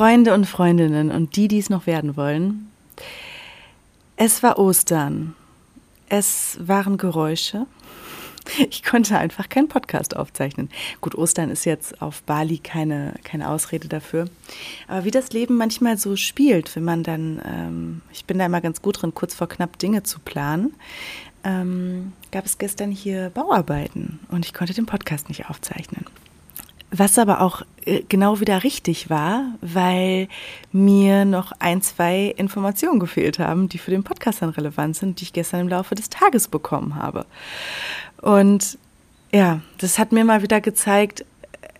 Freunde 0.00 0.32
und 0.32 0.46
Freundinnen 0.46 1.10
und 1.10 1.36
die, 1.36 1.46
die 1.46 1.58
es 1.58 1.68
noch 1.68 1.86
werden 1.86 2.16
wollen. 2.16 2.70
Es 4.16 4.42
war 4.42 4.58
Ostern. 4.58 5.34
Es 6.08 6.56
waren 6.58 6.96
Geräusche. 6.96 7.66
Ich 8.70 8.82
konnte 8.82 9.18
einfach 9.18 9.50
keinen 9.50 9.68
Podcast 9.68 10.16
aufzeichnen. 10.16 10.70
Gut, 11.02 11.14
Ostern 11.14 11.50
ist 11.50 11.66
jetzt 11.66 12.00
auf 12.00 12.22
Bali 12.22 12.56
keine, 12.56 13.12
keine 13.24 13.50
Ausrede 13.50 13.88
dafür. 13.88 14.30
Aber 14.88 15.04
wie 15.04 15.10
das 15.10 15.32
Leben 15.32 15.56
manchmal 15.56 15.98
so 15.98 16.16
spielt, 16.16 16.74
wenn 16.74 16.84
man 16.84 17.02
dann, 17.02 17.42
ähm, 17.44 18.00
ich 18.10 18.24
bin 18.24 18.38
da 18.38 18.46
immer 18.46 18.62
ganz 18.62 18.80
gut 18.80 19.02
drin, 19.02 19.12
kurz 19.12 19.34
vor 19.34 19.50
knapp 19.50 19.78
Dinge 19.78 20.02
zu 20.02 20.18
planen, 20.18 20.74
ähm, 21.44 22.14
gab 22.32 22.46
es 22.46 22.56
gestern 22.56 22.90
hier 22.90 23.28
Bauarbeiten 23.28 24.18
und 24.30 24.46
ich 24.46 24.54
konnte 24.54 24.72
den 24.72 24.86
Podcast 24.86 25.28
nicht 25.28 25.50
aufzeichnen. 25.50 26.06
Was 26.90 27.18
aber 27.18 27.42
auch 27.42 27.62
genau 28.08 28.40
wieder 28.40 28.62
richtig 28.62 29.10
war, 29.10 29.44
weil 29.60 30.28
mir 30.72 31.24
noch 31.24 31.52
ein, 31.58 31.82
zwei 31.82 32.34
Informationen 32.36 33.00
gefehlt 33.00 33.38
haben, 33.38 33.68
die 33.68 33.78
für 33.78 33.90
den 33.90 34.04
Podcast 34.04 34.42
dann 34.42 34.50
relevant 34.50 34.96
sind, 34.96 35.20
die 35.20 35.24
ich 35.24 35.32
gestern 35.32 35.60
im 35.60 35.68
Laufe 35.68 35.94
des 35.94 36.10
Tages 36.10 36.48
bekommen 36.48 36.96
habe. 36.96 37.26
Und 38.20 38.78
ja, 39.32 39.60
das 39.78 39.98
hat 39.98 40.12
mir 40.12 40.24
mal 40.24 40.42
wieder 40.42 40.60
gezeigt, 40.60 41.24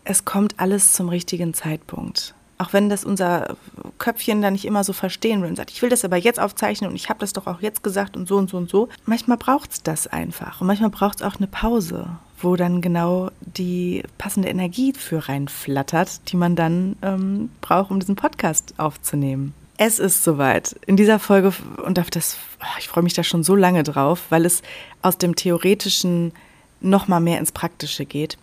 es 0.04 0.24
kommt 0.24 0.58
alles 0.58 0.92
zum 0.92 1.08
richtigen 1.08 1.54
Zeitpunkt. 1.54 2.34
Auch 2.58 2.72
wenn 2.72 2.88
das 2.88 3.04
unser 3.04 3.56
Köpfchen 3.98 4.42
da 4.42 4.50
nicht 4.50 4.66
immer 4.66 4.84
so 4.84 4.92
verstehen 4.92 5.40
will 5.40 5.48
und 5.48 5.56
sagt, 5.56 5.70
ich 5.70 5.80
will 5.80 5.88
das 5.88 6.04
aber 6.04 6.16
jetzt 6.16 6.38
aufzeichnen 6.38 6.90
und 6.90 6.96
ich 6.96 7.08
habe 7.08 7.20
das 7.20 7.32
doch 7.32 7.46
auch 7.46 7.62
jetzt 7.62 7.82
gesagt 7.82 8.16
und 8.16 8.28
so 8.28 8.36
und 8.36 8.50
so 8.50 8.56
und 8.56 8.68
so. 8.68 8.88
Manchmal 9.06 9.38
braucht 9.38 9.72
es 9.72 9.82
das 9.82 10.06
einfach. 10.06 10.60
Und 10.60 10.66
manchmal 10.66 10.90
braucht 10.90 11.20
es 11.20 11.22
auch 11.22 11.36
eine 11.36 11.46
Pause, 11.46 12.08
wo 12.42 12.56
dann 12.56 12.80
genau 12.80 13.30
die 13.40 14.02
passende 14.18 14.48
Energie 14.48 14.92
für 14.92 15.28
reinflattert, 15.28 16.30
die 16.30 16.36
man 16.36 16.56
dann 16.56 16.96
ähm, 17.02 17.50
braucht, 17.60 17.90
um 17.90 18.00
diesen 18.00 18.16
Podcast 18.16 18.74
aufzunehmen. 18.78 19.54
Es 19.76 19.98
ist 19.98 20.24
soweit. 20.24 20.76
In 20.86 20.96
dieser 20.96 21.18
Folge, 21.18 21.54
und 21.84 21.98
auf 21.98 22.10
das, 22.10 22.36
oh, 22.60 22.78
ich 22.78 22.88
freue 22.88 23.02
mich 23.02 23.14
da 23.14 23.22
schon 23.22 23.42
so 23.42 23.56
lange 23.56 23.82
drauf, 23.82 24.24
weil 24.28 24.44
es 24.44 24.62
aus 25.00 25.16
dem 25.16 25.36
Theoretischen 25.36 26.32
noch 26.80 27.08
mal 27.08 27.20
mehr 27.20 27.38
ins 27.38 27.52
Praktische 27.52 28.04
geht. 28.04 28.36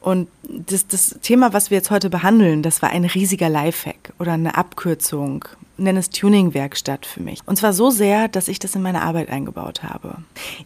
Und 0.00 0.28
das, 0.42 0.86
das 0.86 1.18
Thema, 1.22 1.52
was 1.52 1.70
wir 1.70 1.78
jetzt 1.78 1.90
heute 1.90 2.10
behandeln, 2.10 2.62
das 2.62 2.82
war 2.82 2.90
ein 2.90 3.04
riesiger 3.04 3.48
Lifehack 3.48 4.12
oder 4.18 4.32
eine 4.32 4.56
Abkürzung, 4.56 5.44
nenne 5.76 6.00
es 6.00 6.10
Tuning-Werkstatt 6.10 7.06
für 7.06 7.22
mich. 7.22 7.40
Und 7.46 7.56
zwar 7.56 7.72
so 7.72 7.90
sehr, 7.90 8.28
dass 8.28 8.48
ich 8.48 8.58
das 8.58 8.74
in 8.74 8.82
meine 8.82 9.02
Arbeit 9.02 9.28
eingebaut 9.28 9.82
habe. 9.82 10.16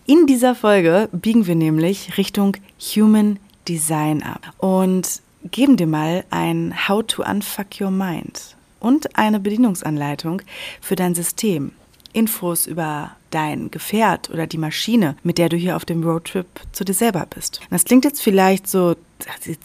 In 0.07 0.27
dieser 0.27 0.55
Folge 0.55 1.09
biegen 1.13 1.47
wir 1.47 1.55
nämlich 1.55 2.17
Richtung 2.17 2.57
Human 2.95 3.39
Design 3.69 4.23
ab 4.23 4.53
und 4.59 5.23
geben 5.51 5.77
dir 5.77 5.87
mal 5.87 6.25
ein 6.31 6.75
How 6.89 7.05
to 7.07 7.23
Unfuck 7.23 7.81
Your 7.81 7.91
Mind 7.91 8.57
und 8.81 9.17
eine 9.17 9.41
Bedienungsanleitung 9.41 10.43
für 10.81 10.97
dein 10.97 11.15
System. 11.15 11.73
Infos 12.13 12.67
über 12.67 13.13
dein 13.35 13.71
Gefährt 13.71 14.31
oder 14.31 14.47
die 14.47 14.59
Maschine, 14.59 15.17
mit 15.23 15.39
der 15.39 15.49
du 15.49 15.57
hier 15.57 15.77
auf 15.77 15.85
dem 15.85 16.03
Roadtrip 16.05 16.47
zu 16.73 16.85
dir 16.85 16.95
selber 16.95 17.27
bist. 17.33 17.61
Das 17.71 17.85
klingt 17.85 18.05
jetzt 18.05 18.23
vielleicht 18.23 18.69
so, 18.69 18.97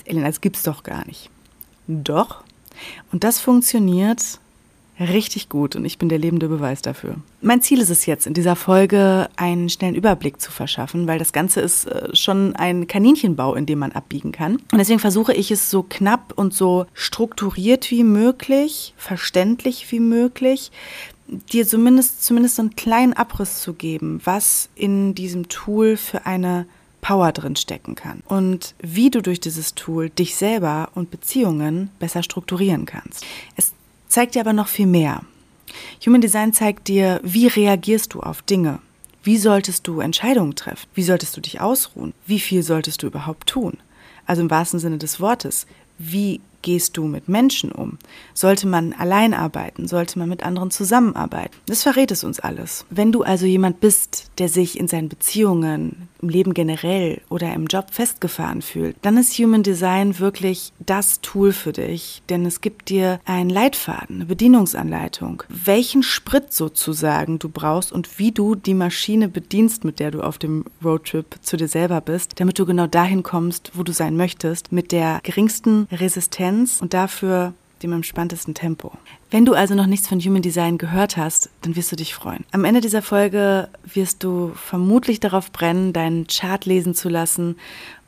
Elena, 0.05 0.28
das 0.28 0.41
gibt's 0.41 0.63
doch 0.63 0.83
gar 0.83 1.05
nicht. 1.05 1.29
Doch. 1.88 2.44
Und 3.11 3.23
das 3.23 3.39
funktioniert 3.39 4.39
richtig 5.00 5.50
gut 5.50 5.75
und 5.75 5.85
ich 5.85 5.97
bin 5.97 6.09
der 6.09 6.17
lebende 6.17 6.47
Beweis 6.47 6.81
dafür. 6.81 7.16
Mein 7.41 7.61
Ziel 7.61 7.81
ist 7.81 7.89
es 7.89 8.05
jetzt, 8.05 8.25
in 8.25 8.33
dieser 8.33 8.55
Folge 8.55 9.29
einen 9.35 9.69
schnellen 9.69 9.95
Überblick 9.95 10.41
zu 10.41 10.51
verschaffen, 10.51 11.07
weil 11.07 11.19
das 11.19 11.34
Ganze 11.34 11.61
ist 11.61 11.85
äh, 11.85 12.16
schon 12.16 12.55
ein 12.55 12.88
Kaninchenbau, 12.88 13.55
in 13.55 13.66
dem 13.66 13.79
man 13.79 13.91
abbiegen 13.91 14.31
kann. 14.31 14.55
Und 14.72 14.78
deswegen 14.78 14.99
versuche 14.99 15.34
ich 15.34 15.51
es 15.51 15.69
so 15.69 15.84
knapp 15.84 16.34
und 16.35 16.53
so 16.53 16.88
strukturiert 16.94 17.91
wie 17.91 18.03
möglich, 18.03 18.94
verständlich 18.97 19.91
wie 19.91 19.99
möglich, 19.99 20.72
dir 21.27 21.67
zumindest, 21.67 22.23
zumindest 22.23 22.55
so 22.55 22.61
einen 22.61 22.75
kleinen 22.75 23.13
Abriss 23.13 23.61
zu 23.61 23.73
geben, 23.73 24.21
was 24.23 24.69
in 24.75 25.15
diesem 25.15 25.49
Tool 25.49 25.97
für 25.97 26.25
eine 26.25 26.65
Power 27.01 27.31
drin 27.31 27.55
stecken 27.55 27.95
kann 27.95 28.21
und 28.27 28.73
wie 28.79 29.09
du 29.09 29.21
durch 29.21 29.39
dieses 29.39 29.75
Tool 29.75 30.09
dich 30.09 30.35
selber 30.35 30.89
und 30.95 31.11
Beziehungen 31.11 31.89
besser 31.99 32.23
strukturieren 32.23 32.85
kannst. 32.85 33.25
Es 33.55 33.73
zeigt 34.07 34.35
dir 34.35 34.41
aber 34.41 34.53
noch 34.53 34.67
viel 34.67 34.87
mehr. 34.87 35.21
Human 36.05 36.21
Design 36.21 36.53
zeigt 36.53 36.87
dir, 36.87 37.19
wie 37.23 37.47
reagierst 37.47 38.13
du 38.13 38.21
auf 38.21 38.41
Dinge? 38.41 38.79
Wie 39.23 39.37
solltest 39.37 39.87
du 39.87 39.99
Entscheidungen 39.99 40.55
treffen? 40.55 40.87
Wie 40.93 41.03
solltest 41.03 41.35
du 41.35 41.41
dich 41.41 41.59
ausruhen? 41.59 42.13
Wie 42.25 42.39
viel 42.39 42.63
solltest 42.63 43.03
du 43.03 43.07
überhaupt 43.07 43.47
tun? 43.47 43.77
Also 44.25 44.41
im 44.41 44.49
wahrsten 44.49 44.79
Sinne 44.79 44.97
des 44.97 45.19
Wortes, 45.19 45.67
wie 45.97 46.41
gehst 46.67 46.97
du 46.97 47.05
mit 47.05 47.29
Menschen 47.29 47.72
um? 47.72 47.97
Sollte 48.33 48.67
man 48.67 48.91
allein 48.91 49.33
arbeiten? 49.33 49.88
Sollte 49.88 50.19
man 50.19 50.28
mit 50.28 50.44
anderen 50.44 50.69
zusammenarbeiten? 50.69 51.55
Das 51.66 51.83
verrät 51.83 52.11
es 52.11 52.25
uns 52.25 52.41
alles. 52.41 52.85
Wenn 52.89 53.13
du 53.13 53.23
also 53.23 53.45
jemand 53.45 53.79
bist, 53.79 54.31
der 54.38 54.50
sich 54.50 54.78
in 54.78 54.89
seinen 54.89 55.07
Beziehungen, 55.07 56.09
im 56.22 56.29
Leben 56.29 56.53
generell 56.53 57.22
oder 57.29 57.53
im 57.53 57.67
Job 57.67 57.88
festgefahren 57.91 58.61
fühlt, 58.61 58.95
dann 59.01 59.17
ist 59.17 59.38
Human 59.38 59.63
Design 59.63 60.19
wirklich 60.19 60.72
das 60.79 61.22
Tool 61.22 61.51
für 61.53 61.73
dich, 61.73 62.22
denn 62.29 62.45
es 62.45 62.61
gibt 62.61 62.89
dir 62.89 63.19
einen 63.25 63.50
Leitfaden, 63.50 64.17
eine 64.17 64.25
Bedienungsanleitung, 64.25 65.44
welchen 65.50 66.03
Sprit 66.03 66.53
sozusagen 66.53 67.39
du 67.39 67.50
brauchst 67.50 67.91
und 67.91 68.19
wie 68.19 68.31
du 68.31 68.55
die 68.55 68.73
Maschine 68.73 69.28
bedienst, 69.28 69.83
mit 69.83 70.00
der 70.00 70.11
du 70.11 70.22
auf 70.22 70.38
dem 70.38 70.66
Roadtrip 70.83 71.38
zu 71.41 71.57
dir 71.57 71.67
selber 71.67 72.01
bist, 72.01 72.39
damit 72.39 72.59
du 72.59 72.66
genau 72.66 72.88
dahin 72.88 73.23
kommst, 73.23 73.72
wo 73.73 73.84
du 73.84 73.94
sein 73.94 74.17
möchtest, 74.17 74.72
mit 74.72 74.91
der 74.91 75.19
geringsten 75.23 75.88
Resistenz 75.91 76.81
und 76.81 76.94
dafür 76.94 77.53
dem 77.83 77.93
entspanntesten 77.93 78.53
Tempo. 78.53 78.91
Wenn 79.31 79.45
du 79.45 79.53
also 79.53 79.75
noch 79.75 79.85
nichts 79.85 80.07
von 80.07 80.19
Human 80.19 80.41
Design 80.41 80.77
gehört 80.77 81.17
hast, 81.17 81.49
dann 81.61 81.75
wirst 81.75 81.91
du 81.91 81.95
dich 81.95 82.13
freuen. 82.13 82.45
Am 82.51 82.65
Ende 82.65 82.81
dieser 82.81 83.01
Folge 83.01 83.69
wirst 83.85 84.23
du 84.23 84.51
vermutlich 84.55 85.19
darauf 85.19 85.51
brennen, 85.51 85.93
deinen 85.93 86.27
Chart 86.27 86.66
lesen 86.66 86.95
zu 86.95 87.09
lassen. 87.09 87.57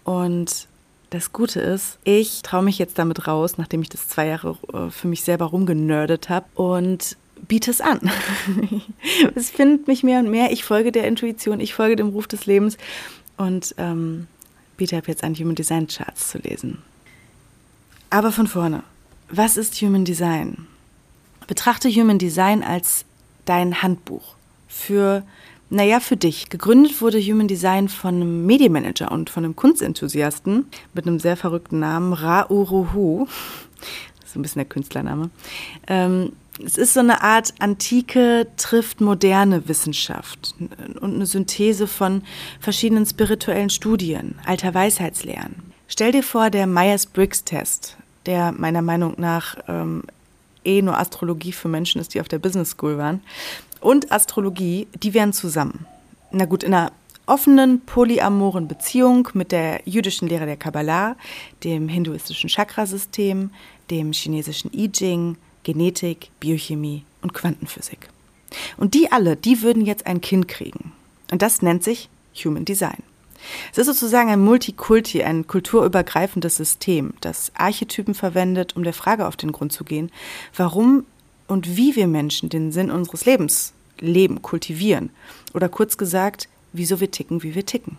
Und 0.03 0.67
das 1.09 1.33
Gute 1.33 1.59
ist, 1.59 1.97
ich 2.03 2.41
traue 2.41 2.63
mich 2.63 2.77
jetzt 2.77 2.99
damit 2.99 3.27
raus, 3.27 3.57
nachdem 3.57 3.81
ich 3.81 3.89
das 3.89 4.07
zwei 4.07 4.27
Jahre 4.27 4.57
äh, 4.73 4.89
für 4.89 5.07
mich 5.07 5.23
selber 5.23 5.45
rumgenördet 5.45 6.29
habe 6.29 6.45
und 6.55 7.17
biete 7.47 7.71
es 7.71 7.81
an. 7.81 7.99
es 9.35 9.49
findet 9.49 9.87
mich 9.87 10.03
mehr 10.03 10.19
und 10.19 10.29
mehr. 10.29 10.51
Ich 10.51 10.63
folge 10.63 10.91
der 10.91 11.07
Intuition, 11.07 11.59
ich 11.59 11.73
folge 11.73 11.95
dem 11.95 12.09
Ruf 12.09 12.27
des 12.27 12.45
Lebens 12.45 12.77
und 13.37 13.73
ähm, 13.77 14.27
biete 14.77 14.97
ab 14.97 15.07
jetzt 15.07 15.23
an, 15.23 15.35
Human 15.35 15.55
Design 15.55 15.87
Charts 15.87 16.29
zu 16.29 16.37
lesen. 16.39 16.79
Aber 18.09 18.31
von 18.31 18.47
vorne. 18.47 18.83
Was 19.31 19.57
ist 19.57 19.75
Human 19.81 20.05
Design? 20.05 20.65
Betrachte 21.45 21.87
Human 21.89 22.17
Design 22.17 22.63
als 22.63 23.05
dein 23.45 23.83
Handbuch 23.83 24.35
für, 24.67 25.23
naja, 25.69 25.99
für 25.99 26.17
dich. 26.17 26.49
Gegründet 26.49 26.99
wurde 26.99 27.21
Human 27.21 27.47
Design 27.47 27.89
von 27.89 28.15
einem 28.15 28.47
Medienmanager 28.47 29.11
und 29.11 29.29
von 29.29 29.45
einem 29.45 29.55
Kunstenthusiasten 29.55 30.65
mit 30.95 31.05
einem 31.05 31.19
sehr 31.19 31.37
verrückten 31.37 31.79
Namen, 31.79 32.13
Ra 32.13 32.47
Uruhu. 32.49 33.27
Das 34.19 34.29
ist 34.31 34.35
ein 34.35 34.41
bisschen 34.41 34.59
der 34.61 34.69
Künstlername. 34.69 35.29
Ähm, 35.85 36.31
es 36.65 36.79
ist 36.79 36.95
so 36.95 36.99
eine 36.99 37.21
Art 37.21 37.53
antike 37.59 38.47
trifft 38.57 38.99
moderne 38.99 39.67
Wissenschaft 39.67 40.55
und 40.99 41.13
eine 41.15 41.27
Synthese 41.27 41.85
von 41.85 42.23
verschiedenen 42.59 43.05
spirituellen 43.05 43.69
Studien, 43.69 44.39
alter 44.43 44.73
Weisheitslehren. 44.73 45.55
Stell 45.87 46.11
dir 46.11 46.23
vor, 46.23 46.49
der 46.49 46.65
Myers-Briggs-Test, 46.65 47.95
der 48.25 48.51
meiner 48.51 48.81
Meinung 48.81 49.15
nach 49.17 49.55
ähm, 49.67 50.03
eh 50.65 50.81
nur 50.81 50.97
Astrologie 50.97 51.51
für 51.51 51.67
Menschen 51.67 52.01
ist, 52.01 52.13
die 52.13 52.21
auf 52.21 52.27
der 52.27 52.39
Business 52.39 52.71
School 52.71 52.97
waren, 52.97 53.21
und 53.81 54.11
Astrologie, 54.11 54.87
die 55.01 55.13
wären 55.13 55.33
zusammen. 55.33 55.85
Na 56.31 56.45
gut, 56.45 56.63
in 56.63 56.73
einer 56.73 56.91
offenen, 57.25 57.81
polyamoren 57.81 58.67
Beziehung 58.67 59.29
mit 59.33 59.51
der 59.51 59.81
jüdischen 59.85 60.27
Lehre 60.27 60.45
der 60.45 60.57
Kabbalah, 60.57 61.15
dem 61.63 61.87
hinduistischen 61.87 62.49
Chakrasystem, 62.49 63.51
dem 63.89 64.11
chinesischen 64.11 64.71
I 64.73 64.91
Ching, 64.91 65.37
Genetik, 65.63 66.31
Biochemie 66.39 67.03
und 67.21 67.33
Quantenphysik. 67.33 68.09
Und 68.77 68.95
die 68.95 69.11
alle, 69.11 69.35
die 69.35 69.61
würden 69.61 69.85
jetzt 69.85 70.07
ein 70.07 70.21
Kind 70.21 70.47
kriegen. 70.47 70.91
Und 71.31 71.41
das 71.41 71.61
nennt 71.61 71.83
sich 71.83 72.09
Human 72.43 72.65
Design. 72.65 73.03
Es 73.71 73.77
ist 73.77 73.87
sozusagen 73.87 74.29
ein 74.29 74.39
Multikulti, 74.39 75.23
ein 75.23 75.47
kulturübergreifendes 75.47 76.55
System, 76.55 77.13
das 77.21 77.51
Archetypen 77.55 78.13
verwendet, 78.13 78.75
um 78.75 78.83
der 78.83 78.93
Frage 78.93 79.27
auf 79.27 79.35
den 79.35 79.51
Grund 79.51 79.71
zu 79.71 79.83
gehen, 79.83 80.11
warum 80.55 81.05
und 81.47 81.75
wie 81.77 81.95
wir 81.95 82.07
Menschen 82.07 82.49
den 82.49 82.71
Sinn 82.71 82.91
unseres 82.91 83.25
Lebens 83.25 83.73
leben, 83.99 84.41
kultivieren. 84.41 85.09
Oder 85.53 85.67
kurz 85.69 85.97
gesagt, 85.97 86.47
wieso 86.73 86.99
wir 86.99 87.11
ticken, 87.11 87.43
wie 87.43 87.55
wir 87.55 87.65
ticken. 87.65 87.97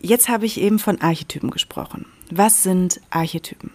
Jetzt 0.00 0.28
habe 0.28 0.46
ich 0.46 0.60
eben 0.60 0.78
von 0.78 1.00
Archetypen 1.00 1.50
gesprochen. 1.50 2.06
Was 2.30 2.62
sind 2.62 3.00
Archetypen? 3.10 3.72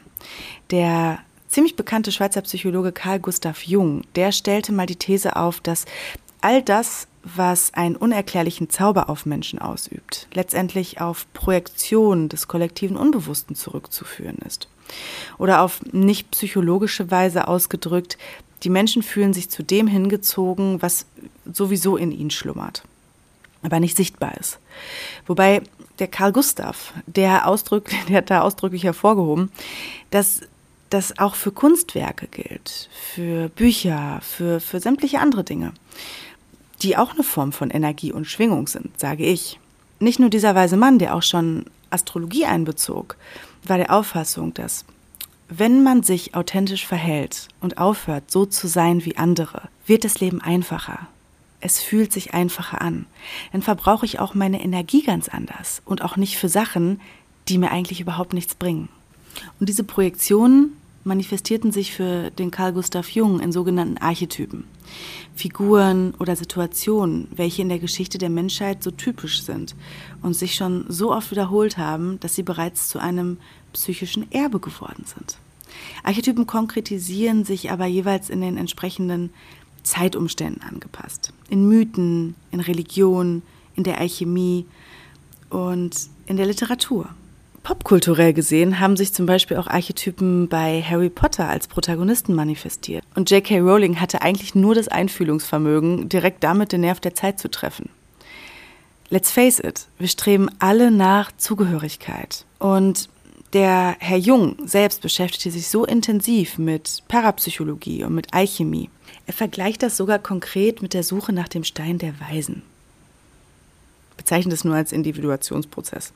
Der 0.72 1.20
ziemlich 1.50 1.76
bekannte 1.76 2.12
Schweizer 2.12 2.42
Psychologe 2.42 2.92
Carl 2.92 3.20
Gustav 3.20 3.64
Jung, 3.64 4.04
der 4.16 4.32
stellte 4.32 4.72
mal 4.72 4.86
die 4.86 4.96
These 4.96 5.36
auf, 5.36 5.60
dass 5.60 5.86
all 6.42 6.62
das, 6.62 7.08
was 7.24 7.74
einen 7.74 7.96
unerklärlichen 7.96 8.70
Zauber 8.70 9.10
auf 9.10 9.26
Menschen 9.26 9.60
ausübt, 9.60 10.28
letztendlich 10.34 11.00
auf 11.00 11.26
Projektion 11.34 12.30
des 12.30 12.48
kollektiven 12.48 12.98
Unbewussten 12.98 13.56
zurückzuführen 13.56 14.38
ist. 14.46 14.68
Oder 15.38 15.62
auf 15.62 15.82
nicht 15.92 16.32
psychologische 16.32 17.10
Weise 17.10 17.48
ausgedrückt, 17.48 18.18
die 18.64 18.70
Menschen 18.70 19.04
fühlen 19.04 19.34
sich 19.34 19.50
zu 19.50 19.64
dem 19.64 19.88
hingezogen, 19.88 20.82
was 20.82 21.06
sowieso 21.52 21.98
in 21.98 22.12
ihnen 22.12 22.32
schlummert, 22.32 22.84
aber 23.62 23.80
nicht 23.80 23.98
sichtbar 23.98 24.38
ist. 24.38 24.60
Wobei 25.26 25.62
der 26.00 26.08
Karl 26.08 26.32
Gustav, 26.32 26.94
der, 27.06 27.48
Ausdruck, 27.48 27.86
der 28.10 28.18
hat 28.18 28.30
da 28.30 28.42
ausdrücklich 28.42 28.84
hervorgehoben, 28.84 29.52
dass 30.12 30.42
das 30.90 31.18
auch 31.18 31.36
für 31.36 31.52
Kunstwerke 31.52 32.28
gilt, 32.28 32.90
für 32.94 33.50
Bücher, 33.50 34.20
für, 34.22 34.60
für 34.60 34.80
sämtliche 34.80 35.20
andere 35.20 35.44
Dinge, 35.44 35.74
die 36.84 36.98
auch 36.98 37.14
eine 37.14 37.24
Form 37.24 37.52
von 37.52 37.70
Energie 37.70 38.12
und 38.12 38.28
Schwingung 38.28 38.68
sind, 38.68 39.00
sage 39.00 39.26
ich. 39.26 39.60
Nicht 40.00 40.20
nur 40.20 40.30
dieser 40.30 40.54
weise 40.54 40.78
Mann, 40.78 41.00
der 41.00 41.16
auch 41.16 41.24
schon 41.24 41.66
Astrologie 41.90 42.46
einbezog, 42.46 43.16
war 43.64 43.78
der 43.78 43.94
Auffassung, 43.94 44.54
dass 44.54 44.86
wenn 45.48 45.84
man 45.84 46.04
sich 46.04 46.36
authentisch 46.36 46.86
verhält 46.86 47.48
und 47.62 47.78
aufhört, 47.78 48.32
so 48.32 48.46
zu 48.46 48.68
sein 48.68 49.06
wie 49.06 49.18
andere, 49.18 49.70
wird 49.86 50.04
das 50.04 50.20
Leben 50.20 50.42
einfacher. 50.42 51.08
Es 51.62 51.80
fühlt 51.82 52.12
sich 52.12 52.34
einfacher 52.34 52.82
an. 52.82 53.06
Dann 53.52 53.62
verbrauche 53.62 54.06
ich 54.06 54.20
auch 54.20 54.34
meine 54.34 54.62
Energie 54.62 55.04
ganz 55.04 55.30
anders 55.30 55.82
und 55.86 56.02
auch 56.02 56.18
nicht 56.18 56.38
für 56.38 56.50
Sachen, 56.50 57.00
die 57.48 57.58
mir 57.58 57.72
eigentlich 57.72 58.02
überhaupt 58.02 58.34
nichts 58.34 58.56
bringen. 58.56 58.90
Und 59.60 59.70
diese 59.70 59.84
Projektionen 59.84 60.76
manifestierten 61.04 61.72
sich 61.72 61.94
für 61.94 62.32
den 62.32 62.52
Carl 62.52 62.74
Gustav 62.74 63.10
Jung 63.10 63.40
in 63.40 63.52
sogenannten 63.52 63.98
Archetypen. 63.98 64.66
Figuren 65.36 66.14
oder 66.20 66.36
Situationen, 66.36 67.28
welche 67.36 67.62
in 67.62 67.70
der 67.70 67.80
Geschichte 67.80 68.18
der 68.18 68.30
Menschheit 68.30 68.84
so 68.84 68.92
typisch 68.92 69.44
sind 69.44 69.76
und 70.22 70.36
sich 70.36 70.56
schon 70.56 70.86
so 70.88 71.12
oft 71.12 71.32
wiederholt 71.32 71.78
haben, 71.78 72.20
dass 72.20 72.36
sie 72.36 72.44
bereits 72.44 72.90
zu 72.90 73.00
einem 73.00 73.38
psychischen 73.74 74.32
Erbe 74.32 74.60
geworden 74.60 75.06
sind. 75.06 75.38
Archetypen 76.04 76.46
konkretisieren 76.46 77.46
sich 77.46 77.72
aber 77.72 77.86
jeweils 77.86 78.30
in 78.30 78.42
den 78.42 78.58
entsprechenden 78.58 79.32
Zeitumständen 79.82 80.62
angepasst. 80.62 81.34
In 81.50 81.68
Mythen, 81.68 82.36
in 82.52 82.60
Religion, 82.60 83.42
in 83.76 83.84
der 83.84 84.00
Alchemie 84.00 84.66
und 85.50 86.10
in 86.26 86.38
der 86.38 86.46
Literatur. 86.46 87.10
Popkulturell 87.64 88.34
gesehen 88.34 88.82
haben 88.82 88.98
sich 88.98 89.14
zum 89.14 89.26
Beispiel 89.26 89.56
auch 89.56 89.68
Archetypen 89.68 90.50
bei 90.50 90.82
Harry 90.82 91.10
Potter 91.10 91.48
als 91.48 91.68
Protagonisten 91.68 92.34
manifestiert. 92.34 93.06
Und 93.16 93.32
J.K. 93.32 93.60
Rowling 93.60 94.02
hatte 94.02 94.22
eigentlich 94.22 94.54
nur 94.54 94.76
das 94.76 94.90
Einfühlungsvermögen, 94.90 96.10
direkt 96.10 96.44
damit 96.44 96.74
den 96.74 96.82
Nerv 96.82 97.00
der 97.00 97.16
Zeit 97.16 97.40
zu 97.40 97.50
treffen. 97.50 97.90
Let's 99.10 99.32
face 99.32 99.60
it, 99.60 99.88
wir 99.98 100.10
streben 100.10 100.50
alle 100.60 100.92
nach 100.92 101.32
Zugehörigkeit. 101.38 102.46
Und 102.60 103.08
der 103.54 103.96
Herr 104.00 104.18
Jung 104.18 104.58
selbst 104.66 105.02
beschäftigte 105.02 105.52
sich 105.52 105.70
so 105.70 105.86
intensiv 105.86 106.58
mit 106.58 107.04
Parapsychologie 107.08 108.04
und 108.04 108.14
mit 108.14 108.34
Alchemie. 108.34 108.90
Er 109.26 109.34
vergleicht 109.34 109.84
das 109.84 109.96
sogar 109.96 110.20
konkret 110.20 110.82
mit 110.82 110.94
der 110.94 111.04
Suche 111.04 111.32
nach 111.32 111.48
dem 111.48 111.64
Stein 111.64 111.98
der 111.98 112.14
Weisen. 112.20 112.64
Bezeichnet 114.18 114.54
es 114.54 114.66
nur 114.66 114.76
als 114.76 114.92
Individuationsprozess. 114.92 116.12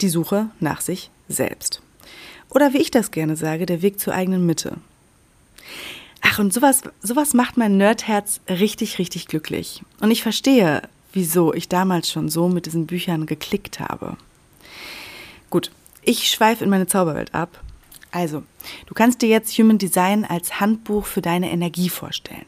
Die 0.00 0.08
Suche 0.08 0.50
nach 0.60 0.80
sich 0.80 1.10
selbst. 1.28 1.82
Oder 2.50 2.72
wie 2.72 2.78
ich 2.78 2.90
das 2.90 3.10
gerne 3.10 3.36
sage, 3.36 3.66
der 3.66 3.82
Weg 3.82 4.00
zur 4.00 4.14
eigenen 4.14 4.46
Mitte. 4.46 4.76
Ach, 6.20 6.38
und 6.38 6.52
sowas, 6.52 6.82
sowas 7.02 7.34
macht 7.34 7.56
mein 7.56 7.76
Nerdherz 7.76 8.40
richtig, 8.48 8.98
richtig 8.98 9.26
glücklich. 9.26 9.82
Und 10.00 10.10
ich 10.10 10.22
verstehe, 10.22 10.82
wieso 11.12 11.52
ich 11.52 11.68
damals 11.68 12.10
schon 12.10 12.28
so 12.28 12.48
mit 12.48 12.66
diesen 12.66 12.86
Büchern 12.86 13.26
geklickt 13.26 13.80
habe. 13.80 14.16
Gut, 15.50 15.70
ich 16.02 16.28
schweife 16.28 16.64
in 16.64 16.70
meine 16.70 16.86
Zauberwelt 16.86 17.34
ab. 17.34 17.62
Also, 18.10 18.42
du 18.86 18.94
kannst 18.94 19.22
dir 19.22 19.28
jetzt 19.28 19.56
Human 19.58 19.78
Design 19.78 20.24
als 20.24 20.60
Handbuch 20.60 21.06
für 21.06 21.22
deine 21.22 21.50
Energie 21.50 21.88
vorstellen. 21.88 22.46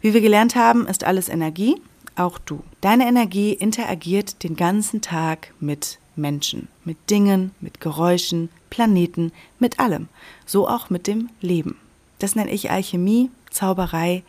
Wie 0.00 0.14
wir 0.14 0.20
gelernt 0.20 0.56
haben, 0.56 0.86
ist 0.86 1.04
alles 1.04 1.28
Energie, 1.28 1.76
auch 2.16 2.38
du. 2.38 2.62
Deine 2.80 3.06
Energie 3.06 3.52
interagiert 3.52 4.42
den 4.42 4.56
ganzen 4.56 5.02
Tag 5.02 5.52
mit 5.60 5.98
Menschen, 6.16 6.68
mit 6.84 7.10
Dingen, 7.10 7.52
mit 7.60 7.80
Geräuschen, 7.80 8.48
Planeten, 8.70 9.32
mit 9.58 9.78
allem. 9.78 10.08
So 10.44 10.68
auch 10.68 10.90
mit 10.90 11.06
dem 11.06 11.30
Leben. 11.40 11.76
Das 12.18 12.34
nenne 12.34 12.50
ich 12.50 12.70
Alchemie, 12.70 13.30
Zauberei 13.50 14.22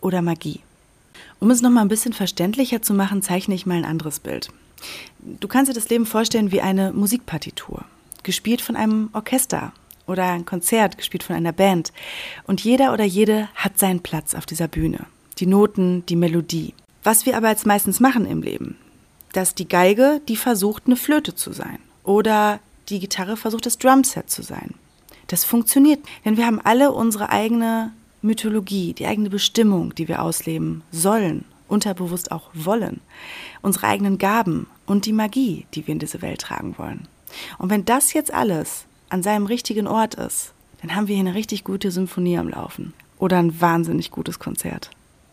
oder 0.00 0.22
Magie. 0.22 0.60
Um 1.40 1.50
es 1.50 1.62
nochmal 1.62 1.84
ein 1.84 1.88
bisschen 1.88 2.12
verständlicher 2.12 2.82
zu 2.82 2.94
machen, 2.94 3.22
zeichne 3.22 3.54
ich 3.54 3.66
mal 3.66 3.76
ein 3.76 3.84
anderes 3.84 4.20
Bild. 4.20 4.50
Du 5.22 5.48
kannst 5.48 5.70
dir 5.70 5.74
das 5.74 5.88
Leben 5.88 6.06
vorstellen 6.06 6.52
wie 6.52 6.60
eine 6.60 6.92
Musikpartitur 6.92 7.84
gespielt 8.22 8.60
von 8.60 8.76
einem 8.76 9.10
Orchester 9.12 9.72
oder 10.06 10.24
ein 10.24 10.44
Konzert 10.44 10.98
gespielt 10.98 11.22
von 11.22 11.36
einer 11.36 11.52
Band. 11.52 11.92
Und 12.46 12.62
jeder 12.62 12.92
oder 12.92 13.04
jede 13.04 13.48
hat 13.54 13.78
seinen 13.78 14.00
Platz 14.00 14.34
auf 14.34 14.46
dieser 14.46 14.68
Bühne. 14.68 15.06
Die 15.38 15.46
Noten, 15.46 16.04
die 16.06 16.16
Melodie. 16.16 16.74
Was 17.04 17.26
wir 17.26 17.36
aber 17.36 17.48
als 17.48 17.64
meistens 17.64 18.00
machen 18.00 18.26
im 18.26 18.42
Leben, 18.42 18.76
dass 19.32 19.54
die 19.54 19.68
Geige, 19.68 20.20
die 20.28 20.36
versucht, 20.36 20.84
eine 20.86 20.96
Flöte 20.96 21.34
zu 21.34 21.52
sein. 21.52 21.78
Oder 22.04 22.60
die 22.88 23.00
Gitarre 23.00 23.36
versucht, 23.36 23.66
das 23.66 23.78
Drumset 23.78 24.30
zu 24.30 24.42
sein. 24.42 24.74
Das 25.26 25.44
funktioniert, 25.44 26.00
denn 26.24 26.36
wir 26.36 26.46
haben 26.46 26.60
alle 26.62 26.92
unsere 26.92 27.28
eigene 27.30 27.92
Mythologie, 28.22 28.94
die 28.94 29.06
eigene 29.06 29.30
Bestimmung, 29.30 29.94
die 29.94 30.08
wir 30.08 30.22
ausleben 30.22 30.82
sollen, 30.90 31.44
unterbewusst 31.68 32.32
auch 32.32 32.50
wollen, 32.54 33.00
unsere 33.60 33.86
eigenen 33.86 34.18
Gaben 34.18 34.66
und 34.86 35.06
die 35.06 35.12
Magie, 35.12 35.66
die 35.74 35.86
wir 35.86 35.92
in 35.92 35.98
diese 35.98 36.22
Welt 36.22 36.40
tragen 36.40 36.76
wollen. 36.78 37.06
Und 37.58 37.70
wenn 37.70 37.84
das 37.84 38.14
jetzt 38.14 38.32
alles 38.32 38.86
an 39.10 39.22
seinem 39.22 39.46
richtigen 39.46 39.86
Ort 39.86 40.14
ist, 40.14 40.52
dann 40.80 40.94
haben 40.94 41.08
wir 41.08 41.14
hier 41.14 41.26
eine 41.26 41.34
richtig 41.34 41.64
gute 41.64 41.90
Symphonie 41.90 42.38
am 42.38 42.48
Laufen 42.48 42.94
oder 43.18 43.38
ein 43.38 43.60
wahnsinnig 43.60 44.10
gutes 44.10 44.38
Konzert. 44.38 44.90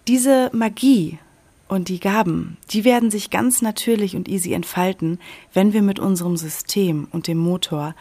Diese 0.08 0.50
Magie 0.54 1.20
und 1.68 1.90
die 1.90 2.00
Gaben, 2.00 2.58
die 2.70 2.84
werden 2.84 3.10
sich 3.10 3.30
ganz 3.30 3.62
natürlich 3.62 4.16
und 4.16 4.28
easy 4.28 4.54
entfalten, 4.54 5.20
wenn 5.54 5.74
wir 5.74 5.82
mit 5.82 6.00
unserem 6.00 6.38
System 6.38 7.08
und 7.12 7.28
dem 7.28 7.38
Motor 7.38 7.96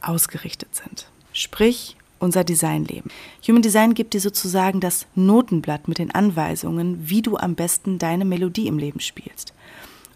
ausgerichtet 0.00 0.74
sind. 0.74 1.10
Sprich, 1.32 1.96
unser 2.20 2.44
Designleben. 2.44 3.10
Human 3.46 3.62
Design 3.62 3.94
gibt 3.94 4.14
dir 4.14 4.20
sozusagen 4.20 4.80
das 4.80 5.06
Notenblatt 5.14 5.88
mit 5.88 5.98
den 5.98 6.14
Anweisungen, 6.14 7.08
wie 7.08 7.22
du 7.22 7.36
am 7.36 7.54
besten 7.54 7.98
deine 7.98 8.24
Melodie 8.24 8.66
im 8.66 8.78
Leben 8.78 9.00
spielst. 9.00 9.52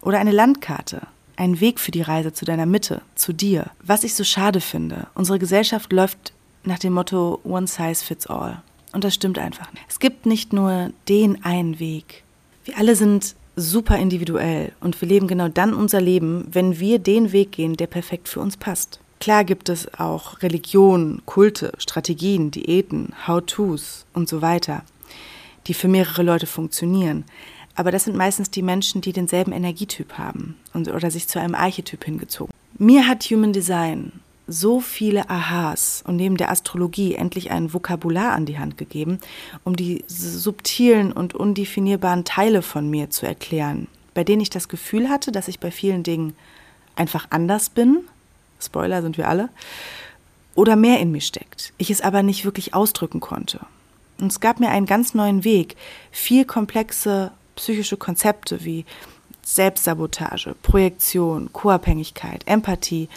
Oder 0.00 0.18
eine 0.18 0.32
Landkarte, 0.32 1.06
ein 1.36 1.60
Weg 1.60 1.80
für 1.80 1.92
die 1.92 2.02
Reise 2.02 2.32
zu 2.32 2.44
deiner 2.44 2.66
Mitte, 2.66 3.02
zu 3.14 3.32
dir. 3.32 3.70
Was 3.82 4.04
ich 4.04 4.14
so 4.14 4.24
schade 4.24 4.60
finde, 4.60 5.06
unsere 5.14 5.38
Gesellschaft 5.38 5.92
läuft 5.92 6.32
nach 6.64 6.78
dem 6.78 6.92
Motto 6.92 7.40
One 7.44 7.66
Size 7.66 8.04
Fits 8.04 8.26
All. 8.26 8.62
Und 8.92 9.04
das 9.04 9.14
stimmt 9.14 9.38
einfach 9.38 9.72
nicht. 9.72 9.84
Es 9.88 10.00
gibt 10.00 10.26
nicht 10.26 10.52
nur 10.52 10.90
den 11.08 11.44
einen 11.44 11.78
Weg. 11.78 12.24
Wir 12.64 12.78
alle 12.78 12.94
sind 12.94 13.34
super 13.56 13.98
individuell 13.98 14.72
und 14.80 15.00
wir 15.00 15.08
leben 15.08 15.26
genau 15.26 15.48
dann 15.48 15.74
unser 15.74 16.00
Leben, 16.00 16.46
wenn 16.50 16.78
wir 16.78 17.00
den 17.00 17.32
Weg 17.32 17.52
gehen, 17.52 17.74
der 17.74 17.88
perfekt 17.88 18.28
für 18.28 18.40
uns 18.40 18.56
passt. 18.56 19.00
Klar 19.18 19.44
gibt 19.44 19.68
es 19.68 19.92
auch 19.98 20.42
Religionen, 20.42 21.22
Kulte, 21.26 21.72
Strategien, 21.78 22.50
Diäten, 22.50 23.14
How-Tos 23.26 24.06
und 24.12 24.28
so 24.28 24.42
weiter, 24.42 24.84
die 25.66 25.74
für 25.74 25.88
mehrere 25.88 26.22
Leute 26.22 26.46
funktionieren. 26.46 27.24
Aber 27.74 27.90
das 27.90 28.04
sind 28.04 28.16
meistens 28.16 28.50
die 28.50 28.62
Menschen, 28.62 29.00
die 29.00 29.12
denselben 29.12 29.52
Energietyp 29.52 30.14
haben 30.14 30.56
und, 30.72 30.88
oder 30.88 31.10
sich 31.10 31.26
zu 31.26 31.40
einem 31.40 31.54
Archetyp 31.54 32.04
hingezogen. 32.04 32.52
Mir 32.78 33.06
hat 33.08 33.24
Human 33.24 33.52
Design 33.52 34.12
so 34.46 34.80
viele 34.80 35.30
Aha's 35.30 36.02
und 36.06 36.16
neben 36.16 36.36
der 36.36 36.50
Astrologie 36.50 37.14
endlich 37.14 37.50
ein 37.50 37.72
Vokabular 37.72 38.32
an 38.32 38.46
die 38.46 38.58
Hand 38.58 38.76
gegeben, 38.76 39.18
um 39.64 39.76
die 39.76 40.04
subtilen 40.08 41.12
und 41.12 41.34
undefinierbaren 41.34 42.24
Teile 42.24 42.62
von 42.62 42.90
mir 42.90 43.10
zu 43.10 43.26
erklären, 43.26 43.86
bei 44.14 44.24
denen 44.24 44.42
ich 44.42 44.50
das 44.50 44.68
Gefühl 44.68 45.08
hatte, 45.08 45.32
dass 45.32 45.48
ich 45.48 45.60
bei 45.60 45.70
vielen 45.70 46.02
Dingen 46.02 46.34
einfach 46.96 47.26
anders 47.30 47.70
bin. 47.70 48.00
Spoiler 48.60 49.02
sind 49.02 49.16
wir 49.16 49.28
alle. 49.28 49.48
Oder 50.54 50.76
mehr 50.76 51.00
in 51.00 51.12
mir 51.12 51.20
steckt, 51.20 51.72
ich 51.78 51.90
es 51.90 52.02
aber 52.02 52.22
nicht 52.22 52.44
wirklich 52.44 52.74
ausdrücken 52.74 53.20
konnte. 53.20 53.60
Und 54.20 54.30
es 54.30 54.40
gab 54.40 54.60
mir 54.60 54.68
einen 54.68 54.86
ganz 54.86 55.14
neuen 55.14 55.44
Weg, 55.44 55.76
viel 56.10 56.44
komplexe 56.44 57.32
psychische 57.56 57.96
Konzepte 57.96 58.64
wie 58.64 58.84
Selbstsabotage, 59.44 60.54
Projektion, 60.62 61.52
Co-Abhängigkeit, 61.52 62.42
Empathie 62.46 63.08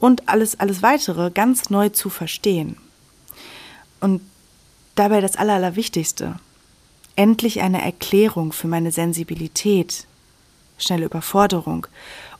und 0.00 0.28
alles, 0.28 0.58
alles 0.58 0.82
weitere 0.82 1.30
ganz 1.30 1.70
neu 1.70 1.90
zu 1.90 2.10
verstehen. 2.10 2.76
Und 4.00 4.22
dabei 4.96 5.20
das 5.20 5.36
Aller, 5.36 5.54
Allerwichtigste, 5.54 6.40
endlich 7.14 7.60
eine 7.60 7.82
Erklärung 7.82 8.52
für 8.52 8.66
meine 8.66 8.90
Sensibilität, 8.90 10.06
schnelle 10.78 11.04
Überforderung 11.04 11.86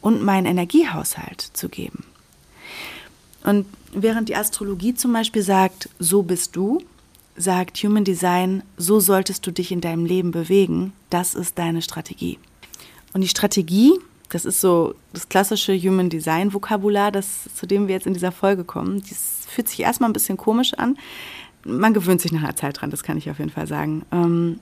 und 0.01 0.23
meinen 0.23 0.47
Energiehaushalt 0.47 1.43
zu 1.53 1.69
geben. 1.69 2.05
Und 3.45 3.67
während 3.93 4.29
die 4.29 4.37
Astrologie 4.37 4.95
zum 4.95 5.13
Beispiel 5.13 5.43
sagt, 5.43 5.91
so 5.99 6.23
bist 6.23 6.57
du, 6.57 6.83
sagt 7.37 7.79
Human 7.79 8.05
Design, 8.05 8.63
so 8.77 9.01
solltest 9.01 9.47
du 9.47 9.51
dich 9.51 9.71
in 9.71 9.81
deinem 9.81 10.05
Leben 10.05 10.31
bewegen, 10.31 10.93
das 11.11 11.35
ist 11.35 11.59
deine 11.59 11.83
Strategie. 11.83 12.39
Und 13.13 13.23
die 13.23 13.29
Strategie, 13.29 13.99
Das 14.31 14.45
ist 14.45 14.61
so 14.61 14.95
das 15.13 15.29
klassische 15.29 15.77
Human 15.77 16.09
Design 16.09 16.55
Vokabular, 16.55 17.13
das, 17.13 17.49
zu 17.55 17.67
dem 17.67 17.89
wir 17.89 17.95
jetzt 17.95 18.07
in 18.07 18.15
dieser 18.15 18.33
Folge 18.33 18.65
kommen. 18.65 19.03
Das 19.09 19.47
fühlt 19.49 19.69
sich 19.69 19.81
erstmal 19.81 20.09
ein 20.09 20.15
bisschen 20.15 20.37
komisch 20.37 20.75
an. 20.75 20.97
Man 21.65 21.93
gewöhnt 21.93 22.21
sich 22.21 22.33
nach 22.33 22.43
einer 22.43 22.57
Zeit 22.57 22.81
dran, 22.81 22.91
das 22.91 23.03
kann 23.03 23.19
ich 23.19 23.29
auf 23.29 23.39
jeden 23.39 23.51
Fall 23.51 23.67
sagen. 23.67 24.07
Ähm, 24.13 24.61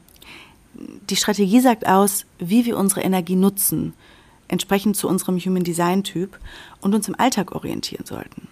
die 1.08 1.16
Strategie 1.16 1.60
sagt 1.60 1.86
aus, 1.86 2.24
wie 2.38 2.64
wir 2.64 2.76
unsere 2.76 3.02
Energie 3.02 3.36
nutzen, 3.36 3.92
entsprechend 4.48 4.96
zu 4.96 5.08
unserem 5.08 5.38
Human 5.38 5.64
Design 5.64 6.02
Typ 6.02 6.38
und 6.80 6.94
uns 6.94 7.08
im 7.08 7.18
Alltag 7.18 7.52
orientieren 7.52 8.06
sollten. 8.06 8.48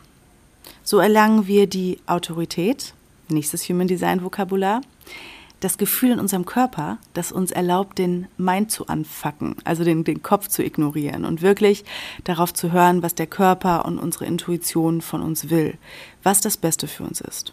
So 0.84 0.98
erlangen 0.98 1.46
wir 1.46 1.66
die 1.66 1.98
Autorität, 2.06 2.94
nächstes 3.28 3.68
Human 3.68 3.88
Design 3.88 4.22
Vokabular, 4.22 4.82
das 5.60 5.78
Gefühl 5.78 6.12
in 6.12 6.20
unserem 6.20 6.44
Körper, 6.44 6.98
das 7.14 7.32
uns 7.32 7.50
erlaubt, 7.50 7.98
den 7.98 8.26
Mind 8.36 8.70
zu 8.70 8.88
anfacken, 8.88 9.56
also 9.64 9.84
den, 9.84 10.04
den 10.04 10.22
Kopf 10.22 10.48
zu 10.48 10.62
ignorieren 10.62 11.24
und 11.24 11.42
wirklich 11.42 11.84
darauf 12.24 12.52
zu 12.52 12.72
hören, 12.72 13.02
was 13.02 13.14
der 13.14 13.26
Körper 13.26 13.84
und 13.86 13.98
unsere 13.98 14.26
Intuition 14.26 15.00
von 15.00 15.22
uns 15.22 15.48
will, 15.48 15.78
was 16.22 16.40
das 16.40 16.56
Beste 16.56 16.88
für 16.88 17.04
uns 17.04 17.20
ist. 17.20 17.52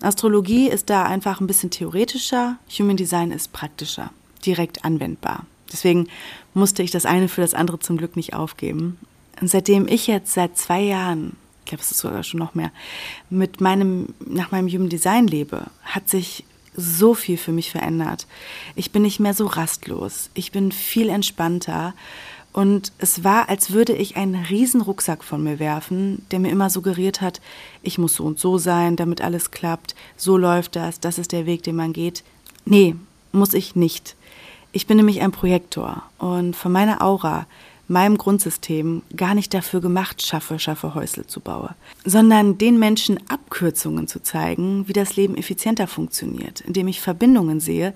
Astrologie 0.00 0.68
ist 0.68 0.90
da 0.90 1.04
einfach 1.04 1.40
ein 1.40 1.46
bisschen 1.46 1.70
theoretischer, 1.70 2.58
Human 2.78 2.96
Design 2.96 3.32
ist 3.32 3.52
praktischer, 3.52 4.10
direkt 4.44 4.84
anwendbar. 4.84 5.44
Deswegen 5.72 6.08
musste 6.54 6.82
ich 6.82 6.90
das 6.90 7.06
eine 7.06 7.28
für 7.28 7.40
das 7.40 7.54
andere 7.54 7.78
zum 7.78 7.96
Glück 7.96 8.16
nicht 8.16 8.34
aufgeben. 8.34 8.98
Und 9.40 9.48
seitdem 9.48 9.88
ich 9.88 10.06
jetzt 10.06 10.32
seit 10.32 10.56
zwei 10.56 10.80
Jahren, 10.80 11.36
ich 11.60 11.70
glaube, 11.70 11.82
es 11.82 11.90
ist 11.90 11.98
sogar 11.98 12.22
schon 12.22 12.40
noch 12.40 12.54
mehr, 12.54 12.70
mit 13.28 13.60
meinem, 13.60 14.14
nach 14.24 14.50
meinem 14.50 14.68
Human 14.68 14.88
Design 14.88 15.26
lebe, 15.26 15.66
hat 15.82 16.08
sich 16.08 16.44
so 16.74 17.14
viel 17.14 17.36
für 17.36 17.52
mich 17.52 17.70
verändert. 17.70 18.26
Ich 18.74 18.92
bin 18.92 19.02
nicht 19.02 19.20
mehr 19.20 19.34
so 19.34 19.46
rastlos. 19.46 20.30
Ich 20.34 20.52
bin 20.52 20.72
viel 20.72 21.08
entspannter. 21.08 21.94
Und 22.52 22.92
es 22.98 23.24
war, 23.24 23.48
als 23.48 23.72
würde 23.72 23.92
ich 23.92 24.16
einen 24.16 24.34
riesen 24.34 24.80
Rucksack 24.80 25.22
von 25.22 25.42
mir 25.42 25.58
werfen, 25.58 26.24
der 26.30 26.40
mir 26.40 26.50
immer 26.50 26.70
suggeriert 26.70 27.20
hat, 27.20 27.40
ich 27.82 27.98
muss 27.98 28.14
so 28.14 28.24
und 28.24 28.38
so 28.38 28.58
sein, 28.58 28.96
damit 28.96 29.20
alles 29.20 29.50
klappt, 29.50 29.94
so 30.16 30.36
läuft 30.36 30.74
das, 30.74 30.98
das 30.98 31.18
ist 31.18 31.32
der 31.32 31.46
Weg, 31.46 31.62
den 31.62 31.76
man 31.76 31.92
geht. 31.92 32.24
Nee, 32.64 32.96
muss 33.32 33.54
ich 33.54 33.76
nicht. 33.76 34.16
Ich 34.72 34.86
bin 34.86 34.96
nämlich 34.96 35.20
ein 35.20 35.32
Projektor 35.32 36.02
und 36.18 36.56
von 36.56 36.72
meiner 36.72 37.02
Aura 37.02 37.46
meinem 37.88 38.18
Grundsystem 38.18 39.02
gar 39.16 39.34
nicht 39.34 39.52
dafür 39.54 39.80
gemacht, 39.80 40.24
schaffe, 40.24 40.58
schaffe 40.58 40.94
Häusle 40.94 41.26
zu 41.26 41.40
bauen, 41.40 41.74
sondern 42.04 42.58
den 42.58 42.78
Menschen 42.78 43.18
Abkürzungen 43.28 44.06
zu 44.06 44.22
zeigen, 44.22 44.86
wie 44.86 44.92
das 44.92 45.16
Leben 45.16 45.36
effizienter 45.36 45.86
funktioniert, 45.86 46.60
indem 46.60 46.88
ich 46.88 47.00
Verbindungen 47.00 47.60
sehe, 47.60 47.94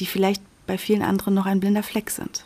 die 0.00 0.06
vielleicht 0.06 0.42
bei 0.66 0.78
vielen 0.78 1.02
anderen 1.02 1.34
noch 1.34 1.46
ein 1.46 1.60
blinder 1.60 1.82
Fleck 1.82 2.10
sind. 2.10 2.44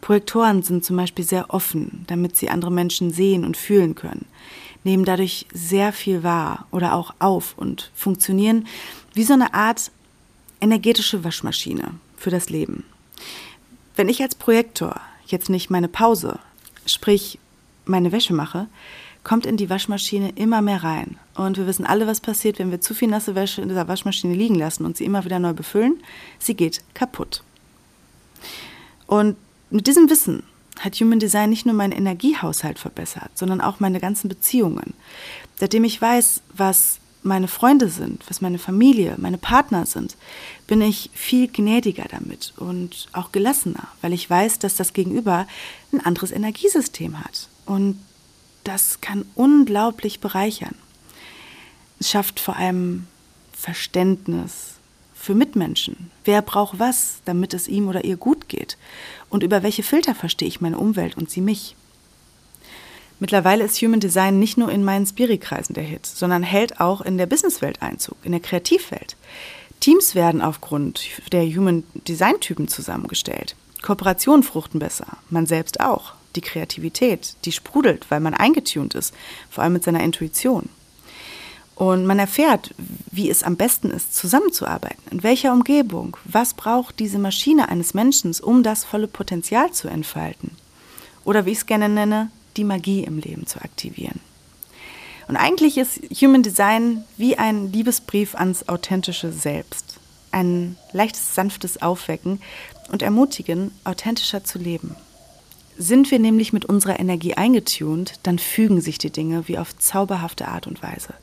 Projektoren 0.00 0.62
sind 0.62 0.84
zum 0.84 0.96
Beispiel 0.96 1.24
sehr 1.24 1.52
offen, 1.52 2.04
damit 2.06 2.36
sie 2.36 2.50
andere 2.50 2.70
Menschen 2.70 3.10
sehen 3.10 3.44
und 3.44 3.56
fühlen 3.56 3.94
können, 3.94 4.26
nehmen 4.84 5.04
dadurch 5.04 5.46
sehr 5.52 5.92
viel 5.92 6.22
wahr 6.22 6.66
oder 6.70 6.94
auch 6.94 7.14
auf 7.18 7.56
und 7.56 7.90
funktionieren 7.94 8.66
wie 9.14 9.24
so 9.24 9.32
eine 9.32 9.54
Art 9.54 9.90
energetische 10.60 11.24
Waschmaschine 11.24 11.94
für 12.16 12.30
das 12.30 12.50
Leben. 12.50 12.84
Wenn 13.96 14.08
ich 14.08 14.22
als 14.22 14.34
Projektor 14.34 15.00
jetzt 15.32 15.50
nicht 15.50 15.70
meine 15.70 15.88
Pause, 15.88 16.38
sprich 16.86 17.38
meine 17.84 18.12
Wäsche 18.12 18.34
mache, 18.34 18.66
kommt 19.24 19.46
in 19.46 19.56
die 19.56 19.68
Waschmaschine 19.68 20.30
immer 20.36 20.62
mehr 20.62 20.82
rein. 20.82 21.18
Und 21.34 21.56
wir 21.56 21.66
wissen 21.66 21.84
alle, 21.84 22.06
was 22.06 22.20
passiert, 22.20 22.58
wenn 22.58 22.70
wir 22.70 22.80
zu 22.80 22.94
viel 22.94 23.08
nasse 23.08 23.34
Wäsche 23.34 23.60
in 23.60 23.68
dieser 23.68 23.88
Waschmaschine 23.88 24.34
liegen 24.34 24.54
lassen 24.54 24.84
und 24.84 24.96
sie 24.96 25.04
immer 25.04 25.24
wieder 25.24 25.38
neu 25.38 25.52
befüllen. 25.52 26.02
Sie 26.38 26.54
geht 26.54 26.82
kaputt. 26.94 27.42
Und 29.06 29.36
mit 29.70 29.86
diesem 29.86 30.08
Wissen 30.08 30.44
hat 30.80 30.94
Human 30.96 31.18
Design 31.18 31.50
nicht 31.50 31.66
nur 31.66 31.74
meinen 31.74 31.92
Energiehaushalt 31.92 32.78
verbessert, 32.78 33.30
sondern 33.34 33.60
auch 33.60 33.80
meine 33.80 34.00
ganzen 34.00 34.28
Beziehungen. 34.28 34.94
Seitdem 35.56 35.84
ich 35.84 36.00
weiß, 36.00 36.42
was 36.54 37.00
meine 37.22 37.48
Freunde 37.48 37.88
sind, 37.88 38.22
was 38.28 38.40
meine 38.40 38.58
Familie, 38.58 39.16
meine 39.18 39.38
Partner 39.38 39.86
sind, 39.86 40.16
bin 40.66 40.80
ich 40.80 41.10
viel 41.14 41.48
gnädiger 41.48 42.06
damit 42.10 42.52
und 42.56 43.08
auch 43.12 43.32
gelassener, 43.32 43.88
weil 44.00 44.12
ich 44.12 44.28
weiß, 44.28 44.58
dass 44.58 44.76
das 44.76 44.92
Gegenüber 44.92 45.46
ein 45.92 46.00
anderes 46.00 46.30
Energiesystem 46.30 47.18
hat. 47.18 47.48
Und 47.66 47.98
das 48.64 49.00
kann 49.00 49.24
unglaublich 49.34 50.20
bereichern. 50.20 50.74
Es 51.98 52.10
schafft 52.10 52.38
vor 52.38 52.56
allem 52.56 53.06
Verständnis 53.52 54.74
für 55.14 55.34
Mitmenschen. 55.34 56.10
Wer 56.24 56.42
braucht 56.42 56.78
was, 56.78 57.20
damit 57.24 57.54
es 57.54 57.66
ihm 57.66 57.88
oder 57.88 58.04
ihr 58.04 58.16
gut 58.16 58.48
geht? 58.48 58.78
Und 59.30 59.42
über 59.42 59.62
welche 59.62 59.82
Filter 59.82 60.14
verstehe 60.14 60.48
ich 60.48 60.60
meine 60.60 60.78
Umwelt 60.78 61.16
und 61.16 61.28
sie 61.30 61.40
mich? 61.40 61.74
Mittlerweile 63.20 63.64
ist 63.64 63.80
Human 63.82 64.00
Design 64.00 64.38
nicht 64.38 64.58
nur 64.58 64.70
in 64.70 64.84
meinen 64.84 65.06
Spirit-Kreisen 65.06 65.74
der 65.74 65.84
Hit, 65.84 66.06
sondern 66.06 66.42
hält 66.42 66.80
auch 66.80 67.00
in 67.00 67.18
der 67.18 67.26
Businesswelt 67.26 67.82
Einzug, 67.82 68.16
in 68.22 68.32
der 68.32 68.40
Kreativwelt. 68.40 69.16
Teams 69.80 70.14
werden 70.14 70.40
aufgrund 70.40 71.00
der 71.32 71.44
Human 71.44 71.84
Design-Typen 71.94 72.68
zusammengestellt. 72.68 73.56
Kooperationen 73.82 74.42
fruchten 74.42 74.80
besser, 74.80 75.06
man 75.30 75.46
selbst 75.46 75.80
auch. 75.80 76.14
Die 76.36 76.40
Kreativität, 76.40 77.34
die 77.44 77.52
sprudelt, 77.52 78.10
weil 78.10 78.20
man 78.20 78.34
eingetunt 78.34 78.94
ist, 78.94 79.14
vor 79.50 79.64
allem 79.64 79.72
mit 79.72 79.84
seiner 79.84 80.02
Intuition. 80.02 80.68
Und 81.74 82.06
man 82.06 82.18
erfährt, 82.18 82.74
wie 83.10 83.30
es 83.30 83.44
am 83.44 83.56
besten 83.56 83.90
ist, 83.90 84.14
zusammenzuarbeiten, 84.14 85.02
in 85.12 85.22
welcher 85.22 85.52
Umgebung, 85.52 86.16
was 86.24 86.54
braucht 86.54 86.98
diese 86.98 87.20
Maschine 87.20 87.68
eines 87.68 87.94
Menschen, 87.94 88.34
um 88.42 88.64
das 88.64 88.84
volle 88.84 89.06
Potenzial 89.06 89.72
zu 89.72 89.86
entfalten. 89.86 90.50
Oder 91.24 91.46
wie 91.46 91.52
ich 91.52 91.58
es 91.58 91.66
gerne 91.66 91.88
nenne, 91.88 92.30
die 92.58 92.64
Magie 92.64 93.04
im 93.04 93.18
Leben 93.18 93.46
zu 93.46 93.60
aktivieren. 93.60 94.20
Und 95.28 95.36
eigentlich 95.36 95.78
ist 95.78 96.00
Human 96.20 96.42
Design 96.42 97.04
wie 97.16 97.36
ein 97.36 97.70
Liebesbrief 97.72 98.34
ans 98.34 98.68
authentische 98.68 99.30
Selbst. 99.30 99.98
Ein 100.32 100.76
leichtes, 100.92 101.34
sanftes 101.34 101.80
Aufwecken 101.80 102.40
und 102.90 103.02
Ermutigen, 103.02 103.70
authentischer 103.84 104.42
zu 104.44 104.58
leben. 104.58 104.96
Sind 105.76 106.10
wir 106.10 106.18
nämlich 106.18 106.52
mit 106.52 106.64
unserer 106.64 106.98
Energie 106.98 107.34
eingetunt, 107.34 108.14
dann 108.24 108.38
fügen 108.38 108.80
sich 108.80 108.98
die 108.98 109.12
Dinge 109.12 109.46
wie 109.46 109.58
auf 109.58 109.76
zauberhafte 109.78 110.48
Art 110.48 110.66
und 110.66 110.82
Weise. 110.82 111.14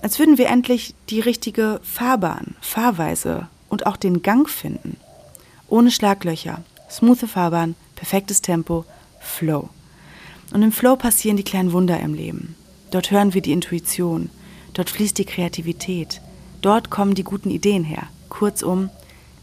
Als 0.00 0.18
würden 0.18 0.38
wir 0.38 0.48
endlich 0.48 0.94
die 1.10 1.20
richtige 1.20 1.80
Fahrbahn, 1.82 2.56
Fahrweise 2.60 3.48
und 3.68 3.86
auch 3.86 3.96
den 3.96 4.22
Gang 4.22 4.48
finden. 4.48 4.96
Ohne 5.68 5.90
Schlaglöcher, 5.90 6.62
smoothe 6.90 7.28
Fahrbahn, 7.28 7.74
perfektes 7.96 8.40
Tempo, 8.40 8.84
Flow. 9.20 9.68
Und 10.52 10.62
im 10.62 10.72
Flow 10.72 10.96
passieren 10.96 11.36
die 11.36 11.44
kleinen 11.44 11.72
Wunder 11.72 11.98
im 12.00 12.14
Leben. 12.14 12.54
Dort 12.90 13.10
hören 13.10 13.32
wir 13.32 13.40
die 13.40 13.52
Intuition, 13.52 14.28
dort 14.74 14.90
fließt 14.90 15.16
die 15.16 15.24
Kreativität, 15.24 16.20
dort 16.60 16.90
kommen 16.90 17.14
die 17.14 17.24
guten 17.24 17.50
Ideen 17.50 17.84
her. 17.84 18.08
Kurzum, 18.28 18.90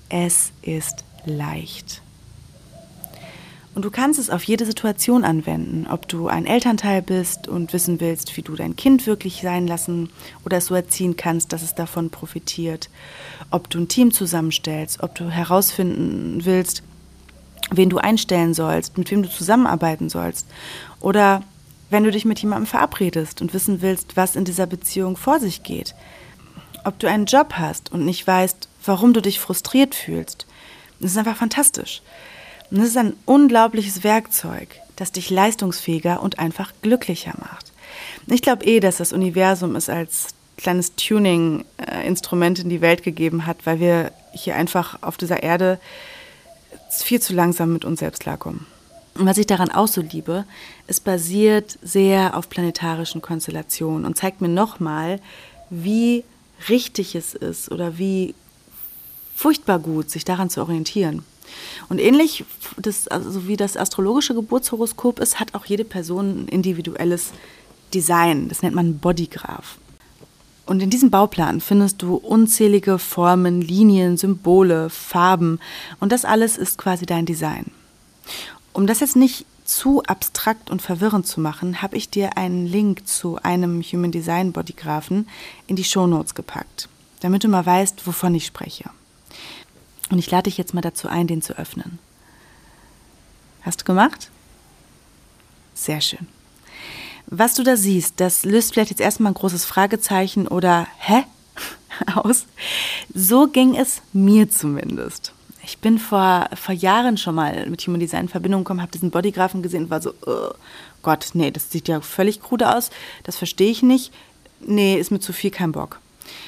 es 0.10 0.52
ist 0.62 1.04
leicht. 1.26 2.02
Und 3.76 3.86
du 3.86 3.92
kannst 3.92 4.20
es 4.20 4.30
auf 4.30 4.44
jede 4.44 4.66
Situation 4.66 5.24
anwenden, 5.24 5.88
ob 5.90 6.08
du 6.08 6.28
ein 6.28 6.46
Elternteil 6.46 7.02
bist 7.02 7.48
und 7.48 7.72
wissen 7.72 8.00
willst, 8.02 8.36
wie 8.36 8.42
du 8.42 8.56
dein 8.56 8.76
Kind 8.76 9.08
wirklich 9.08 9.42
sein 9.42 9.68
lassen 9.68 10.10
oder 10.44 10.58
es 10.58 10.66
so 10.66 10.76
erziehen 10.76 11.16
kannst, 11.16 11.54
dass 11.54 11.62
es 11.62 11.76
davon 11.76 12.10
profitiert, 12.10 12.90
ob 13.52 13.70
du 13.70 13.80
ein 13.80 13.88
Team 13.88 14.12
zusammenstellst, 14.12 15.02
ob 15.02 15.16
du 15.16 15.30
herausfinden 15.30 16.44
willst, 16.44 16.84
wen 17.72 17.90
du 17.90 17.98
einstellen 17.98 18.54
sollst, 18.54 18.98
mit 18.98 19.12
wem 19.12 19.24
du 19.24 19.30
zusammenarbeiten 19.30 20.10
sollst. 20.10 20.48
Oder 21.00 21.44
wenn 21.90 22.04
du 22.04 22.12
dich 22.12 22.26
mit 22.26 22.40
jemandem 22.40 22.68
verabredest 22.68 23.42
und 23.42 23.54
wissen 23.54 23.82
willst, 23.82 24.16
was 24.16 24.36
in 24.36 24.46
dieser 24.46 24.68
Beziehung 24.68 25.18
vor 25.18 25.40
sich 25.40 25.64
geht. 25.64 25.96
Ob 26.86 27.00
du 27.00 27.08
einen 27.08 27.26
Job 27.26 27.54
hast 27.54 27.92
und 27.92 28.06
nicht 28.06 28.26
weißt, 28.26 28.68
warum 28.86 29.14
du 29.14 29.22
dich 29.22 29.40
frustriert 29.40 29.96
fühlst. 29.96 30.46
Das 31.00 31.12
ist 31.12 31.18
einfach 31.18 31.38
fantastisch. 31.38 32.02
Und 32.72 32.80
das 32.80 32.90
ist 32.90 32.98
ein 32.98 33.14
unglaubliches 33.26 34.04
Werkzeug, 34.04 34.70
das 34.96 35.12
dich 35.12 35.30
leistungsfähiger 35.30 36.22
und 36.22 36.40
einfach 36.40 36.74
glücklicher 36.82 37.34
macht. 37.40 37.72
Ich 38.28 38.42
glaube 38.42 38.66
eh, 38.66 38.80
dass 38.80 38.98
das 38.98 39.14
Universum 39.14 39.76
es 39.76 39.90
als 39.90 40.28
kleines 40.58 40.96
Tuning-Instrument 40.96 42.60
in 42.60 42.70
die 42.70 42.82
Welt 42.82 43.04
gegeben 43.04 43.46
hat, 43.46 43.66
weil 43.66 43.80
wir 43.80 44.12
hier 44.34 44.56
einfach 44.56 45.00
auf 45.02 45.18
dieser 45.18 45.42
Erde 45.42 45.80
viel 46.90 47.22
zu 47.22 47.34
langsam 47.34 47.74
mit 47.74 47.86
uns 47.86 48.00
selbst 48.00 48.20
klarkommen. 48.20 48.66
Und 49.16 49.26
was 49.26 49.38
ich 49.38 49.48
daran 49.48 49.70
auch 49.70 49.88
so 49.88 50.02
liebe, 50.02 50.46
es 50.88 51.00
basiert 51.00 51.78
sehr 51.82 52.38
auf 52.38 52.50
planetarischen 52.50 53.22
Konstellationen 53.22 54.06
und 54.06 54.18
zeigt 54.18 54.42
mir 54.42 54.48
nochmal, 54.48 55.20
wie 55.70 56.24
richtig 56.70 57.16
es 57.16 57.34
ist 57.34 57.72
oder 57.72 57.98
wie 57.98 58.34
furchtbar 59.36 59.80
gut, 59.80 60.10
sich 60.10 60.26
daran 60.26 60.50
zu 60.50 60.62
orientieren. 60.62 61.24
Und 61.90 62.00
ähnlich 62.00 62.46
das, 62.78 63.08
also 63.08 63.48
wie 63.48 63.58
das 63.58 63.76
astrologische 63.76 64.36
Geburtshoroskop 64.36 65.20
ist, 65.20 65.40
hat 65.40 65.56
auch 65.56 65.66
jede 65.66 65.86
Person 65.86 66.44
ein 66.44 66.48
individuelles 66.48 67.32
Design. 67.94 68.50
Das 68.50 68.62
nennt 68.62 68.76
man 68.76 69.00
Bodygraph. 69.00 69.78
Und 70.70 70.84
in 70.84 70.92
diesem 70.92 71.10
Bauplan 71.10 71.62
findest 71.62 72.04
du 72.04 72.14
unzählige 72.14 73.00
Formen, 73.00 73.60
Linien, 73.60 74.18
Symbole, 74.18 74.92
Farben 74.92 75.60
und 76.00 76.12
das 76.12 76.26
alles 76.26 76.58
ist 76.58 76.78
quasi 76.78 77.08
dein 77.08 77.26
Design. 77.26 77.72
Um 78.72 78.86
das 78.86 79.00
jetzt 79.00 79.16
nicht 79.16 79.48
zu 79.66 80.04
abstrakt 80.04 80.70
und 80.70 80.80
verwirrend 80.80 81.26
zu 81.26 81.42
machen, 81.42 81.82
habe 81.82 81.98
ich 81.98 82.12
dir 82.12 82.38
einen 82.38 82.68
Link 82.68 83.08
zu 83.08 83.38
einem 83.42 83.82
Human 83.82 84.12
Design 84.12 84.52
Bodygraphen 84.52 85.28
in 85.66 85.76
die 85.76 85.84
Show 85.84 86.06
Notes 86.06 86.36
gepackt, 86.36 86.88
damit 87.22 87.44
du 87.44 87.48
mal 87.48 87.66
weißt, 87.66 88.06
wovon 88.06 88.36
ich 88.36 88.46
spreche. 88.46 88.92
Und 90.12 90.20
ich 90.20 90.30
lade 90.30 90.44
dich 90.44 90.60
jetzt 90.60 90.76
mal 90.76 90.82
dazu 90.82 91.08
ein, 91.08 91.26
den 91.26 91.42
zu 91.42 91.58
öffnen. 91.58 91.98
Hast 93.64 93.82
du 93.82 93.86
gemacht? 93.86 94.30
Sehr 95.74 96.00
schön. 96.00 96.28
Was 97.32 97.54
du 97.54 97.64
da 97.64 97.78
siehst, 97.78 98.20
das 98.20 98.44
löst 98.44 98.74
vielleicht 98.74 98.90
jetzt 98.90 99.02
erstmal 99.02 99.32
ein 99.32 99.36
großes 99.36 99.66
Fragezeichen 99.66 100.48
oder 100.48 100.88
Hä? 100.98 101.24
aus. 102.16 102.46
So 103.14 103.48
ging 103.48 103.76
es 103.76 104.02
mir 104.14 104.50
zumindest. 104.50 105.34
Ich 105.64 105.78
bin 105.78 106.00
vor, 106.00 106.50
vor 106.56 106.74
Jahren 106.74 107.18
schon 107.18 107.36
mal 107.36 107.70
mit 107.70 107.82
Human 107.82 108.00
Design 108.00 108.22
in 108.22 108.30
Verbindung 108.30 108.64
gekommen, 108.64 108.82
habe 108.82 108.92
diesen 108.92 109.12
Bodygraphen 109.12 109.62
gesehen 109.62 109.84
und 109.84 109.90
war 109.90 110.02
so, 110.02 110.14
oh 110.26 110.52
Gott, 111.04 111.30
nee, 111.34 111.52
das 111.52 111.72
sieht 111.72 111.88
ja 111.88 112.02
völlig 112.02 112.42
krude 112.42 112.76
aus, 112.76 112.90
das 113.24 113.38
verstehe 113.38 113.70
ich 113.70 113.84
nicht. 113.84 114.12
Nee, 114.62 115.00
ist 115.00 115.12
mir 115.12 115.20
zu 115.20 115.32
viel, 115.32 115.52
kein 115.52 115.72
Bock. 115.72 116.00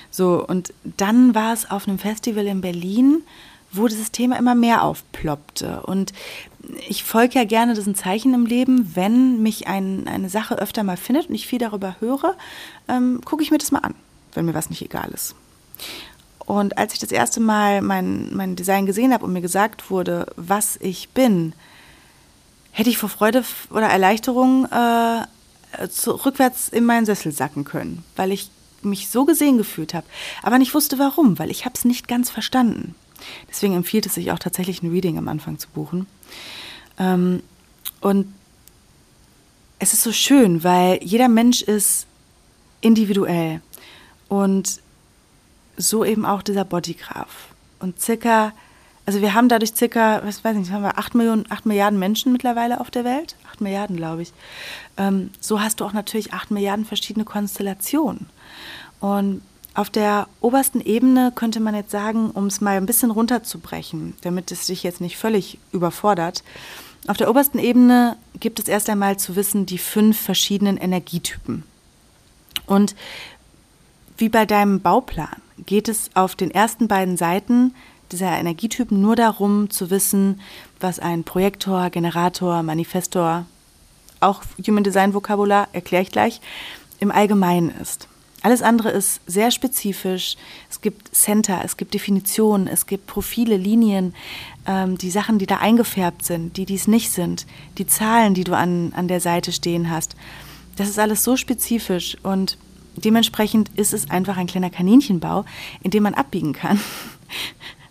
So, 0.09 0.45
und 0.45 0.73
dann 0.97 1.35
war 1.35 1.53
es 1.53 1.69
auf 1.69 1.87
einem 1.87 1.99
Festival 1.99 2.47
in 2.47 2.61
Berlin, 2.61 3.23
wo 3.71 3.87
dieses 3.87 4.11
Thema 4.11 4.37
immer 4.37 4.55
mehr 4.55 4.83
aufploppte. 4.83 5.81
Und 5.83 6.13
ich 6.87 7.03
folge 7.03 7.39
ja 7.39 7.45
gerne 7.45 7.73
diesen 7.73 7.95
Zeichen 7.95 8.33
im 8.33 8.45
Leben, 8.45 8.95
wenn 8.95 9.41
mich 9.41 9.67
ein, 9.67 10.07
eine 10.07 10.29
Sache 10.29 10.57
öfter 10.57 10.83
mal 10.83 10.97
findet 10.97 11.29
und 11.29 11.35
ich 11.35 11.47
viel 11.47 11.59
darüber 11.59 11.95
höre, 11.99 12.35
ähm, 12.87 13.21
gucke 13.23 13.43
ich 13.43 13.51
mir 13.51 13.57
das 13.57 13.71
mal 13.71 13.79
an, 13.79 13.95
wenn 14.33 14.45
mir 14.45 14.53
was 14.53 14.69
nicht 14.69 14.81
egal 14.81 15.09
ist. 15.11 15.35
Und 16.39 16.77
als 16.77 16.93
ich 16.93 16.99
das 16.99 17.11
erste 17.11 17.39
Mal 17.39 17.81
mein, 17.81 18.35
mein 18.35 18.55
Design 18.55 18.85
gesehen 18.85 19.13
habe 19.13 19.25
und 19.25 19.33
mir 19.33 19.41
gesagt 19.41 19.89
wurde, 19.89 20.27
was 20.35 20.77
ich 20.81 21.09
bin, 21.09 21.53
hätte 22.71 22.89
ich 22.89 22.97
vor 22.97 23.09
Freude 23.09 23.43
oder 23.69 23.87
Erleichterung 23.87 24.65
äh, 24.65 25.23
rückwärts 26.07 26.69
in 26.69 26.85
meinen 26.85 27.05
Sessel 27.05 27.31
sacken 27.31 27.63
können, 27.63 28.03
weil 28.15 28.31
ich 28.31 28.49
mich 28.81 29.09
so 29.09 29.25
gesehen 29.25 29.57
gefühlt 29.57 29.93
habe, 29.93 30.07
aber 30.41 30.57
nicht 30.57 30.73
wusste 30.73 30.97
warum, 30.99 31.37
weil 31.37 31.51
ich 31.51 31.65
habe 31.65 31.75
es 31.75 31.85
nicht 31.85 32.07
ganz 32.07 32.29
verstanden. 32.29 32.95
Deswegen 33.49 33.75
empfiehlt 33.75 34.05
es 34.05 34.15
sich 34.15 34.31
auch 34.31 34.39
tatsächlich 34.39 34.81
ein 34.83 34.91
Reading 34.91 35.17
am 35.17 35.27
Anfang 35.27 35.59
zu 35.59 35.67
buchen. 35.69 36.07
Ähm, 36.97 37.41
und 37.99 38.33
es 39.79 39.93
ist 39.93 40.03
so 40.03 40.11
schön, 40.11 40.63
weil 40.63 40.99
jeder 41.03 41.27
Mensch 41.27 41.61
ist 41.61 42.05
individuell 42.81 43.61
und 44.27 44.79
so 45.77 46.05
eben 46.05 46.25
auch 46.25 46.41
dieser 46.41 46.65
Bodygraph. 46.65 47.49
Und 47.79 47.99
circa, 47.99 48.53
also 49.05 49.21
wir 49.21 49.33
haben 49.33 49.49
dadurch 49.49 49.73
circa, 49.75 50.21
was 50.23 50.43
weiß 50.43 50.55
ich, 50.57 50.71
haben 50.71 50.83
wir 50.83 50.99
acht 50.99 51.15
Millionen, 51.15 51.45
acht 51.49 51.65
Milliarden 51.65 51.97
Menschen 51.97 52.31
mittlerweile 52.31 52.79
auf 52.79 52.91
der 52.91 53.03
Welt. 53.03 53.35
Acht 53.49 53.61
Milliarden, 53.61 53.97
glaube 53.97 54.21
ich. 54.21 54.33
Ähm, 54.97 55.31
so 55.39 55.61
hast 55.61 55.79
du 55.79 55.85
auch 55.85 55.93
natürlich 55.93 56.33
acht 56.33 56.51
Milliarden 56.51 56.85
verschiedene 56.85 57.25
Konstellationen. 57.25 58.27
Und 58.99 59.41
auf 59.73 59.89
der 59.89 60.27
obersten 60.41 60.81
Ebene 60.81 61.31
könnte 61.33 61.59
man 61.59 61.75
jetzt 61.75 61.91
sagen, 61.91 62.31
um 62.31 62.47
es 62.47 62.59
mal 62.59 62.77
ein 62.77 62.85
bisschen 62.85 63.11
runterzubrechen, 63.11 64.15
damit 64.21 64.51
es 64.51 64.65
dich 64.65 64.83
jetzt 64.83 64.99
nicht 64.99 65.17
völlig 65.17 65.59
überfordert. 65.71 66.43
Auf 67.07 67.17
der 67.17 67.29
obersten 67.29 67.57
Ebene 67.57 68.17
gibt 68.39 68.59
es 68.59 68.67
erst 68.67 68.89
einmal 68.89 69.17
zu 69.17 69.35
wissen 69.35 69.65
die 69.65 69.77
fünf 69.77 70.19
verschiedenen 70.19 70.77
Energietypen. 70.77 71.63
Und 72.65 72.95
wie 74.17 74.29
bei 74.29 74.45
deinem 74.45 74.81
Bauplan 74.81 75.41
geht 75.65 75.87
es 75.87 76.09
auf 76.15 76.35
den 76.35 76.51
ersten 76.51 76.87
beiden 76.87 77.17
Seiten 77.17 77.73
dieser 78.11 78.31
Energietypen 78.37 79.01
nur 79.01 79.15
darum 79.15 79.69
zu 79.69 79.89
wissen, 79.89 80.41
was 80.79 80.99
ein 80.99 81.23
Projektor, 81.23 81.89
Generator, 81.89 82.61
Manifestor, 82.61 83.45
auch 84.19 84.43
Human 84.67 84.83
Design 84.83 85.13
Vokabular, 85.13 85.69
erkläre 85.71 86.03
ich 86.03 86.11
gleich, 86.11 86.41
im 86.99 87.09
Allgemeinen 87.09 87.69
ist. 87.81 88.07
Alles 88.43 88.63
andere 88.63 88.89
ist 88.89 89.21
sehr 89.27 89.51
spezifisch. 89.51 90.35
Es 90.69 90.81
gibt 90.81 91.15
Center, 91.15 91.61
es 91.63 91.77
gibt 91.77 91.93
Definitionen, 91.93 92.67
es 92.67 92.87
gibt 92.87 93.05
Profile, 93.05 93.55
Linien, 93.55 94.15
ähm, 94.65 94.97
die 94.97 95.11
Sachen, 95.11 95.37
die 95.37 95.45
da 95.45 95.57
eingefärbt 95.57 96.25
sind, 96.25 96.57
die 96.57 96.65
dies 96.65 96.87
nicht 96.87 97.11
sind, 97.11 97.45
die 97.77 97.85
Zahlen, 97.85 98.33
die 98.33 98.43
du 98.43 98.55
an, 98.55 98.93
an 98.95 99.07
der 99.07 99.19
Seite 99.19 99.51
stehen 99.51 99.91
hast. 99.91 100.15
Das 100.75 100.89
ist 100.89 100.97
alles 100.97 101.23
so 101.23 101.37
spezifisch 101.37 102.17
und 102.23 102.57
dementsprechend 102.95 103.69
ist 103.75 103.93
es 103.93 104.09
einfach 104.09 104.37
ein 104.37 104.47
kleiner 104.47 104.71
Kaninchenbau, 104.71 105.45
in 105.83 105.91
dem 105.91 106.03
man 106.03 106.15
abbiegen 106.15 106.53
kann. 106.53 106.79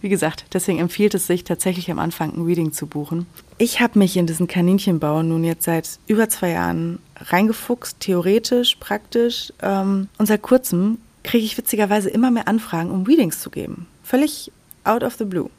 Wie 0.00 0.08
gesagt, 0.08 0.46
deswegen 0.52 0.78
empfiehlt 0.78 1.14
es 1.14 1.26
sich 1.26 1.44
tatsächlich 1.44 1.90
am 1.90 1.98
Anfang 1.98 2.32
ein 2.34 2.44
Reading 2.44 2.72
zu 2.72 2.86
buchen. 2.86 3.26
Ich 3.58 3.80
habe 3.80 3.98
mich 3.98 4.16
in 4.16 4.26
diesen 4.26 4.46
Kaninchenbau 4.46 5.22
nun 5.22 5.44
jetzt 5.44 5.64
seit 5.64 5.98
über 6.06 6.28
zwei 6.30 6.50
Jahren 6.50 7.00
reingefuchst, 7.16 8.00
theoretisch, 8.00 8.76
praktisch. 8.76 9.52
Ähm, 9.60 10.08
und 10.16 10.26
seit 10.26 10.40
kurzem 10.40 10.98
kriege 11.22 11.44
ich 11.44 11.58
witzigerweise 11.58 12.08
immer 12.08 12.30
mehr 12.30 12.48
Anfragen, 12.48 12.90
um 12.90 13.04
Readings 13.04 13.40
zu 13.40 13.50
geben. 13.50 13.86
Völlig 14.02 14.50
out 14.84 15.02
of 15.02 15.16
the 15.16 15.24
blue. 15.24 15.50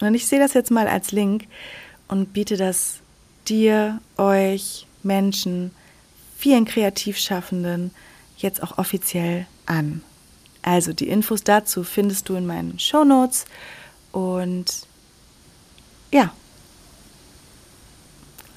Und 0.00 0.14
ich 0.14 0.26
sehe 0.26 0.40
das 0.40 0.54
jetzt 0.54 0.72
mal 0.72 0.88
als 0.88 1.12
Link 1.12 1.46
und 2.08 2.32
biete 2.32 2.56
das 2.56 2.98
dir, 3.46 4.00
euch, 4.16 4.86
Menschen, 5.04 5.70
vielen 6.36 6.64
Kreativschaffenden 6.64 7.92
jetzt 8.36 8.62
auch 8.62 8.78
offiziell 8.78 9.46
an. 9.66 10.02
Also 10.62 10.92
die 10.92 11.08
Infos 11.08 11.44
dazu 11.44 11.84
findest 11.84 12.28
du 12.28 12.34
in 12.34 12.46
meinen 12.46 12.78
Show 12.78 13.04
Notes 13.04 13.44
und 14.14 14.86
ja, 16.12 16.32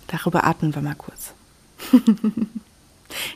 darüber 0.06 0.44
atmen 0.44 0.76
wir 0.76 0.84
mal 0.84 0.94
kurz. 0.94 1.34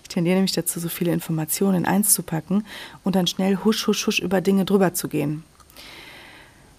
ich 0.04 0.08
tendiere 0.08 0.36
nämlich 0.36 0.52
dazu, 0.52 0.80
so 0.80 0.88
viele 0.88 1.14
Informationen 1.14 1.80
in 1.80 1.86
eins 1.88 2.14
zu 2.14 2.22
packen 2.22 2.64
und 3.04 3.16
dann 3.16 3.26
schnell 3.26 3.58
husch, 3.64 3.88
husch, 3.88 4.06
husch 4.06 4.20
über 4.20 4.40
Dinge 4.40 4.66
drüber 4.66 4.94
zu 4.94 5.08
gehen. 5.08 5.44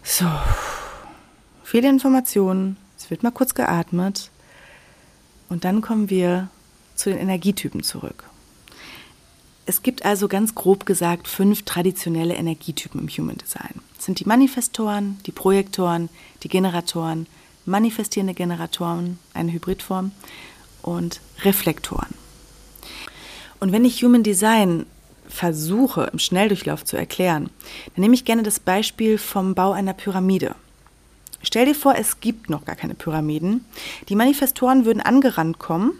So, 0.04 0.30
viele 1.64 1.88
Informationen, 1.88 2.76
es 2.96 3.10
wird 3.10 3.24
mal 3.24 3.32
kurz 3.32 3.54
geatmet 3.54 4.30
und 5.48 5.64
dann 5.64 5.80
kommen 5.80 6.08
wir 6.08 6.50
zu 6.94 7.10
den 7.10 7.18
Energietypen 7.18 7.82
zurück. 7.82 8.30
Es 9.64 9.82
gibt 9.82 10.04
also 10.04 10.26
ganz 10.28 10.54
grob 10.54 10.86
gesagt 10.86 11.28
fünf 11.28 11.62
traditionelle 11.62 12.34
Energietypen 12.34 13.00
im 13.00 13.08
Human 13.08 13.38
Design. 13.38 13.80
Das 13.96 14.06
sind 14.06 14.18
die 14.18 14.24
Manifestoren, 14.24 15.18
die 15.26 15.32
Projektoren, 15.32 16.08
die 16.42 16.48
Generatoren, 16.48 17.26
manifestierende 17.64 18.34
Generatoren, 18.34 19.18
eine 19.34 19.52
Hybridform, 19.52 20.10
und 20.82 21.20
Reflektoren. 21.42 22.08
Und 23.60 23.72
wenn 23.72 23.84
ich 23.84 24.02
Human 24.02 24.22
Design 24.22 24.86
versuche 25.28 26.10
im 26.12 26.18
Schnelldurchlauf 26.18 26.84
zu 26.84 26.96
erklären, 26.96 27.48
dann 27.94 28.02
nehme 28.02 28.14
ich 28.14 28.24
gerne 28.24 28.42
das 28.42 28.60
Beispiel 28.60 29.16
vom 29.16 29.54
Bau 29.54 29.72
einer 29.72 29.94
Pyramide. 29.94 30.54
Stell 31.42 31.66
dir 31.66 31.74
vor, 31.74 31.94
es 31.96 32.20
gibt 32.20 32.50
noch 32.50 32.64
gar 32.64 32.76
keine 32.76 32.94
Pyramiden. 32.94 33.64
Die 34.08 34.16
Manifestoren 34.16 34.84
würden 34.84 35.00
angerannt 35.00 35.58
kommen 35.58 35.92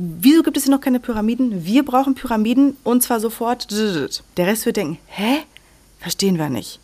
Wieso 0.00 0.44
gibt 0.44 0.56
es 0.56 0.62
hier 0.62 0.70
noch 0.70 0.80
keine 0.80 1.00
Pyramiden? 1.00 1.64
Wir 1.64 1.84
brauchen 1.84 2.14
Pyramiden 2.14 2.76
und 2.84 3.02
zwar 3.02 3.18
sofort. 3.18 3.66
Der 4.36 4.46
Rest 4.46 4.64
wird 4.64 4.76
denken, 4.76 4.98
hä? 5.06 5.38
Verstehen 5.98 6.38
wir 6.38 6.48
nicht. 6.48 6.78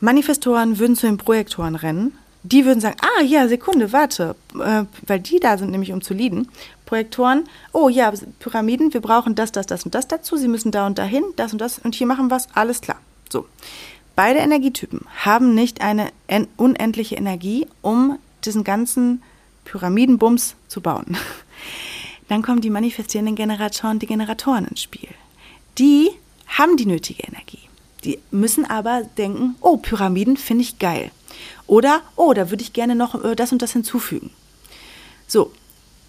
Manifestoren 0.00 0.78
würden 0.78 0.94
zu 0.94 1.06
den 1.06 1.16
Projektoren 1.16 1.74
rennen. 1.74 2.12
Die 2.42 2.66
würden 2.66 2.80
sagen, 2.80 2.98
ah 3.00 3.22
ja, 3.22 3.48
Sekunde, 3.48 3.94
warte, 3.94 4.36
äh, 4.62 4.84
weil 5.06 5.20
die 5.20 5.40
da 5.40 5.56
sind 5.56 5.70
nämlich 5.70 5.90
um 5.90 6.02
zu 6.02 6.12
leaden. 6.12 6.48
Projektoren, 6.84 7.44
oh 7.72 7.88
ja, 7.88 8.12
Pyramiden, 8.40 8.92
wir 8.92 9.00
brauchen 9.00 9.34
das, 9.34 9.50
das, 9.50 9.64
das 9.64 9.84
und 9.84 9.94
das 9.94 10.06
dazu. 10.06 10.36
Sie 10.36 10.48
müssen 10.48 10.72
da 10.72 10.86
und 10.86 10.98
dahin, 10.98 11.24
das 11.36 11.54
und 11.54 11.60
das 11.62 11.78
und 11.78 11.94
hier 11.94 12.06
machen 12.06 12.28
wir 12.28 12.36
es, 12.36 12.48
alles 12.52 12.82
klar. 12.82 12.98
So. 13.30 13.46
Beide 14.16 14.40
Energietypen 14.40 15.00
haben 15.24 15.54
nicht 15.54 15.80
eine 15.80 16.10
unendliche 16.58 17.14
Energie, 17.14 17.66
um 17.80 18.18
diesen 18.44 18.64
ganzen 18.64 19.22
Pyramidenbums 19.64 20.56
zu 20.68 20.82
bauen. 20.82 21.16
Dann 22.28 22.42
kommen 22.42 22.60
die 22.60 22.70
manifestierenden 22.70 23.36
Generatoren, 23.36 23.98
die 23.98 24.06
Generatoren 24.06 24.66
ins 24.66 24.82
Spiel. 24.82 25.08
Die 25.78 26.10
haben 26.46 26.76
die 26.76 26.86
nötige 26.86 27.22
Energie. 27.22 27.60
Die 28.04 28.18
müssen 28.30 28.64
aber 28.64 29.02
denken, 29.18 29.56
oh, 29.60 29.76
Pyramiden 29.76 30.36
finde 30.36 30.62
ich 30.62 30.78
geil. 30.78 31.10
Oder, 31.66 32.00
oh, 32.14 32.32
da 32.32 32.50
würde 32.50 32.62
ich 32.62 32.72
gerne 32.72 32.94
noch 32.94 33.22
äh, 33.24 33.34
das 33.34 33.52
und 33.52 33.62
das 33.62 33.72
hinzufügen. 33.72 34.30
So, 35.26 35.52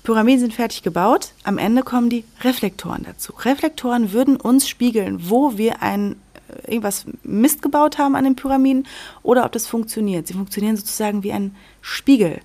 Pyramiden 0.03 0.39
sind 0.39 0.53
fertig 0.53 0.83
gebaut. 0.83 1.33
Am 1.43 1.57
Ende 1.57 1.83
kommen 1.83 2.09
die 2.09 2.23
Reflektoren 2.41 3.03
dazu. 3.03 3.33
Reflektoren 3.33 4.13
würden 4.13 4.37
uns 4.37 4.69
spiegeln, 4.69 5.29
wo 5.29 5.57
wir 5.57 5.81
ein 5.81 6.15
äh, 6.47 6.71
irgendwas 6.71 7.05
Mist 7.23 7.61
gebaut 7.61 7.97
haben 7.97 8.15
an 8.15 8.23
den 8.23 8.35
Pyramiden 8.35 8.87
oder 9.23 9.43
ob 9.43 9.51
das 9.51 9.67
funktioniert. 9.67 10.27
Sie 10.27 10.33
funktionieren 10.33 10.77
sozusagen 10.77 11.23
wie 11.23 11.33
ein 11.33 11.55
Spiegel, 11.81 12.39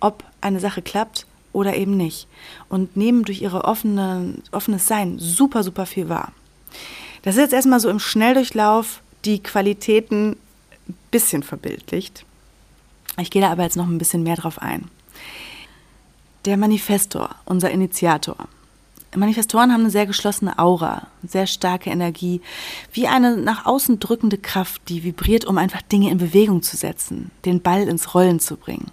ob 0.00 0.24
eine 0.40 0.60
Sache 0.60 0.82
klappt 0.82 1.26
oder 1.56 1.74
eben 1.74 1.96
nicht. 1.96 2.28
Und 2.68 2.96
nehmen 2.96 3.24
durch 3.24 3.40
ihre 3.40 3.64
offene, 3.64 4.34
offenes 4.52 4.86
Sein 4.86 5.18
super, 5.18 5.64
super 5.64 5.86
viel 5.86 6.08
wahr. 6.08 6.32
Das 7.22 7.36
ist 7.36 7.40
jetzt 7.40 7.54
erstmal 7.54 7.80
so 7.80 7.88
im 7.88 7.98
Schnelldurchlauf 7.98 9.00
die 9.24 9.42
Qualitäten 9.42 10.36
ein 10.88 10.94
bisschen 11.10 11.42
verbildlicht. 11.42 12.24
Ich 13.18 13.30
gehe 13.30 13.42
da 13.42 13.50
aber 13.50 13.62
jetzt 13.62 13.76
noch 13.76 13.86
ein 13.86 13.98
bisschen 13.98 14.22
mehr 14.22 14.36
drauf 14.36 14.60
ein. 14.60 14.88
Der 16.44 16.58
Manifestor, 16.58 17.30
unser 17.46 17.70
Initiator. 17.70 18.36
Manifestoren 19.14 19.72
haben 19.72 19.80
eine 19.80 19.90
sehr 19.90 20.04
geschlossene 20.04 20.58
Aura, 20.58 21.06
sehr 21.26 21.46
starke 21.46 21.88
Energie, 21.88 22.42
wie 22.92 23.06
eine 23.06 23.38
nach 23.38 23.64
außen 23.64 23.98
drückende 23.98 24.36
Kraft, 24.36 24.82
die 24.90 25.04
vibriert, 25.04 25.46
um 25.46 25.56
einfach 25.56 25.80
Dinge 25.80 26.10
in 26.10 26.18
Bewegung 26.18 26.62
zu 26.62 26.76
setzen, 26.76 27.30
den 27.46 27.62
Ball 27.62 27.88
ins 27.88 28.14
Rollen 28.14 28.40
zu 28.40 28.56
bringen. 28.56 28.90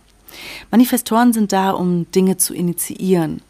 Manifestoren 0.72 1.34
sind 1.34 1.52
da, 1.52 1.72
um 1.72 2.10
Dinge 2.12 2.38
zu 2.38 2.54
initiieren, 2.54 3.41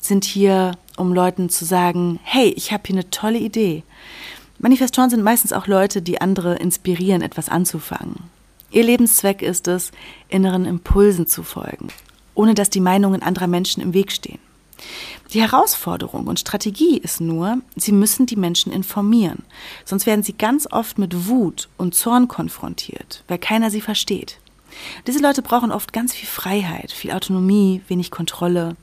sind 0.00 0.24
hier, 0.24 0.72
um 0.96 1.12
Leuten 1.12 1.48
zu 1.48 1.64
sagen, 1.64 2.20
hey, 2.22 2.48
ich 2.56 2.72
habe 2.72 2.82
hier 2.86 2.96
eine 2.96 3.10
tolle 3.10 3.38
Idee. 3.38 3.82
Manifestoren 4.58 5.10
sind 5.10 5.22
meistens 5.22 5.52
auch 5.52 5.66
Leute, 5.66 6.02
die 6.02 6.20
andere 6.20 6.56
inspirieren, 6.56 7.22
etwas 7.22 7.48
anzufangen. 7.48 8.16
Ihr 8.70 8.84
Lebenszweck 8.84 9.42
ist 9.42 9.68
es, 9.68 9.90
inneren 10.28 10.64
Impulsen 10.64 11.26
zu 11.26 11.42
folgen, 11.42 11.88
ohne 12.34 12.54
dass 12.54 12.70
die 12.70 12.80
Meinungen 12.80 13.22
anderer 13.22 13.46
Menschen 13.46 13.82
im 13.82 13.94
Weg 13.94 14.12
stehen. 14.12 14.38
Die 15.32 15.40
Herausforderung 15.40 16.26
und 16.26 16.40
Strategie 16.40 16.98
ist 16.98 17.20
nur, 17.20 17.58
sie 17.76 17.92
müssen 17.92 18.26
die 18.26 18.36
Menschen 18.36 18.72
informieren, 18.72 19.44
sonst 19.84 20.06
werden 20.06 20.24
sie 20.24 20.32
ganz 20.32 20.66
oft 20.70 20.98
mit 20.98 21.28
Wut 21.28 21.68
und 21.76 21.94
Zorn 21.94 22.26
konfrontiert, 22.28 23.22
weil 23.28 23.38
keiner 23.38 23.70
sie 23.70 23.80
versteht. 23.80 24.39
Diese 25.06 25.20
Leute 25.20 25.42
brauchen 25.42 25.72
oft 25.72 25.92
ganz 25.92 26.14
viel 26.14 26.28
Freiheit, 26.28 26.92
viel 26.92 27.12
Autonomie, 27.12 27.82
wenig 27.88 28.10
Kontrolle. 28.10 28.76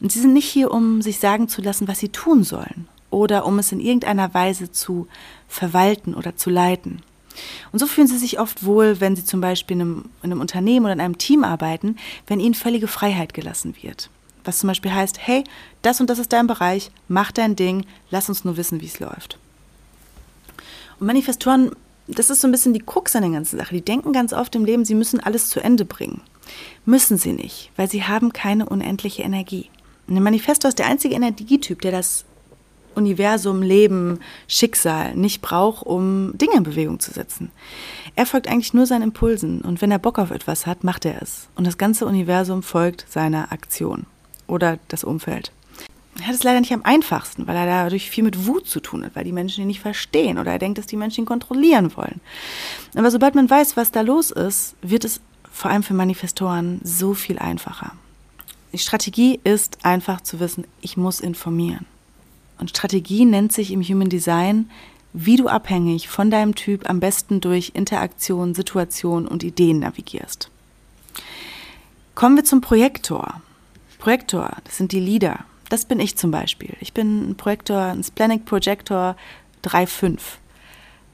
Und 0.00 0.12
sie 0.12 0.20
sind 0.20 0.32
nicht 0.32 0.48
hier, 0.48 0.70
um 0.70 1.02
sich 1.02 1.18
sagen 1.18 1.48
zu 1.48 1.62
lassen, 1.62 1.88
was 1.88 1.98
sie 1.98 2.10
tun 2.10 2.44
sollen 2.44 2.88
oder 3.10 3.46
um 3.46 3.58
es 3.58 3.72
in 3.72 3.80
irgendeiner 3.80 4.34
Weise 4.34 4.70
zu 4.70 5.08
verwalten 5.48 6.14
oder 6.14 6.36
zu 6.36 6.50
leiten. 6.50 7.02
Und 7.72 7.78
so 7.78 7.86
fühlen 7.86 8.08
sie 8.08 8.18
sich 8.18 8.40
oft 8.40 8.64
wohl, 8.64 9.00
wenn 9.00 9.16
sie 9.16 9.24
zum 9.24 9.40
Beispiel 9.40 9.76
in 9.76 9.80
einem, 9.80 10.04
in 10.22 10.32
einem 10.32 10.40
Unternehmen 10.40 10.86
oder 10.86 10.94
in 10.94 11.00
einem 11.00 11.18
Team 11.18 11.44
arbeiten, 11.44 11.96
wenn 12.26 12.40
ihnen 12.40 12.54
völlige 12.54 12.88
Freiheit 12.88 13.32
gelassen 13.32 13.74
wird. 13.80 14.10
Was 14.44 14.58
zum 14.58 14.68
Beispiel 14.68 14.92
heißt, 14.92 15.18
hey, 15.20 15.44
das 15.82 16.00
und 16.00 16.10
das 16.10 16.18
ist 16.18 16.32
dein 16.32 16.46
Bereich, 16.46 16.90
mach 17.06 17.32
dein 17.32 17.54
Ding, 17.54 17.86
lass 18.10 18.28
uns 18.28 18.44
nur 18.44 18.56
wissen, 18.56 18.80
wie 18.80 18.86
es 18.86 18.98
läuft. 18.98 19.38
Und 20.98 21.06
Manifestoren, 21.06 21.72
das 22.08 22.30
ist 22.30 22.40
so 22.40 22.48
ein 22.48 22.52
bisschen 22.52 22.72
die 22.72 22.82
Krux 22.84 23.14
an 23.14 23.22
der 23.22 23.30
ganzen 23.30 23.58
Sache. 23.58 23.74
Die 23.74 23.84
denken 23.84 24.12
ganz 24.12 24.32
oft 24.32 24.54
im 24.54 24.64
Leben, 24.64 24.84
sie 24.84 24.94
müssen 24.94 25.20
alles 25.20 25.48
zu 25.48 25.60
Ende 25.60 25.84
bringen. 25.84 26.22
Müssen 26.84 27.18
sie 27.18 27.32
nicht, 27.32 27.70
weil 27.76 27.90
sie 27.90 28.04
haben 28.04 28.32
keine 28.32 28.66
unendliche 28.66 29.22
Energie. 29.22 29.70
Und 30.06 30.14
der 30.14 30.22
Manifestor 30.22 30.70
ist 30.70 30.78
der 30.78 30.86
einzige 30.86 31.14
Energietyp, 31.14 31.82
der 31.82 31.92
das 31.92 32.24
Universum, 32.94 33.62
Leben, 33.62 34.20
Schicksal 34.48 35.14
nicht 35.14 35.42
braucht, 35.42 35.86
um 35.86 36.36
Dinge 36.36 36.56
in 36.56 36.62
Bewegung 36.62 36.98
zu 36.98 37.12
setzen. 37.12 37.50
Er 38.16 38.26
folgt 38.26 38.48
eigentlich 38.48 38.74
nur 38.74 38.86
seinen 38.86 39.02
Impulsen 39.02 39.60
und 39.60 39.80
wenn 39.80 39.90
er 39.90 40.00
Bock 40.00 40.18
auf 40.18 40.30
etwas 40.30 40.66
hat, 40.66 40.82
macht 40.82 41.04
er 41.04 41.22
es. 41.22 41.48
Und 41.54 41.66
das 41.66 41.78
ganze 41.78 42.06
Universum 42.06 42.62
folgt 42.62 43.06
seiner 43.08 43.52
Aktion 43.52 44.06
oder 44.48 44.78
das 44.88 45.04
Umfeld. 45.04 45.52
Er 46.20 46.26
hat 46.26 46.34
es 46.34 46.42
leider 46.42 46.60
nicht 46.60 46.72
am 46.72 46.84
einfachsten, 46.84 47.46
weil 47.46 47.56
er 47.56 47.66
dadurch 47.66 48.10
viel 48.10 48.24
mit 48.24 48.46
Wut 48.46 48.66
zu 48.66 48.80
tun 48.80 49.04
hat, 49.04 49.14
weil 49.14 49.24
die 49.24 49.32
Menschen 49.32 49.62
ihn 49.62 49.68
nicht 49.68 49.80
verstehen 49.80 50.38
oder 50.38 50.52
er 50.52 50.58
denkt, 50.58 50.78
dass 50.78 50.86
die 50.86 50.96
Menschen 50.96 51.22
ihn 51.22 51.26
kontrollieren 51.26 51.96
wollen. 51.96 52.20
Aber 52.94 53.10
sobald 53.10 53.34
man 53.34 53.48
weiß, 53.48 53.76
was 53.76 53.92
da 53.92 54.00
los 54.00 54.30
ist, 54.30 54.74
wird 54.82 55.04
es 55.04 55.20
vor 55.52 55.70
allem 55.70 55.82
für 55.82 55.94
Manifestoren 55.94 56.80
so 56.82 57.14
viel 57.14 57.38
einfacher. 57.38 57.92
Die 58.72 58.78
Strategie 58.78 59.40
ist 59.44 59.84
einfach 59.84 60.20
zu 60.20 60.40
wissen, 60.40 60.64
ich 60.80 60.96
muss 60.96 61.20
informieren. 61.20 61.86
Und 62.58 62.70
Strategie 62.70 63.24
nennt 63.24 63.52
sich 63.52 63.70
im 63.70 63.82
Human 63.82 64.08
Design, 64.08 64.68
wie 65.12 65.36
du 65.36 65.48
abhängig 65.48 66.08
von 66.08 66.30
deinem 66.30 66.54
Typ 66.54 66.88
am 66.88 67.00
besten 67.00 67.40
durch 67.40 67.72
Interaktion, 67.74 68.54
Situation 68.54 69.26
und 69.26 69.42
Ideen 69.42 69.78
navigierst. 69.78 70.50
Kommen 72.14 72.36
wir 72.36 72.44
zum 72.44 72.60
Projektor. 72.60 73.40
Projektor, 73.98 74.56
das 74.64 74.76
sind 74.76 74.92
die 74.92 75.00
Leader. 75.00 75.44
Das 75.68 75.84
bin 75.84 76.00
ich 76.00 76.16
zum 76.16 76.30
Beispiel. 76.30 76.74
Ich 76.80 76.92
bin 76.92 77.30
ein 77.30 77.36
Projektor, 77.36 77.78
ein 77.78 78.02
Splenic 78.02 78.44
Projector 78.44 79.16
3.5. 79.64 80.18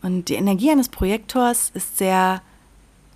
Und 0.03 0.29
die 0.29 0.35
Energie 0.35 0.71
eines 0.71 0.89
Projektors 0.89 1.71
ist 1.75 1.99
sehr 1.99 2.43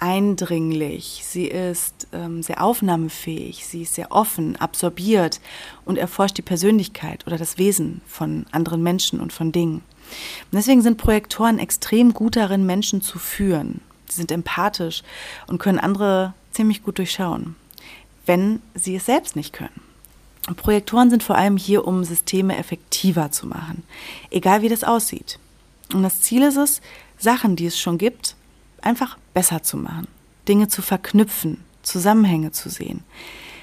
eindringlich, 0.01 1.23
sie 1.25 1.47
ist 1.47 2.07
ähm, 2.13 2.41
sehr 2.41 2.63
aufnahmefähig, 2.63 3.67
sie 3.67 3.83
ist 3.83 3.97
sehr 3.97 4.13
offen, 4.13 4.55
absorbiert 4.55 5.41
und 5.85 5.99
erforscht 5.99 6.39
die 6.39 6.43
Persönlichkeit 6.43 7.27
oder 7.27 7.37
das 7.37 7.59
Wesen 7.59 8.01
von 8.07 8.47
anderen 8.53 8.83
Menschen 8.83 9.19
und 9.19 9.33
von 9.33 9.51
Dingen. 9.51 9.83
Und 10.51 10.55
deswegen 10.55 10.83
sind 10.83 10.99
Projektoren 10.99 11.59
extrem 11.59 12.15
gut 12.15 12.37
darin, 12.37 12.65
Menschen 12.65 13.03
zu 13.03 13.19
führen. 13.19 13.81
Sie 14.09 14.19
sind 14.19 14.31
empathisch 14.31 15.03
und 15.49 15.59
können 15.59 15.81
andere 15.81 16.33
ziemlich 16.53 16.85
gut 16.85 16.99
durchschauen 16.99 17.57
wenn 18.29 18.61
sie 18.75 18.95
es 18.95 19.07
selbst 19.07 19.35
nicht 19.35 19.53
können. 19.53 19.81
Projektoren 20.57 21.11
sind 21.11 21.23
vor 21.23 21.37
allem 21.37 21.57
hier, 21.57 21.87
um 21.87 22.05
Systeme 22.05 22.57
effektiver 22.57 23.31
zu 23.31 23.47
machen, 23.47 23.83
egal 24.31 24.63
wie 24.63 24.69
das 24.69 24.85
aussieht. 24.85 25.39
Und 25.93 26.03
das 26.03 26.21
Ziel 26.21 26.43
ist 26.43 26.57
es, 26.57 26.81
Sachen, 27.19 27.57
die 27.57 27.67
es 27.67 27.79
schon 27.79 27.99
gibt, 27.99 28.37
einfach 28.81 29.19
besser 29.35 29.63
zu 29.63 29.77
machen, 29.77 30.09
Dinge 30.47 30.69
zu 30.69 30.83
verknüpfen, 30.83 31.65
Zusammenhänge 31.83 32.53
zu 32.53 32.69
sehen. 32.69 33.03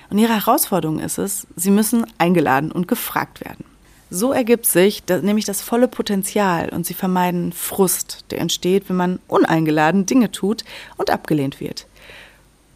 Und 0.10 0.18
ihre 0.18 0.36
Herausforderung 0.36 1.00
ist 1.00 1.18
es, 1.18 1.48
sie 1.56 1.72
müssen 1.72 2.06
eingeladen 2.18 2.72
und 2.72 2.88
gefragt 2.88 3.44
werden. 3.44 3.66
So 4.12 4.32
ergibt 4.32 4.68
sich 4.68 5.04
nämlich 5.08 5.46
das 5.46 5.62
volle 5.62 5.88
Potenzial 5.88 6.70
und 6.70 6.86
sie 6.86 6.94
vermeiden 6.94 7.52
Frust, 7.54 8.26
der 8.30 8.40
entsteht, 8.40 8.88
wenn 8.88 8.96
man 8.96 9.20
uneingeladen 9.28 10.06
Dinge 10.06 10.32
tut 10.32 10.64
und 10.98 11.10
abgelehnt 11.10 11.60
wird. 11.60 11.88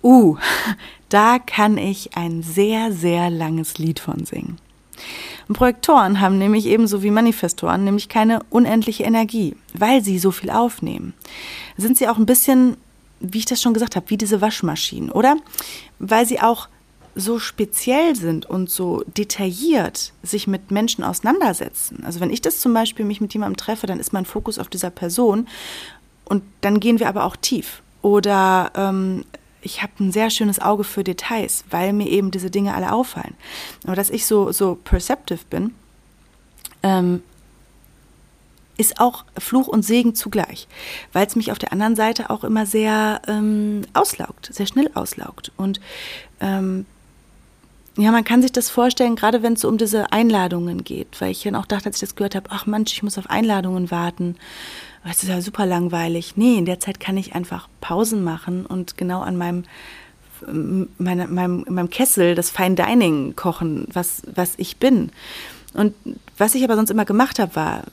Uh, 0.01 0.37
da 1.09 1.39
kann 1.39 1.77
ich 1.77 2.15
ein 2.15 2.43
sehr, 2.43 2.91
sehr 2.91 3.29
langes 3.29 3.77
Lied 3.77 3.99
von 3.99 4.25
singen. 4.25 4.57
Und 5.47 5.55
Projektoren 5.55 6.21
haben 6.21 6.37
nämlich 6.37 6.65
ebenso 6.65 7.01
wie 7.03 7.11
Manifestoren 7.11 7.83
nämlich 7.83 8.09
keine 8.09 8.41
unendliche 8.49 9.03
Energie, 9.03 9.55
weil 9.73 10.03
sie 10.03 10.19
so 10.19 10.31
viel 10.31 10.49
aufnehmen. 10.49 11.13
Sind 11.77 11.97
sie 11.97 12.07
auch 12.07 12.17
ein 12.17 12.25
bisschen, 12.25 12.77
wie 13.19 13.39
ich 13.39 13.45
das 13.45 13.61
schon 13.61 13.73
gesagt 13.73 13.95
habe, 13.95 14.09
wie 14.09 14.17
diese 14.17 14.41
Waschmaschinen, 14.41 15.09
oder? 15.11 15.37
Weil 15.97 16.25
sie 16.25 16.39
auch 16.39 16.67
so 17.15 17.39
speziell 17.39 18.15
sind 18.15 18.45
und 18.45 18.69
so 18.69 19.03
detailliert 19.17 20.13
sich 20.23 20.47
mit 20.47 20.71
Menschen 20.71 21.03
auseinandersetzen. 21.03 22.03
Also 22.05 22.19
wenn 22.19 22.29
ich 22.29 22.41
das 22.41 22.59
zum 22.59 22.73
Beispiel 22.73 23.05
mich 23.05 23.19
mit 23.19 23.33
jemandem 23.33 23.57
treffe, 23.57 23.87
dann 23.87 23.99
ist 23.99 24.13
mein 24.13 24.25
Fokus 24.25 24.59
auf 24.59 24.69
dieser 24.69 24.89
Person 24.89 25.47
und 26.25 26.43
dann 26.61 26.79
gehen 26.79 26.99
wir 26.99 27.09
aber 27.09 27.25
auch 27.25 27.35
tief. 27.35 27.81
Oder 28.01 28.71
ähm, 28.75 29.25
ich 29.61 29.81
habe 29.81 29.93
ein 29.99 30.11
sehr 30.11 30.29
schönes 30.29 30.59
Auge 30.59 30.83
für 30.83 31.03
Details, 31.03 31.63
weil 31.69 31.93
mir 31.93 32.07
eben 32.07 32.31
diese 32.31 32.49
Dinge 32.49 32.73
alle 32.73 32.91
auffallen. 32.91 33.35
Aber 33.83 33.95
dass 33.95 34.09
ich 34.09 34.25
so, 34.25 34.51
so 34.51 34.75
perceptive 34.75 35.45
bin, 35.49 35.73
ähm, 36.83 37.21
ist 38.77 38.99
auch 38.99 39.25
Fluch 39.37 39.67
und 39.67 39.83
Segen 39.83 40.15
zugleich, 40.15 40.67
weil 41.11 41.27
es 41.27 41.35
mich 41.35 41.51
auf 41.51 41.59
der 41.59 41.73
anderen 41.73 41.97
Seite 41.97 42.29
auch 42.29 42.45
immer 42.45 42.65
sehr 42.65 43.21
ähm, 43.27 43.81
auslaugt, 43.93 44.49
sehr 44.53 44.67
schnell 44.67 44.89
auslaugt. 44.93 45.51
Und 45.57 45.81
ähm, 46.39 46.85
ja, 47.97 48.11
man 48.11 48.23
kann 48.23 48.41
sich 48.41 48.53
das 48.53 48.69
vorstellen, 48.69 49.17
gerade 49.17 49.43
wenn 49.43 49.53
es 49.53 49.65
um 49.65 49.77
diese 49.77 50.13
Einladungen 50.13 50.85
geht, 50.85 51.19
weil 51.19 51.31
ich 51.31 51.43
dann 51.43 51.55
auch 51.55 51.65
dachte, 51.65 51.87
als 51.87 51.97
ich 51.97 52.07
das 52.07 52.15
gehört 52.15 52.35
habe, 52.35 52.49
ach 52.51 52.65
Mensch, 52.65 52.93
ich 52.93 53.03
muss 53.03 53.17
auf 53.17 53.29
Einladungen 53.29 53.91
warten 53.91 54.37
es 55.03 55.23
ist 55.23 55.29
ja 55.29 55.41
super 55.41 55.65
langweilig. 55.65 56.33
Nee, 56.35 56.57
in 56.57 56.65
der 56.65 56.79
Zeit 56.79 56.99
kann 56.99 57.17
ich 57.17 57.35
einfach 57.35 57.67
Pausen 57.81 58.23
machen 58.23 58.65
und 58.65 58.97
genau 58.97 59.21
an 59.21 59.37
meinem, 59.37 59.63
meine, 60.97 61.27
meinem, 61.27 61.65
meinem 61.67 61.89
Kessel 61.89 62.35
das 62.35 62.49
Fine 62.49 62.75
Dining 62.75 63.35
kochen, 63.35 63.87
was, 63.91 64.23
was 64.33 64.53
ich 64.57 64.77
bin. 64.77 65.11
Und 65.73 65.93
was 66.37 66.55
ich 66.55 66.63
aber 66.63 66.75
sonst 66.75 66.89
immer 66.89 67.05
gemacht 67.05 67.37
habe, 67.37 67.55
war, 67.55 67.83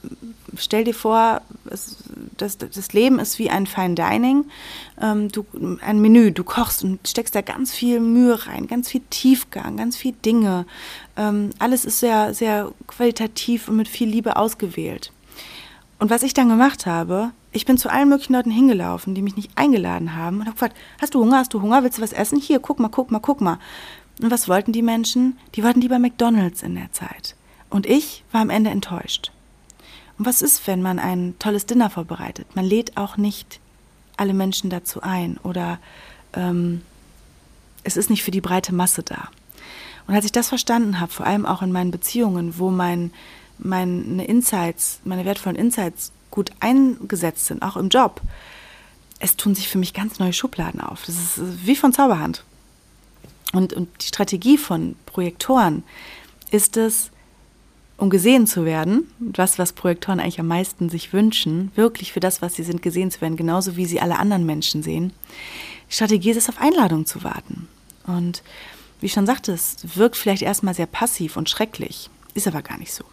stell 0.57 0.83
dir 0.83 0.95
vor, 0.95 1.41
es, 1.69 1.97
das, 2.37 2.57
das 2.57 2.93
Leben 2.93 3.19
ist 3.19 3.37
wie 3.39 3.49
ein 3.49 3.67
Fine 3.67 3.95
Dining, 3.95 4.45
ähm, 5.01 5.29
du, 5.29 5.45
ein 5.81 6.01
Menü, 6.01 6.31
du 6.31 6.43
kochst 6.43 6.83
und 6.83 7.07
steckst 7.07 7.35
da 7.35 7.41
ganz 7.41 7.73
viel 7.73 7.99
Mühe 7.99 8.47
rein, 8.47 8.67
ganz 8.67 8.89
viel 8.89 9.01
Tiefgang, 9.09 9.77
ganz 9.77 9.95
viel 9.95 10.13
Dinge. 10.25 10.65
Ähm, 11.15 11.51
alles 11.59 11.85
ist 11.85 11.99
sehr, 11.99 12.33
sehr 12.33 12.71
qualitativ 12.87 13.67
und 13.67 13.75
mit 13.75 13.87
viel 13.87 14.09
Liebe 14.09 14.37
ausgewählt. 14.37 15.11
Und 15.99 16.09
was 16.09 16.23
ich 16.23 16.33
dann 16.33 16.49
gemacht 16.49 16.85
habe, 16.85 17.31
ich 17.51 17.65
bin 17.65 17.77
zu 17.77 17.89
allen 17.89 18.09
möglichen 18.09 18.33
Leuten 18.33 18.51
hingelaufen, 18.51 19.15
die 19.15 19.21
mich 19.21 19.35
nicht 19.35 19.51
eingeladen 19.55 20.15
haben 20.15 20.37
und 20.37 20.45
habe 20.45 20.53
gefragt, 20.53 20.77
hast 21.01 21.15
du 21.15 21.19
Hunger, 21.19 21.37
hast 21.37 21.53
du 21.53 21.61
Hunger, 21.61 21.83
willst 21.83 21.97
du 21.97 22.01
was 22.03 22.13
essen? 22.13 22.39
Hier, 22.39 22.59
guck 22.59 22.79
mal, 22.79 22.89
guck 22.89 23.09
mal, 23.09 23.19
guck 23.19 23.41
mal. 23.41 23.57
Und 24.21 24.31
was 24.31 24.47
wollten 24.47 24.73
die 24.73 24.81
Menschen? 24.81 25.37
Die 25.55 25.63
wollten 25.63 25.81
lieber 25.81 25.99
McDonald's 25.99 26.61
in 26.61 26.75
der 26.75 26.91
Zeit. 26.91 27.35
Und 27.69 27.85
ich 27.85 28.23
war 28.31 28.41
am 28.41 28.49
Ende 28.49 28.69
enttäuscht. 28.69 29.31
Und 30.17 30.25
was 30.25 30.41
ist, 30.41 30.65
wenn 30.67 30.81
man 30.81 30.99
ein 30.99 31.35
tolles 31.39 31.65
Dinner 31.65 31.89
vorbereitet? 31.89 32.55
Man 32.55 32.65
lädt 32.65 32.97
auch 32.97 33.17
nicht 33.17 33.59
alle 34.17 34.33
Menschen 34.33 34.69
dazu 34.69 35.01
ein 35.01 35.37
oder 35.43 35.79
ähm, 36.33 36.81
es 37.83 37.97
ist 37.97 38.09
nicht 38.09 38.23
für 38.23 38.31
die 38.31 38.41
breite 38.41 38.73
Masse 38.73 39.03
da. 39.03 39.29
Und 40.07 40.15
als 40.15 40.25
ich 40.25 40.31
das 40.31 40.49
verstanden 40.49 40.99
habe, 40.99 41.11
vor 41.11 41.25
allem 41.25 41.45
auch 41.45 41.61
in 41.61 41.71
meinen 41.71 41.91
Beziehungen, 41.91 42.57
wo 42.57 42.71
mein 42.71 43.11
meine 43.59 44.25
Insights, 44.25 44.99
meine 45.03 45.25
wertvollen 45.25 45.57
Insights 45.57 46.11
gut 46.31 46.51
eingesetzt 46.59 47.47
sind, 47.47 47.61
auch 47.61 47.77
im 47.77 47.89
Job, 47.89 48.21
es 49.19 49.35
tun 49.35 49.55
sich 49.55 49.67
für 49.67 49.77
mich 49.77 49.93
ganz 49.93 50.19
neue 50.19 50.33
Schubladen 50.33 50.79
auf. 50.79 51.05
Das 51.05 51.15
ist 51.15 51.65
wie 51.65 51.75
von 51.75 51.93
Zauberhand. 51.93 52.43
Und, 53.53 53.73
und 53.73 53.89
die 54.01 54.07
Strategie 54.07 54.57
von 54.57 54.95
Projektoren 55.05 55.83
ist 56.51 56.77
es, 56.77 57.11
um 57.97 58.11
gesehen 58.11 58.45
zu 58.45 58.63
werden, 58.65 59.11
das, 59.19 59.57
was 59.57 59.73
Projektoren 59.73 60.19
eigentlich 60.19 60.39
am 60.39 60.47
meisten 60.47 60.89
sich 60.89 61.13
wünschen, 61.13 61.71
wirklich 61.75 62.13
für 62.13 62.19
das, 62.19 62.41
was 62.41 62.55
sie 62.55 62.63
sind, 62.63 62.83
gesehen 62.83 63.09
zu 63.09 63.21
werden, 63.21 63.37
genauso 63.37 63.75
wie 63.75 63.85
sie 63.85 63.99
alle 63.99 64.19
anderen 64.19 64.45
Menschen 64.45 64.83
sehen. 64.83 65.13
Die 65.89 65.95
Strategie 65.95 66.29
ist 66.29 66.37
es, 66.37 66.49
auf 66.49 66.61
Einladung 66.61 67.07
zu 67.07 67.23
warten. 67.23 67.67
Und 68.05 68.43
wie 68.99 69.07
ich 69.07 69.13
schon 69.13 69.25
sagte, 69.25 69.51
es 69.51 69.77
wirkt 69.95 70.15
vielleicht 70.15 70.43
erstmal 70.43 70.75
sehr 70.75 70.85
passiv 70.85 71.37
und 71.37 71.49
schrecklich, 71.49 72.09
ist 72.35 72.47
aber 72.47 72.61
gar 72.61 72.77
nicht 72.77 72.93
so. 72.93 73.03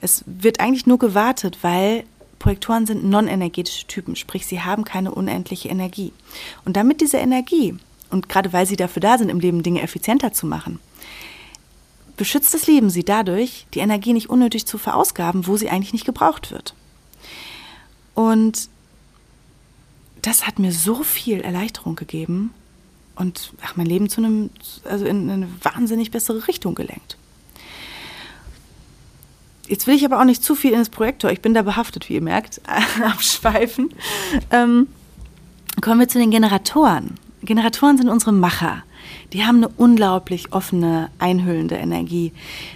Es 0.00 0.24
wird 0.26 0.60
eigentlich 0.60 0.86
nur 0.86 0.98
gewartet, 0.98 1.58
weil 1.62 2.04
Projektoren 2.38 2.86
sind 2.86 3.04
non-energetische 3.04 3.86
Typen, 3.86 4.16
sprich 4.16 4.46
sie 4.46 4.60
haben 4.60 4.84
keine 4.84 5.12
unendliche 5.12 5.68
Energie. 5.68 6.12
Und 6.64 6.76
damit 6.76 7.00
diese 7.00 7.18
Energie, 7.18 7.76
und 8.10 8.28
gerade 8.28 8.52
weil 8.52 8.66
sie 8.66 8.76
dafür 8.76 9.00
da 9.00 9.16
sind, 9.16 9.28
im 9.28 9.38
Leben 9.38 9.62
Dinge 9.62 9.80
effizienter 9.80 10.32
zu 10.32 10.46
machen, 10.46 10.80
beschützt 12.16 12.52
das 12.52 12.66
Leben 12.66 12.90
sie 12.90 13.04
dadurch, 13.04 13.66
die 13.74 13.78
Energie 13.78 14.12
nicht 14.12 14.28
unnötig 14.28 14.66
zu 14.66 14.76
verausgaben, 14.76 15.46
wo 15.46 15.56
sie 15.56 15.70
eigentlich 15.70 15.92
nicht 15.92 16.04
gebraucht 16.04 16.50
wird. 16.50 16.74
Und 18.14 18.68
das 20.20 20.46
hat 20.46 20.58
mir 20.58 20.72
so 20.72 21.02
viel 21.02 21.40
Erleichterung 21.40 21.96
gegeben 21.96 22.52
und 23.16 23.52
ach, 23.62 23.76
mein 23.76 23.86
Leben 23.86 24.08
zu 24.08 24.20
einem, 24.20 24.50
also 24.84 25.04
in 25.04 25.30
eine 25.30 25.48
wahnsinnig 25.62 26.10
bessere 26.10 26.46
Richtung 26.48 26.74
gelenkt. 26.74 27.16
Jetzt 29.72 29.86
will 29.86 29.94
ich 29.94 30.04
aber 30.04 30.20
auch 30.20 30.26
nicht 30.26 30.44
zu 30.44 30.54
viel 30.54 30.72
in 30.72 30.80
das 30.80 30.90
Projektor. 30.90 31.32
Ich 31.32 31.40
bin 31.40 31.54
da 31.54 31.62
behaftet, 31.62 32.06
wie 32.10 32.12
ihr 32.16 32.20
merkt, 32.20 32.60
abschweifen. 33.02 33.88
Ähm, 34.50 34.86
kommen 35.80 35.98
wir 35.98 36.08
zu 36.08 36.18
den 36.18 36.30
Generatoren. 36.30 37.14
Generatoren 37.42 37.96
sind 37.96 38.10
unsere 38.10 38.32
Macher. 38.32 38.82
Die 39.32 39.46
haben 39.46 39.56
eine 39.56 39.68
unglaublich 39.68 40.52
offene, 40.52 41.08
einhüllende 41.18 41.76
Energie, 41.76 42.32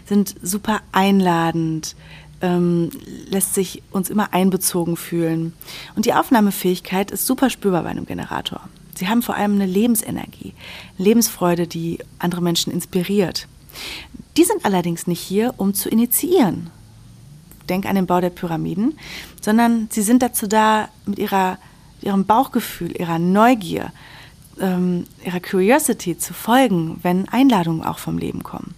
sind 0.07 0.37
super 0.41 0.81
einladend, 0.91 1.97
ähm, 2.41 2.89
lässt 3.29 3.53
sich 3.53 3.83
uns 3.91 4.09
immer 4.09 4.33
einbezogen 4.33 4.97
fühlen. 4.97 5.53
Und 5.97 6.07
die 6.07 6.15
Aufnahmefähigkeit 6.15 7.11
ist 7.11 7.27
super 7.27 7.51
spürbar 7.51 7.83
bei 7.83 7.91
einem 7.91 8.07
Generator. 8.07 8.71
Sie 8.95 9.07
haben 9.07 9.21
vor 9.21 9.35
allem 9.35 9.57
eine 9.57 9.67
Lebensenergie, 9.67 10.55
Lebensfreude, 10.97 11.67
die 11.67 11.99
andere 12.19 12.41
Menschen 12.41 12.73
inspiriert. 12.73 13.49
Die 14.39 14.45
sind 14.45 14.65
allerdings 14.65 15.07
nicht 15.07 15.21
hier, 15.21 15.53
um 15.59 15.75
zu 15.75 15.91
initiieren. 15.91 16.71
Denk 17.69 17.87
an 17.87 17.97
den 17.97 18.07
Bau 18.07 18.21
der 18.21 18.31
Pyramiden, 18.31 18.99
sondern 19.41 19.89
sie 19.91 20.03
sind 20.03 20.23
dazu 20.23 20.47
da, 20.47 20.89
mit 21.05 21.19
ihrer, 21.19 21.59
ihrem 22.01 22.25
Bauchgefühl, 22.25 22.93
ihrer 22.99 23.19
Neugier, 23.19 23.93
ähm, 24.61 25.05
ihrer 25.25 25.41
Curiosity 25.41 26.19
zu 26.19 26.35
folgen, 26.35 26.99
wenn 27.03 27.29
Einladungen 27.29 27.85
auch 27.85 27.99
vom 27.99 28.19
Leben 28.19 28.43
kommen. 28.43 28.75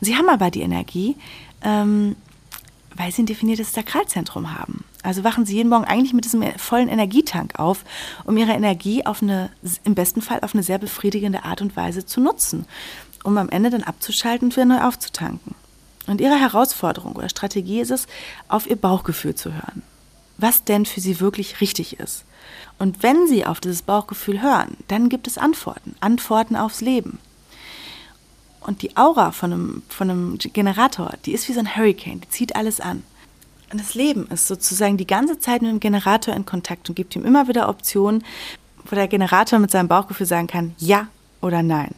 Sie 0.00 0.16
haben 0.16 0.28
aber 0.28 0.50
die 0.50 0.62
Energie, 0.62 1.16
ähm, 1.62 2.16
weil 2.96 3.12
sie 3.12 3.22
ein 3.22 3.26
definiertes 3.26 3.72
Sakralzentrum 3.72 4.58
haben. 4.58 4.84
Also 5.02 5.24
wachen 5.24 5.46
sie 5.46 5.54
jeden 5.54 5.70
Morgen 5.70 5.84
eigentlich 5.84 6.12
mit 6.12 6.24
diesem 6.24 6.42
vollen 6.58 6.88
Energietank 6.88 7.58
auf, 7.58 7.84
um 8.24 8.36
ihre 8.36 8.52
Energie 8.52 9.06
auf 9.06 9.22
eine, 9.22 9.50
im 9.84 9.94
besten 9.94 10.20
Fall 10.20 10.40
auf 10.42 10.54
eine 10.54 10.62
sehr 10.62 10.78
befriedigende 10.78 11.44
Art 11.44 11.62
und 11.62 11.76
Weise 11.76 12.04
zu 12.04 12.20
nutzen, 12.20 12.66
um 13.24 13.38
am 13.38 13.48
Ende 13.48 13.70
dann 13.70 13.82
abzuschalten 13.82 14.48
und 14.48 14.56
wieder 14.56 14.66
neu 14.66 14.82
aufzutanken. 14.82 15.54
Und 16.06 16.20
ihre 16.20 16.38
Herausforderung 16.40 17.14
oder 17.14 17.28
Strategie 17.28 17.80
ist 17.80 17.90
es, 17.90 18.06
auf 18.48 18.68
ihr 18.68 18.76
Bauchgefühl 18.76 19.34
zu 19.34 19.52
hören. 19.52 19.82
Was 20.38 20.64
denn 20.64 20.86
für 20.86 21.00
sie 21.00 21.20
wirklich 21.20 21.60
richtig 21.60 22.00
ist. 22.00 22.24
Und 22.78 23.02
wenn 23.02 23.26
sie 23.26 23.44
auf 23.44 23.60
dieses 23.60 23.82
Bauchgefühl 23.82 24.40
hören, 24.40 24.76
dann 24.88 25.08
gibt 25.08 25.26
es 25.26 25.38
Antworten, 25.38 25.94
Antworten 26.00 26.56
aufs 26.56 26.80
Leben. 26.80 27.18
Und 28.60 28.82
die 28.82 28.96
Aura 28.96 29.32
von 29.32 29.52
einem, 29.52 29.82
von 29.88 30.10
einem 30.10 30.38
Generator, 30.38 31.14
die 31.24 31.32
ist 31.32 31.48
wie 31.48 31.52
so 31.52 31.60
ein 31.60 31.76
Hurricane, 31.76 32.20
die 32.20 32.28
zieht 32.28 32.56
alles 32.56 32.80
an. 32.80 33.02
Und 33.72 33.80
das 33.80 33.94
Leben 33.94 34.26
ist 34.28 34.46
sozusagen 34.48 34.96
die 34.96 35.06
ganze 35.06 35.38
Zeit 35.38 35.62
mit 35.62 35.70
dem 35.70 35.80
Generator 35.80 36.34
in 36.34 36.44
Kontakt 36.44 36.88
und 36.88 36.94
gibt 36.94 37.14
ihm 37.14 37.24
immer 37.24 37.46
wieder 37.48 37.68
Optionen, 37.68 38.24
wo 38.84 38.96
der 38.96 39.08
Generator 39.08 39.58
mit 39.58 39.70
seinem 39.70 39.88
Bauchgefühl 39.88 40.26
sagen 40.26 40.46
kann, 40.46 40.74
ja 40.78 41.08
oder 41.40 41.62
nein. 41.62 41.94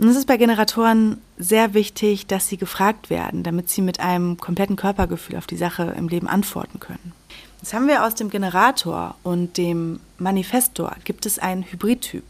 Und 0.00 0.08
es 0.08 0.16
ist 0.16 0.26
bei 0.26 0.38
Generatoren 0.38 1.20
sehr 1.36 1.74
wichtig, 1.74 2.26
dass 2.26 2.48
sie 2.48 2.56
gefragt 2.56 3.10
werden, 3.10 3.42
damit 3.42 3.68
sie 3.68 3.82
mit 3.82 4.00
einem 4.00 4.38
kompletten 4.38 4.76
Körpergefühl 4.76 5.36
auf 5.36 5.46
die 5.46 5.58
Sache 5.58 5.94
im 5.94 6.08
Leben 6.08 6.26
antworten 6.26 6.80
können. 6.80 7.12
Jetzt 7.60 7.74
haben 7.74 7.86
wir 7.86 8.06
aus 8.06 8.14
dem 8.14 8.30
Generator 8.30 9.14
und 9.24 9.58
dem 9.58 10.00
Manifestor 10.16 10.96
gibt 11.04 11.26
es 11.26 11.38
einen 11.38 11.64
Hybridtyp. 11.70 12.24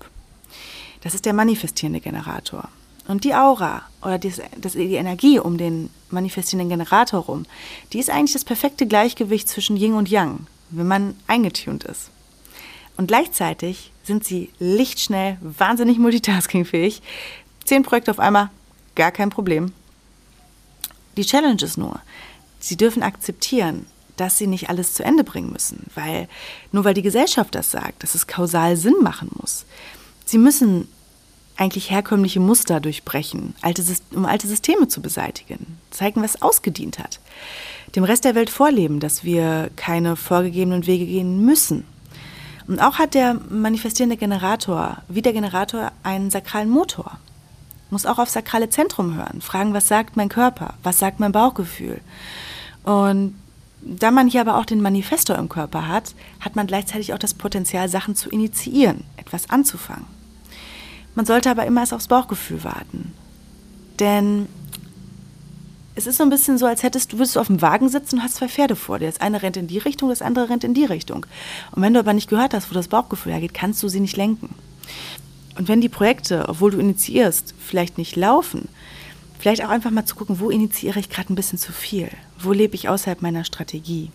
Das 1.02 1.14
ist 1.14 1.26
der 1.26 1.32
manifestierende 1.32 2.00
Generator. 2.00 2.68
Und 3.06 3.22
die 3.22 3.36
Aura 3.36 3.82
oder 4.02 4.18
die, 4.18 4.32
die 4.74 4.94
Energie 4.94 5.38
um 5.38 5.56
den 5.56 5.90
manifestierenden 6.10 6.76
Generator 6.76 7.20
rum, 7.20 7.46
die 7.92 8.00
ist 8.00 8.10
eigentlich 8.10 8.32
das 8.32 8.44
perfekte 8.44 8.88
Gleichgewicht 8.88 9.48
zwischen 9.48 9.76
Yin 9.76 9.94
und 9.94 10.08
Yang, 10.08 10.48
wenn 10.70 10.88
man 10.88 11.14
eingetunt 11.28 11.84
ist. 11.84 12.10
Und 12.96 13.06
gleichzeitig 13.06 13.92
sind 14.02 14.24
sie 14.24 14.50
lichtschnell, 14.58 15.38
wahnsinnig 15.40 15.98
multitaskingfähig. 15.98 17.00
Zehn 17.70 17.84
Projekte 17.84 18.10
auf 18.10 18.18
einmal, 18.18 18.50
gar 18.96 19.12
kein 19.12 19.30
Problem. 19.30 19.72
Die 21.16 21.24
Challenge 21.24 21.62
ist 21.62 21.78
nur, 21.78 22.00
sie 22.58 22.76
dürfen 22.76 23.04
akzeptieren, 23.04 23.86
dass 24.16 24.38
sie 24.38 24.48
nicht 24.48 24.68
alles 24.68 24.94
zu 24.94 25.04
Ende 25.04 25.22
bringen 25.22 25.52
müssen, 25.52 25.86
weil 25.94 26.26
nur 26.72 26.82
weil 26.82 26.94
die 26.94 27.02
Gesellschaft 27.02 27.54
das 27.54 27.70
sagt, 27.70 28.02
dass 28.02 28.16
es 28.16 28.26
kausal 28.26 28.76
Sinn 28.76 28.96
machen 29.02 29.30
muss. 29.40 29.66
Sie 30.24 30.36
müssen 30.36 30.88
eigentlich 31.56 31.92
herkömmliche 31.92 32.40
Muster 32.40 32.80
durchbrechen, 32.80 33.54
alte, 33.60 33.84
um 34.16 34.24
alte 34.24 34.48
Systeme 34.48 34.88
zu 34.88 35.00
beseitigen, 35.00 35.78
zeigen, 35.92 36.24
was 36.24 36.42
ausgedient 36.42 36.98
hat, 36.98 37.20
dem 37.94 38.02
Rest 38.02 38.24
der 38.24 38.34
Welt 38.34 38.50
vorleben, 38.50 38.98
dass 38.98 39.22
wir 39.22 39.70
keine 39.76 40.16
vorgegebenen 40.16 40.88
Wege 40.88 41.06
gehen 41.06 41.44
müssen. 41.44 41.84
Und 42.66 42.80
auch 42.80 42.98
hat 42.98 43.14
der 43.14 43.34
manifestierende 43.48 44.16
Generator, 44.16 44.96
wie 45.06 45.22
der 45.22 45.32
Generator, 45.32 45.92
einen 46.02 46.30
sakralen 46.30 46.68
Motor. 46.68 47.20
Muss 47.90 48.06
auch 48.06 48.18
auf 48.18 48.28
sakrale 48.28 48.70
Zentrum 48.70 49.16
hören, 49.16 49.40
fragen, 49.40 49.74
was 49.74 49.88
sagt 49.88 50.16
mein 50.16 50.28
Körper, 50.28 50.74
was 50.82 50.98
sagt 50.98 51.20
mein 51.20 51.32
Bauchgefühl. 51.32 52.00
Und 52.84 53.34
da 53.82 54.10
man 54.10 54.28
hier 54.28 54.42
aber 54.42 54.58
auch 54.58 54.64
den 54.64 54.80
Manifestor 54.80 55.36
im 55.36 55.48
Körper 55.48 55.88
hat, 55.88 56.14
hat 56.40 56.54
man 56.54 56.66
gleichzeitig 56.66 57.12
auch 57.14 57.18
das 57.18 57.34
Potenzial, 57.34 57.88
Sachen 57.88 58.14
zu 58.14 58.30
initiieren, 58.30 59.04
etwas 59.16 59.50
anzufangen. 59.50 60.06
Man 61.14 61.26
sollte 61.26 61.50
aber 61.50 61.66
immer 61.66 61.80
erst 61.80 61.94
aufs 61.94 62.08
Bauchgefühl 62.08 62.62
warten. 62.62 63.12
Denn 63.98 64.46
es 65.94 66.06
ist 66.06 66.18
so 66.18 66.22
ein 66.22 66.30
bisschen 66.30 66.56
so, 66.56 66.66
als 66.66 66.82
hättest 66.82 67.12
du, 67.12 67.18
würdest 67.18 67.36
du 67.36 67.40
auf 67.40 67.48
dem 67.48 67.60
Wagen 67.60 67.88
sitzen 67.88 68.16
und 68.16 68.22
hast 68.22 68.36
zwei 68.36 68.48
Pferde 68.48 68.76
vor 68.76 68.98
dir. 68.98 69.06
Das 69.06 69.20
eine 69.20 69.42
rennt 69.42 69.56
in 69.56 69.66
die 69.66 69.78
Richtung, 69.78 70.08
das 70.08 70.22
andere 70.22 70.48
rennt 70.48 70.64
in 70.64 70.74
die 70.74 70.84
Richtung. 70.84 71.26
Und 71.72 71.82
wenn 71.82 71.92
du 71.92 72.00
aber 72.00 72.12
nicht 72.12 72.30
gehört 72.30 72.54
hast, 72.54 72.70
wo 72.70 72.74
das 72.74 72.88
Bauchgefühl 72.88 73.32
hergeht, 73.32 73.54
kannst 73.54 73.82
du 73.82 73.88
sie 73.88 74.00
nicht 74.00 74.16
lenken. 74.16 74.54
Und 75.56 75.68
wenn 75.68 75.80
die 75.80 75.88
Projekte, 75.88 76.48
obwohl 76.48 76.70
du 76.70 76.78
initiierst, 76.78 77.54
vielleicht 77.58 77.98
nicht 77.98 78.16
laufen, 78.16 78.68
vielleicht 79.38 79.64
auch 79.64 79.70
einfach 79.70 79.90
mal 79.90 80.06
zu 80.06 80.14
gucken, 80.14 80.40
wo 80.40 80.50
initiiere 80.50 81.00
ich 81.00 81.10
gerade 81.10 81.32
ein 81.32 81.36
bisschen 81.36 81.58
zu 81.58 81.72
viel? 81.72 82.08
Wo 82.38 82.52
lebe 82.52 82.74
ich 82.74 82.88
außerhalb 82.88 83.22
meiner 83.22 83.44
Strategie? 83.44 84.10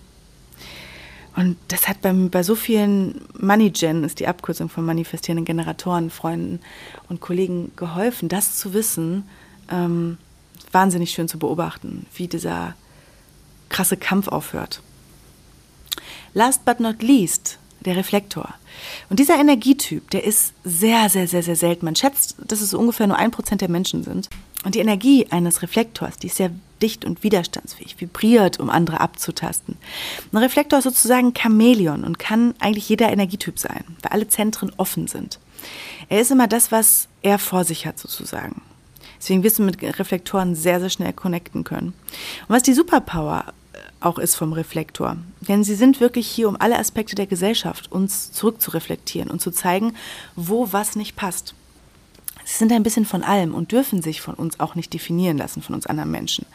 Und 1.35 1.57
das 1.67 1.87
hat 1.87 2.01
bei, 2.01 2.13
bei 2.13 2.43
so 2.43 2.55
vielen 2.55 3.21
Money 3.37 3.69
Gen, 3.71 4.03
ist 4.03 4.19
die 4.19 4.27
Abkürzung 4.27 4.69
von 4.69 4.85
manifestierenden 4.85 5.45
Generatoren, 5.45 6.09
Freunden 6.09 6.61
und 7.09 7.19
Kollegen 7.19 7.71
geholfen, 7.75 8.29
das 8.29 8.57
zu 8.57 8.73
wissen. 8.73 9.23
Ähm, 9.69 10.17
wahnsinnig 10.71 11.11
schön 11.11 11.27
zu 11.27 11.39
beobachten, 11.39 12.05
wie 12.15 12.27
dieser 12.27 12.75
krasse 13.69 13.97
Kampf 13.97 14.27
aufhört. 14.27 14.81
Last 16.33 16.65
but 16.65 16.79
not 16.79 17.01
least, 17.01 17.57
der 17.81 17.95
Reflektor. 17.95 18.53
Und 19.09 19.19
dieser 19.19 19.39
Energietyp, 19.39 20.09
der 20.11 20.23
ist 20.23 20.53
sehr, 20.63 21.09
sehr, 21.09 21.27
sehr, 21.27 21.43
sehr 21.43 21.55
selten. 21.55 21.85
Man 21.85 21.95
schätzt, 21.95 22.35
dass 22.39 22.61
es 22.61 22.73
ungefähr 22.73 23.07
nur 23.07 23.17
ein 23.17 23.31
Prozent 23.31 23.61
der 23.61 23.69
Menschen 23.69 24.03
sind. 24.03 24.29
Und 24.63 24.75
die 24.75 24.79
Energie 24.79 25.27
eines 25.29 25.61
Reflektors, 25.61 26.17
die 26.17 26.27
ist 26.27 26.37
sehr 26.37 26.51
dicht 26.81 27.05
und 27.05 27.23
widerstandsfähig, 27.23 27.99
vibriert, 27.99 28.59
um 28.59 28.69
andere 28.69 28.99
abzutasten. 28.99 29.77
Ein 30.31 30.37
Reflektor 30.37 30.79
ist 30.79 30.85
sozusagen 30.85 31.33
Chamäleon 31.35 32.03
und 32.03 32.19
kann 32.19 32.55
eigentlich 32.59 32.89
jeder 32.89 33.11
Energietyp 33.11 33.59
sein, 33.59 33.83
weil 34.01 34.11
alle 34.11 34.27
Zentren 34.27 34.71
offen 34.77 35.07
sind. 35.07 35.39
Er 36.09 36.21
ist 36.21 36.31
immer 36.31 36.47
das, 36.47 36.71
was 36.71 37.07
er 37.21 37.39
vor 37.39 37.63
sich 37.63 37.85
hat, 37.85 37.97
sozusagen. 37.99 38.61
Deswegen 39.17 39.43
wirst 39.43 39.59
du 39.59 39.63
mit 39.63 39.81
Reflektoren 39.81 40.55
sehr, 40.55 40.79
sehr 40.79 40.89
schnell 40.89 41.13
connecten 41.13 41.63
können. 41.63 41.93
Und 42.47 42.55
was 42.55 42.63
die 42.63 42.73
Superpower 42.73 43.53
auch 43.99 44.19
ist 44.19 44.35
vom 44.35 44.53
Reflektor. 44.53 45.17
Denn 45.41 45.63
sie 45.63 45.75
sind 45.75 45.99
wirklich 45.99 46.27
hier, 46.27 46.47
um 46.47 46.55
alle 46.59 46.77
Aspekte 46.77 47.15
der 47.15 47.27
Gesellschaft 47.27 47.91
uns 47.91 48.31
zurückzureflektieren 48.31 49.29
und 49.31 49.41
zu 49.41 49.51
zeigen, 49.51 49.95
wo 50.35 50.71
was 50.71 50.95
nicht 50.95 51.15
passt. 51.15 51.55
Sie 52.43 52.57
sind 52.57 52.71
ein 52.71 52.83
bisschen 52.83 53.05
von 53.05 53.23
allem 53.23 53.55
und 53.55 53.71
dürfen 53.71 54.01
sich 54.01 54.21
von 54.21 54.35
uns 54.35 54.59
auch 54.59 54.75
nicht 54.75 54.93
definieren 54.93 55.37
lassen, 55.37 55.63
von 55.63 55.73
uns 55.73 55.87
anderen 55.87 56.11
Menschen. 56.11 56.45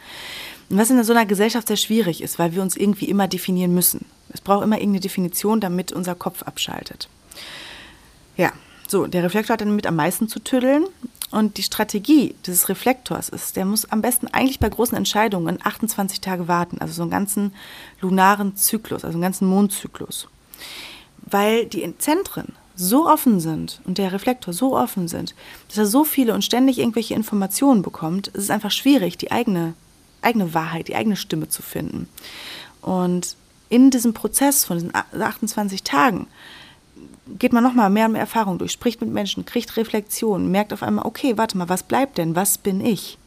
Was 0.69 0.89
in 0.89 1.03
so 1.03 1.11
einer 1.11 1.25
Gesellschaft 1.25 1.67
sehr 1.67 1.77
schwierig 1.77 2.21
ist, 2.21 2.39
weil 2.39 2.53
wir 2.53 2.61
uns 2.61 2.77
irgendwie 2.77 3.09
immer 3.09 3.27
definieren 3.27 3.73
müssen. 3.73 4.05
Es 4.29 4.39
braucht 4.39 4.63
immer 4.63 4.77
irgendeine 4.77 5.01
Definition, 5.01 5.59
damit 5.59 5.91
unser 5.91 6.15
Kopf 6.15 6.43
abschaltet. 6.43 7.09
Ja, 8.37 8.53
So, 8.91 9.07
der 9.07 9.23
Reflektor 9.23 9.53
hat 9.53 9.61
dann 9.61 9.73
mit 9.73 9.87
am 9.87 9.95
meisten 9.95 10.27
zu 10.27 10.41
tüddeln. 10.41 10.83
Und 11.31 11.55
die 11.55 11.63
Strategie 11.63 12.35
dieses 12.45 12.67
Reflektors 12.67 13.29
ist, 13.29 13.55
der 13.55 13.63
muss 13.63 13.89
am 13.89 14.01
besten 14.01 14.27
eigentlich 14.27 14.59
bei 14.59 14.67
großen 14.67 14.97
Entscheidungen 14.97 15.59
28 15.63 16.19
Tage 16.19 16.49
warten, 16.49 16.79
also 16.81 16.95
so 16.95 17.03
einen 17.03 17.11
ganzen 17.11 17.53
lunaren 18.01 18.57
Zyklus, 18.57 19.05
also 19.05 19.15
einen 19.15 19.21
ganzen 19.21 19.47
Mondzyklus. 19.47 20.27
Weil 21.19 21.67
die 21.67 21.97
Zentren 21.99 22.51
so 22.75 23.07
offen 23.07 23.39
sind 23.39 23.79
und 23.85 23.97
der 23.97 24.11
Reflektor 24.11 24.53
so 24.53 24.75
offen 24.77 25.07
sind, 25.07 25.35
dass 25.69 25.77
er 25.77 25.85
so 25.85 26.03
viele 26.03 26.33
und 26.33 26.43
ständig 26.43 26.77
irgendwelche 26.77 27.13
Informationen 27.13 27.83
bekommt, 27.83 28.27
ist 28.27 28.43
es 28.43 28.49
einfach 28.49 28.71
schwierig, 28.71 29.17
die 29.17 29.31
eigene, 29.31 29.73
eigene 30.21 30.53
Wahrheit, 30.53 30.89
die 30.89 30.97
eigene 30.97 31.15
Stimme 31.15 31.47
zu 31.47 31.61
finden. 31.61 32.09
Und 32.81 33.37
in 33.69 33.89
diesem 33.89 34.13
Prozess 34.13 34.65
von 34.65 34.79
diesen 34.79 34.91
28 34.93 35.83
Tagen 35.83 36.27
geht 37.27 37.53
man 37.53 37.63
nochmal 37.63 37.89
mehr 37.89 38.05
und 38.05 38.13
mehr 38.13 38.21
Erfahrung 38.21 38.57
durch, 38.57 38.71
spricht 38.71 39.01
mit 39.01 39.11
Menschen, 39.11 39.45
kriegt 39.45 39.77
Reflexion, 39.77 40.49
merkt 40.49 40.73
auf 40.73 40.83
einmal, 40.83 41.05
okay, 41.05 41.37
warte 41.37 41.57
mal, 41.57 41.69
was 41.69 41.83
bleibt 41.83 42.17
denn? 42.17 42.35
Was 42.35 42.57
bin 42.57 42.83
ich? 42.83 43.17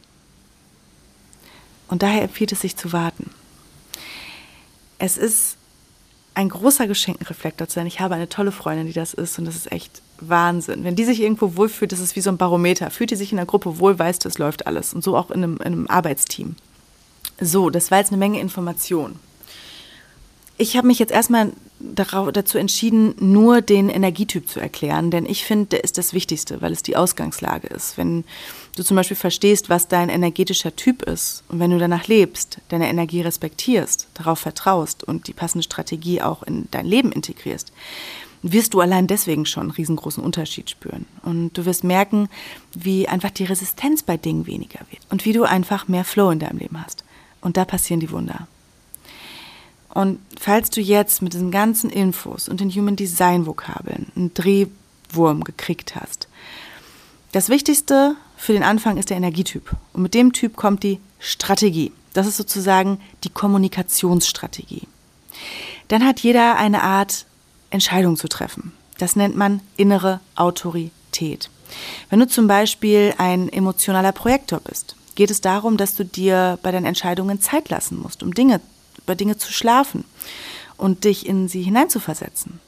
Und 1.87 2.03
daher 2.03 2.23
empfiehlt 2.23 2.51
es 2.51 2.61
sich 2.61 2.75
zu 2.75 2.93
warten. 2.93 3.29
Es 4.97 5.17
ist 5.17 5.57
ein 6.33 6.49
großer 6.49 6.87
Geschenkenreflektor 6.87 7.67
zu 7.67 7.75
sein. 7.75 7.87
Ich 7.87 7.99
habe 7.99 8.15
eine 8.15 8.29
tolle 8.29 8.51
Freundin, 8.51 8.87
die 8.87 8.93
das 8.93 9.13
ist 9.13 9.39
und 9.39 9.45
das 9.45 9.55
ist 9.55 9.71
echt 9.71 10.01
Wahnsinn. 10.19 10.83
Wenn 10.83 10.95
die 10.95 11.05
sich 11.05 11.21
irgendwo 11.21 11.55
wohlfühlt, 11.55 11.91
das 11.91 11.99
ist 11.99 12.15
wie 12.15 12.21
so 12.21 12.29
ein 12.29 12.37
Barometer. 12.37 12.91
Fühlt 12.91 13.11
die 13.11 13.15
sich 13.15 13.31
in 13.31 13.37
der 13.37 13.45
Gruppe 13.45 13.79
wohl, 13.79 13.97
weiß, 13.97 14.19
das 14.19 14.37
läuft 14.37 14.67
alles. 14.67 14.93
Und 14.93 15.03
so 15.03 15.15
auch 15.15 15.31
in 15.31 15.43
einem, 15.43 15.57
in 15.57 15.65
einem 15.65 15.87
Arbeitsteam. 15.87 16.55
So, 17.39 17.69
das 17.69 17.91
war 17.91 17.99
jetzt 17.99 18.11
eine 18.11 18.17
Menge 18.17 18.39
Information. 18.39 19.19
Ich 20.57 20.77
habe 20.77 20.87
mich 20.87 20.99
jetzt 20.99 21.11
erstmal 21.11 21.51
dazu 21.79 22.57
entschieden, 22.57 23.15
nur 23.19 23.61
den 23.61 23.89
Energietyp 23.89 24.47
zu 24.47 24.59
erklären, 24.59 25.11
denn 25.11 25.25
ich 25.25 25.43
finde, 25.43 25.67
der 25.67 25.83
ist 25.83 25.97
das 25.97 26.13
Wichtigste, 26.13 26.61
weil 26.61 26.71
es 26.71 26.83
die 26.83 26.95
Ausgangslage 26.95 27.67
ist. 27.67 27.97
Wenn 27.97 28.23
du 28.75 28.83
zum 28.83 28.95
Beispiel 28.95 29.17
verstehst, 29.17 29.69
was 29.69 29.87
dein 29.87 30.09
energetischer 30.09 30.75
Typ 30.75 31.01
ist 31.03 31.43
und 31.49 31.59
wenn 31.59 31.71
du 31.71 31.77
danach 31.77 32.07
lebst, 32.07 32.59
deine 32.69 32.89
Energie 32.89 33.21
respektierst, 33.21 34.07
darauf 34.13 34.39
vertraust 34.39 35.03
und 35.03 35.27
die 35.27 35.33
passende 35.33 35.63
Strategie 35.63 36.21
auch 36.21 36.43
in 36.43 36.67
dein 36.71 36.85
Leben 36.85 37.11
integrierst, 37.11 37.71
wirst 38.41 38.73
du 38.73 38.79
allein 38.79 39.07
deswegen 39.07 39.45
schon 39.45 39.63
einen 39.63 39.71
riesengroßen 39.71 40.23
Unterschied 40.23 40.69
spüren. 40.69 41.05
Und 41.23 41.57
du 41.57 41.65
wirst 41.65 41.83
merken, 41.83 42.29
wie 42.73 43.07
einfach 43.07 43.31
die 43.31 43.45
Resistenz 43.45 44.03
bei 44.03 44.17
Dingen 44.17 44.45
weniger 44.45 44.79
wird 44.91 45.01
und 45.09 45.25
wie 45.25 45.33
du 45.33 45.43
einfach 45.43 45.87
mehr 45.87 46.05
Flow 46.05 46.29
in 46.29 46.39
deinem 46.39 46.59
Leben 46.59 46.81
hast. 46.81 47.03
Und 47.41 47.57
da 47.57 47.65
passieren 47.65 47.99
die 47.99 48.11
Wunder. 48.11 48.47
Und 49.95 50.19
falls 50.37 50.69
du 50.71 50.81
jetzt 50.81 51.21
mit 51.21 51.31
diesen 51.31 51.51
ganzen 51.51 51.89
Infos 51.89 52.49
und 52.49 52.59
den 52.59 52.69
Human 52.69 52.97
Design 52.97 53.45
Vokabeln 53.45 54.11
einen 54.13 54.33
Drehwurm 54.33 55.45
gekriegt 55.45 55.95
hast, 55.95 56.27
das 57.31 57.47
Wichtigste 57.47 58.17
für 58.35 58.51
den 58.51 58.61
Anfang 58.61 58.97
ist 58.97 59.09
der 59.09 59.15
Energietyp. 59.15 59.73
Und 59.93 60.01
mit 60.01 60.13
dem 60.13 60.33
Typ 60.33 60.57
kommt 60.57 60.83
die 60.83 60.99
Strategie. 61.19 61.93
Das 62.11 62.27
ist 62.27 62.35
sozusagen 62.35 62.99
die 63.23 63.29
Kommunikationsstrategie. 63.29 64.83
Dann 65.87 66.05
hat 66.05 66.19
jeder 66.19 66.57
eine 66.57 66.83
Art 66.83 67.25
Entscheidung 67.69 68.17
zu 68.17 68.27
treffen. 68.27 68.73
Das 68.97 69.15
nennt 69.15 69.37
man 69.37 69.61
innere 69.77 70.19
Autorität. 70.35 71.49
Wenn 72.09 72.19
du 72.19 72.27
zum 72.27 72.47
Beispiel 72.47 73.13
ein 73.17 73.47
emotionaler 73.47 74.11
Projektor 74.11 74.59
bist, 74.59 74.97
geht 75.15 75.31
es 75.31 75.39
darum, 75.39 75.77
dass 75.77 75.95
du 75.95 76.03
dir 76.03 76.59
bei 76.61 76.73
deinen 76.73 76.85
Entscheidungen 76.85 77.39
Zeit 77.39 77.69
lassen 77.69 77.97
musst, 77.97 78.23
um 78.23 78.33
Dinge 78.33 78.59
über 79.05 79.15
Dinge 79.15 79.37
zu 79.37 79.53
schlafen 79.53 80.03
und 80.77 81.03
dich 81.03 81.25
in 81.25 81.47
sie 81.47 81.61
hineinzuversetzen. 81.61 82.59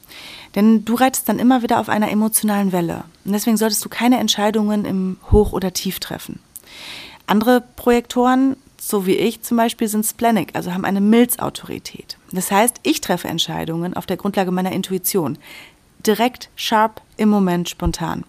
Denn 0.55 0.85
du 0.85 0.95
reitest 0.95 1.27
dann 1.27 1.39
immer 1.39 1.61
wieder 1.61 1.79
auf 1.79 1.89
einer 1.89 2.09
emotionalen 2.09 2.71
Welle. 2.71 3.03
Und 3.25 3.33
deswegen 3.33 3.57
solltest 3.57 3.83
du 3.83 3.89
keine 3.89 4.19
Entscheidungen 4.19 4.85
im 4.85 5.17
Hoch 5.31 5.51
oder 5.51 5.73
Tief 5.73 5.99
treffen. 5.99 6.39
Andere 7.25 7.61
Projektoren, 7.75 8.55
so 8.79 9.05
wie 9.05 9.15
ich 9.15 9.41
zum 9.41 9.57
Beispiel, 9.57 9.87
sind 9.87 10.05
splenic, 10.05 10.55
also 10.55 10.73
haben 10.73 10.85
eine 10.85 11.01
Milzautorität. 11.01 12.17
Das 12.31 12.51
heißt, 12.51 12.77
ich 12.83 13.01
treffe 13.01 13.27
Entscheidungen 13.27 13.93
auf 13.93 14.05
der 14.05 14.17
Grundlage 14.17 14.51
meiner 14.51 14.71
Intuition. 14.71 15.37
Direkt, 16.05 16.49
sharp, 16.55 17.01
im 17.17 17.29
Moment, 17.29 17.69
spontan. 17.69 18.23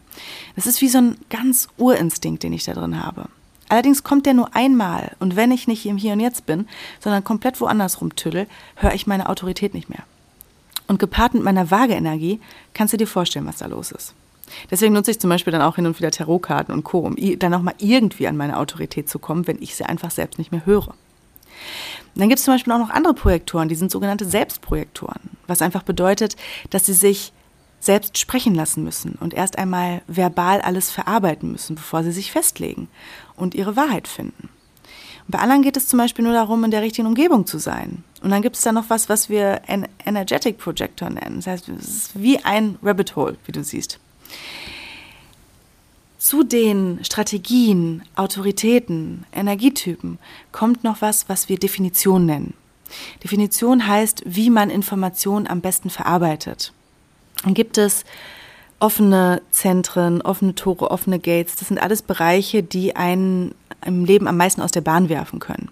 Das 0.56 0.66
ist 0.66 0.80
wie 0.80 0.88
so 0.88 0.98
ein 0.98 1.18
ganz 1.30 1.68
Urinstinkt, 1.76 2.42
den 2.42 2.52
ich 2.52 2.64
da 2.64 2.72
drin 2.72 3.02
habe. 3.04 3.28
Allerdings 3.68 4.02
kommt 4.02 4.26
der 4.26 4.34
nur 4.34 4.54
einmal 4.54 5.12
und 5.20 5.36
wenn 5.36 5.50
ich 5.50 5.68
nicht 5.68 5.84
im 5.86 5.96
Hier 5.96 6.14
und 6.14 6.20
Jetzt 6.20 6.46
bin, 6.46 6.66
sondern 7.00 7.24
komplett 7.24 7.60
woanders 7.60 8.00
rumtüddel, 8.00 8.46
höre 8.76 8.94
ich 8.94 9.06
meine 9.06 9.28
Autorität 9.28 9.74
nicht 9.74 9.90
mehr. 9.90 10.04
Und 10.86 10.98
gepaart 10.98 11.34
mit 11.34 11.42
meiner 11.42 11.70
Waage-Energie 11.70 12.40
kannst 12.72 12.94
du 12.94 12.96
dir 12.96 13.06
vorstellen, 13.06 13.46
was 13.46 13.58
da 13.58 13.66
los 13.66 13.92
ist. 13.92 14.14
Deswegen 14.70 14.94
nutze 14.94 15.10
ich 15.10 15.20
zum 15.20 15.28
Beispiel 15.28 15.52
dann 15.52 15.60
auch 15.60 15.76
hin 15.76 15.86
und 15.86 15.98
wieder 15.98 16.10
Tarotkarten 16.10 16.72
und 16.72 16.82
Co., 16.82 17.00
um 17.00 17.16
dann 17.38 17.52
auch 17.52 17.60
mal 17.60 17.74
irgendwie 17.76 18.26
an 18.26 18.38
meine 18.38 18.58
Autorität 18.58 19.08
zu 19.08 19.18
kommen, 19.18 19.46
wenn 19.46 19.60
ich 19.60 19.76
sie 19.76 19.84
einfach 19.84 20.10
selbst 20.10 20.38
nicht 20.38 20.50
mehr 20.50 20.64
höre. 20.64 20.94
Dann 22.14 22.30
gibt 22.30 22.38
es 22.38 22.44
zum 22.46 22.54
Beispiel 22.54 22.72
auch 22.72 22.78
noch 22.78 22.90
andere 22.90 23.12
Projektoren, 23.12 23.68
die 23.68 23.74
sind 23.74 23.90
sogenannte 23.90 24.24
Selbstprojektoren, 24.24 25.20
was 25.46 25.60
einfach 25.60 25.82
bedeutet, 25.82 26.36
dass 26.70 26.86
sie 26.86 26.94
sich 26.94 27.32
selbst 27.80 28.18
sprechen 28.18 28.54
lassen 28.54 28.82
müssen 28.82 29.16
und 29.20 29.34
erst 29.34 29.58
einmal 29.58 30.02
verbal 30.08 30.60
alles 30.62 30.90
verarbeiten 30.90 31.52
müssen, 31.52 31.76
bevor 31.76 32.02
sie 32.02 32.10
sich 32.10 32.32
festlegen 32.32 32.88
und 33.38 33.54
ihre 33.54 33.76
Wahrheit 33.76 34.08
finden. 34.08 34.48
Und 35.26 35.32
bei 35.32 35.38
anderen 35.38 35.62
geht 35.62 35.76
es 35.76 35.88
zum 35.88 35.98
Beispiel 35.98 36.24
nur 36.24 36.34
darum, 36.34 36.64
in 36.64 36.70
der 36.70 36.82
richtigen 36.82 37.06
Umgebung 37.06 37.46
zu 37.46 37.58
sein. 37.58 38.02
Und 38.22 38.30
dann 38.30 38.42
gibt 38.42 38.56
es 38.56 38.62
da 38.62 38.72
noch 38.72 38.88
was, 38.88 39.08
was 39.08 39.28
wir 39.28 39.62
ein 39.68 39.86
Energetic 40.04 40.58
Projector 40.58 41.10
nennen. 41.10 41.36
Das 41.36 41.46
heißt, 41.46 41.68
es 41.68 41.88
ist 41.88 42.20
wie 42.20 42.38
ein 42.44 42.78
Rabbit 42.82 43.14
Hole, 43.14 43.36
wie 43.44 43.52
du 43.52 43.62
siehst. 43.62 44.00
Zu 46.18 46.42
den 46.42 46.98
Strategien, 47.04 48.02
Autoritäten, 48.16 49.24
Energietypen 49.32 50.18
kommt 50.50 50.82
noch 50.82 51.00
was, 51.00 51.28
was 51.28 51.48
wir 51.48 51.58
Definition 51.58 52.26
nennen. 52.26 52.54
Definition 53.22 53.86
heißt, 53.86 54.22
wie 54.24 54.50
man 54.50 54.70
Informationen 54.70 55.46
am 55.46 55.60
besten 55.60 55.90
verarbeitet. 55.90 56.72
Dann 57.44 57.54
gibt 57.54 57.78
es 57.78 58.04
offene 58.80 59.42
Zentren, 59.50 60.22
offene 60.22 60.54
Tore, 60.54 60.90
offene 60.90 61.18
Gates. 61.18 61.56
Das 61.56 61.68
sind 61.68 61.82
alles 61.82 62.02
Bereiche, 62.02 62.62
die 62.62 62.96
einen 62.96 63.54
im 63.84 64.04
Leben 64.04 64.28
am 64.28 64.36
meisten 64.36 64.62
aus 64.62 64.70
der 64.70 64.80
Bahn 64.80 65.08
werfen 65.08 65.38
können. 65.38 65.70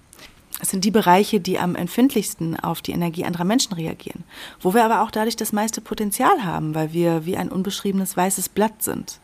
Es 0.60 0.70
sind 0.70 0.84
die 0.84 0.90
Bereiche, 0.90 1.38
die 1.38 1.58
am 1.58 1.74
empfindlichsten 1.74 2.58
auf 2.58 2.80
die 2.80 2.92
Energie 2.92 3.24
anderer 3.24 3.44
Menschen 3.44 3.74
reagieren, 3.74 4.24
wo 4.60 4.72
wir 4.72 4.84
aber 4.84 5.02
auch 5.02 5.10
dadurch 5.10 5.36
das 5.36 5.52
meiste 5.52 5.82
Potenzial 5.82 6.44
haben, 6.44 6.74
weil 6.74 6.92
wir 6.92 7.26
wie 7.26 7.36
ein 7.36 7.50
unbeschriebenes 7.50 8.16
weißes 8.16 8.48
Blatt 8.48 8.82
sind. 8.82 9.20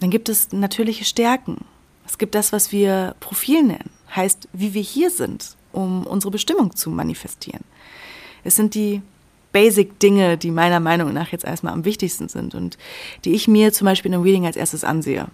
Dann 0.00 0.10
gibt 0.10 0.28
es 0.28 0.52
natürliche 0.52 1.04
Stärken. 1.04 1.64
Es 2.06 2.18
gibt 2.18 2.36
das, 2.36 2.52
was 2.52 2.70
wir 2.70 3.16
Profil 3.18 3.64
nennen, 3.64 3.90
heißt, 4.14 4.48
wie 4.52 4.72
wir 4.72 4.82
hier 4.82 5.10
sind, 5.10 5.56
um 5.72 6.06
unsere 6.06 6.30
Bestimmung 6.30 6.76
zu 6.76 6.90
manifestieren. 6.90 7.64
Es 8.44 8.54
sind 8.54 8.74
die 8.74 9.02
Basic-Dinge, 9.56 10.36
die 10.36 10.50
meiner 10.50 10.80
Meinung 10.80 11.14
nach 11.14 11.32
jetzt 11.32 11.46
erstmal 11.46 11.72
am 11.72 11.86
wichtigsten 11.86 12.28
sind 12.28 12.54
und 12.54 12.76
die 13.24 13.32
ich 13.32 13.48
mir 13.48 13.72
zum 13.72 13.86
Beispiel 13.86 14.10
in 14.10 14.16
einem 14.16 14.22
Reading 14.22 14.44
als 14.44 14.54
erstes 14.54 14.84
ansehe, 14.84 15.28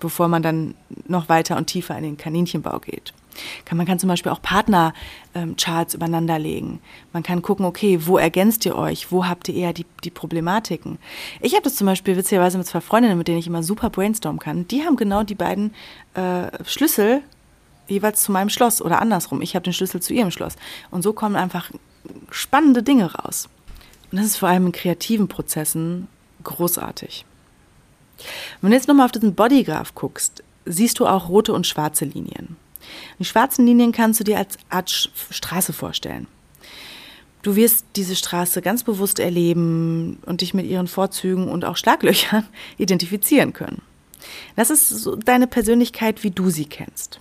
bevor 0.00 0.28
man 0.28 0.42
dann 0.42 0.74
noch 1.06 1.28
weiter 1.28 1.58
und 1.58 1.66
tiefer 1.66 1.94
in 1.98 2.02
den 2.02 2.16
Kaninchenbau 2.16 2.78
geht. 2.78 3.12
Man 3.70 3.84
kann 3.84 3.98
zum 3.98 4.08
Beispiel 4.08 4.32
auch 4.32 4.40
Partner-Charts 4.40 5.92
ähm, 5.92 5.98
übereinander 5.98 6.38
legen. 6.38 6.80
Man 7.12 7.22
kann 7.22 7.42
gucken, 7.42 7.66
okay, 7.66 7.98
wo 8.06 8.16
ergänzt 8.16 8.64
ihr 8.64 8.78
euch? 8.78 9.12
Wo 9.12 9.26
habt 9.26 9.50
ihr 9.50 9.54
eher 9.56 9.74
die, 9.74 9.84
die 10.04 10.10
Problematiken? 10.10 10.96
Ich 11.42 11.52
habe 11.52 11.64
das 11.64 11.74
zum 11.74 11.86
Beispiel 11.86 12.16
witzigerweise 12.16 12.56
mit 12.56 12.66
zwei 12.66 12.80
Freundinnen, 12.80 13.18
mit 13.18 13.28
denen 13.28 13.40
ich 13.40 13.46
immer 13.46 13.62
super 13.62 13.90
brainstormen 13.90 14.40
kann. 14.40 14.66
Die 14.68 14.84
haben 14.84 14.96
genau 14.96 15.22
die 15.22 15.34
beiden 15.34 15.74
äh, 16.14 16.46
Schlüssel 16.64 17.20
jeweils 17.88 18.22
zu 18.22 18.32
meinem 18.32 18.48
Schloss 18.48 18.80
oder 18.80 19.02
andersrum. 19.02 19.42
Ich 19.42 19.54
habe 19.54 19.64
den 19.64 19.74
Schlüssel 19.74 20.00
zu 20.00 20.14
ihrem 20.14 20.30
Schloss. 20.30 20.56
Und 20.90 21.02
so 21.02 21.12
kommen 21.12 21.36
einfach 21.36 21.70
spannende 22.30 22.82
Dinge 22.82 23.12
raus. 23.12 23.50
Und 24.10 24.18
das 24.18 24.26
ist 24.26 24.36
vor 24.36 24.48
allem 24.48 24.66
in 24.66 24.72
kreativen 24.72 25.28
Prozessen 25.28 26.08
großartig. 26.44 27.24
Wenn 28.60 28.70
du 28.70 28.76
jetzt 28.76 28.88
nochmal 28.88 29.06
auf 29.06 29.12
diesen 29.12 29.34
Bodygraph 29.34 29.94
guckst, 29.94 30.42
siehst 30.64 30.98
du 30.98 31.06
auch 31.06 31.28
rote 31.28 31.52
und 31.52 31.66
schwarze 31.66 32.04
Linien. 32.04 32.56
Die 33.18 33.24
schwarzen 33.24 33.66
Linien 33.66 33.92
kannst 33.92 34.20
du 34.20 34.24
dir 34.24 34.38
als 34.38 34.58
Art 34.70 34.90
Straße 34.90 35.72
vorstellen. 35.72 36.26
Du 37.42 37.54
wirst 37.54 37.84
diese 37.94 38.16
Straße 38.16 38.60
ganz 38.62 38.82
bewusst 38.82 39.20
erleben 39.20 40.18
und 40.26 40.40
dich 40.40 40.54
mit 40.54 40.66
ihren 40.66 40.88
Vorzügen 40.88 41.48
und 41.48 41.64
auch 41.64 41.76
Schlaglöchern 41.76 42.46
identifizieren 42.78 43.52
können. 43.52 43.82
Das 44.56 44.70
ist 44.70 44.88
so 44.88 45.14
deine 45.14 45.46
Persönlichkeit, 45.46 46.24
wie 46.24 46.30
du 46.30 46.50
sie 46.50 46.64
kennst. 46.64 47.20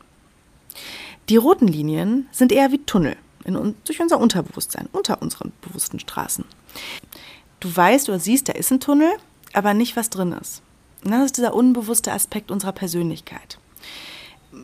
Die 1.30 1.38
roten 1.38 1.68
Linien 1.68 2.28
sind 2.32 2.52
eher 2.52 2.72
wie 2.72 2.80
Tunnel 2.80 3.18
in, 3.44 3.76
durch 3.86 4.02
unser 4.02 4.20
Unterbewusstsein, 4.20 4.90
unter 4.92 5.22
unseren 5.22 5.52
bewussten 5.62 6.00
Straßen. 6.00 6.46
Du 7.60 7.76
weißt 7.76 8.10
oder 8.10 8.20
siehst, 8.20 8.50
da 8.50 8.54
ist 8.54 8.72
ein 8.72 8.80
Tunnel, 8.80 9.10
aber 9.54 9.74
nicht, 9.74 9.96
was 9.96 10.10
drin 10.10 10.34
ist. 10.34 10.62
Und 11.04 11.12
das 11.12 11.26
ist 11.26 11.38
dieser 11.38 11.54
unbewusste 11.54 12.12
Aspekt 12.12 12.52
unserer 12.52 12.72
Persönlichkeit. 12.72 13.60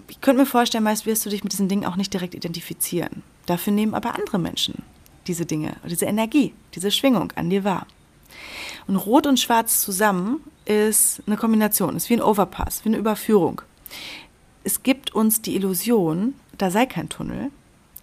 Ich 0.07 0.21
könnte 0.21 0.41
mir 0.41 0.47
vorstellen, 0.47 0.83
meist 0.83 1.05
wirst 1.05 1.25
du 1.25 1.29
dich 1.29 1.43
mit 1.43 1.51
diesen 1.51 1.67
Dingen 1.67 1.85
auch 1.85 1.95
nicht 1.95 2.13
direkt 2.13 2.35
identifizieren. 2.35 3.23
Dafür 3.45 3.73
nehmen 3.73 3.93
aber 3.93 4.15
andere 4.15 4.39
Menschen 4.39 4.83
diese 5.27 5.45
Dinge, 5.45 5.75
diese 5.85 6.05
Energie, 6.05 6.53
diese 6.73 6.91
Schwingung 6.91 7.31
an 7.35 7.49
dir 7.49 7.63
wahr. 7.63 7.85
Und 8.87 8.95
Rot 8.95 9.27
und 9.27 9.39
Schwarz 9.39 9.81
zusammen 9.81 10.41
ist 10.65 11.21
eine 11.27 11.37
Kombination, 11.37 11.95
ist 11.95 12.09
wie 12.09 12.15
ein 12.15 12.21
Overpass, 12.21 12.83
wie 12.85 12.89
eine 12.89 12.97
Überführung. 12.97 13.61
Es 14.63 14.83
gibt 14.83 15.13
uns 15.13 15.41
die 15.41 15.55
Illusion, 15.55 16.35
da 16.57 16.71
sei 16.71 16.85
kein 16.85 17.09
Tunnel. 17.09 17.51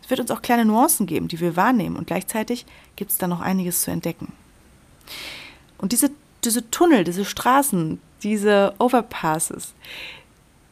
Wird 0.09 0.20
uns 0.20 0.30
auch 0.30 0.42
kleine 0.42 0.64
Nuancen 0.64 1.06
geben, 1.06 1.28
die 1.28 1.40
wir 1.40 1.56
wahrnehmen 1.56 1.96
und 1.96 2.06
gleichzeitig 2.06 2.66
gibt 2.96 3.11
es 3.11 3.18
da 3.18 3.26
noch 3.26 3.40
einiges 3.40 3.82
zu 3.82 3.90
entdecken. 3.90 4.32
Und 5.76 5.92
diese, 5.92 6.11
diese 6.44 6.70
Tunnel, 6.70 7.04
diese 7.04 7.24
Straßen, 7.24 8.00
diese 8.22 8.74
Overpasses, 8.78 9.74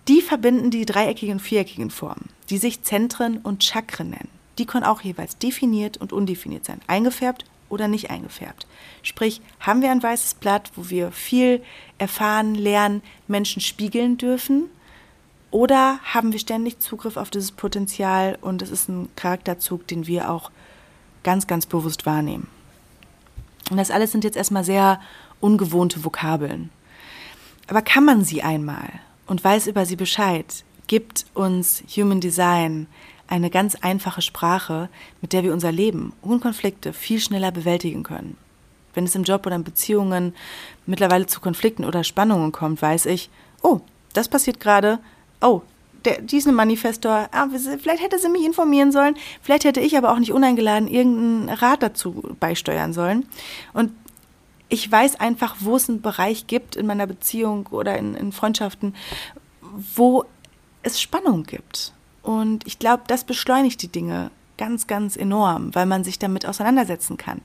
die 0.08 0.22
verbinden 0.22 0.70
die 0.70 0.86
dreieckigen, 0.86 1.40
viereckigen 1.40 1.90
Formen, 1.90 2.28
die 2.50 2.58
sich 2.58 2.82
Zentren 2.82 3.38
und 3.38 3.64
Chakren 3.64 4.10
nennen. 4.10 4.28
Die 4.58 4.66
können 4.66 4.84
auch 4.84 5.02
jeweils 5.02 5.36
definiert 5.36 5.96
und 5.96 6.12
undefiniert 6.12 6.64
sein, 6.64 6.80
eingefärbt 6.86 7.44
oder 7.68 7.88
nicht 7.88 8.10
eingefärbt. 8.10 8.66
Sprich, 9.02 9.40
haben 9.60 9.82
wir 9.82 9.90
ein 9.90 10.02
weißes 10.02 10.34
Blatt, 10.34 10.70
wo 10.76 10.88
wir 10.88 11.10
viel 11.12 11.62
erfahren, 11.98 12.54
lernen, 12.54 13.02
Menschen 13.26 13.60
spiegeln 13.60 14.16
dürfen? 14.16 14.70
Oder 15.50 16.00
haben 16.02 16.32
wir 16.32 16.38
ständig 16.38 16.80
Zugriff 16.80 17.16
auf 17.16 17.30
dieses 17.30 17.52
Potenzial 17.52 18.36
und 18.40 18.62
es 18.62 18.70
ist 18.70 18.88
ein 18.88 19.08
Charakterzug, 19.16 19.86
den 19.86 20.06
wir 20.06 20.30
auch 20.30 20.50
ganz, 21.22 21.46
ganz 21.46 21.66
bewusst 21.66 22.06
wahrnehmen? 22.06 22.48
Und 23.70 23.76
das 23.76 23.90
alles 23.90 24.12
sind 24.12 24.24
jetzt 24.24 24.36
erstmal 24.36 24.64
sehr 24.64 25.00
ungewohnte 25.40 26.04
Vokabeln. 26.04 26.70
Aber 27.68 27.82
kann 27.82 28.04
man 28.04 28.24
sie 28.24 28.42
einmal 28.42 28.88
und 29.26 29.42
weiß 29.42 29.66
über 29.66 29.86
sie 29.86 29.96
Bescheid, 29.96 30.64
gibt 30.86 31.26
uns 31.34 31.82
Human 31.96 32.20
Design 32.20 32.86
eine 33.28 33.50
ganz 33.50 33.74
einfache 33.74 34.22
Sprache, 34.22 34.88
mit 35.20 35.32
der 35.32 35.42
wir 35.42 35.52
unser 35.52 35.72
Leben 35.72 36.12
und 36.22 36.40
Konflikte 36.40 36.92
viel 36.92 37.20
schneller 37.20 37.50
bewältigen 37.50 38.04
können. 38.04 38.36
Wenn 38.94 39.04
es 39.04 39.16
im 39.16 39.24
Job 39.24 39.44
oder 39.46 39.56
in 39.56 39.64
Beziehungen 39.64 40.32
mittlerweile 40.86 41.26
zu 41.26 41.40
Konflikten 41.40 41.84
oder 41.84 42.04
Spannungen 42.04 42.52
kommt, 42.52 42.80
weiß 42.80 43.06
ich, 43.06 43.30
oh, 43.62 43.80
das 44.12 44.28
passiert 44.28 44.60
gerade, 44.60 45.00
oh, 45.40 45.62
der, 46.04 46.20
die 46.22 46.36
ist 46.36 46.46
eine 46.46 46.56
Manifestor, 46.56 47.28
ah, 47.32 47.48
vielleicht 47.78 48.02
hätte 48.02 48.18
sie 48.18 48.28
mich 48.28 48.44
informieren 48.44 48.92
sollen, 48.92 49.16
vielleicht 49.42 49.64
hätte 49.64 49.80
ich 49.80 49.96
aber 49.96 50.12
auch 50.12 50.18
nicht 50.18 50.32
uneingeladen 50.32 50.88
irgendeinen 50.88 51.48
Rat 51.48 51.82
dazu 51.82 52.22
beisteuern 52.38 52.92
sollen. 52.92 53.26
Und 53.72 53.92
ich 54.68 54.90
weiß 54.90 55.20
einfach, 55.20 55.56
wo 55.60 55.76
es 55.76 55.88
einen 55.88 56.02
Bereich 56.02 56.46
gibt 56.46 56.76
in 56.76 56.86
meiner 56.86 57.06
Beziehung 57.06 57.66
oder 57.68 57.96
in, 57.98 58.14
in 58.14 58.32
Freundschaften, 58.32 58.94
wo 59.94 60.24
es 60.82 61.00
Spannung 61.00 61.44
gibt. 61.44 61.92
Und 62.22 62.66
ich 62.66 62.78
glaube, 62.78 63.04
das 63.06 63.24
beschleunigt 63.24 63.82
die 63.82 63.88
Dinge 63.88 64.30
ganz, 64.58 64.86
ganz 64.86 65.16
enorm, 65.16 65.74
weil 65.74 65.86
man 65.86 66.02
sich 66.02 66.18
damit 66.18 66.46
auseinandersetzen 66.46 67.16
kann. 67.16 67.42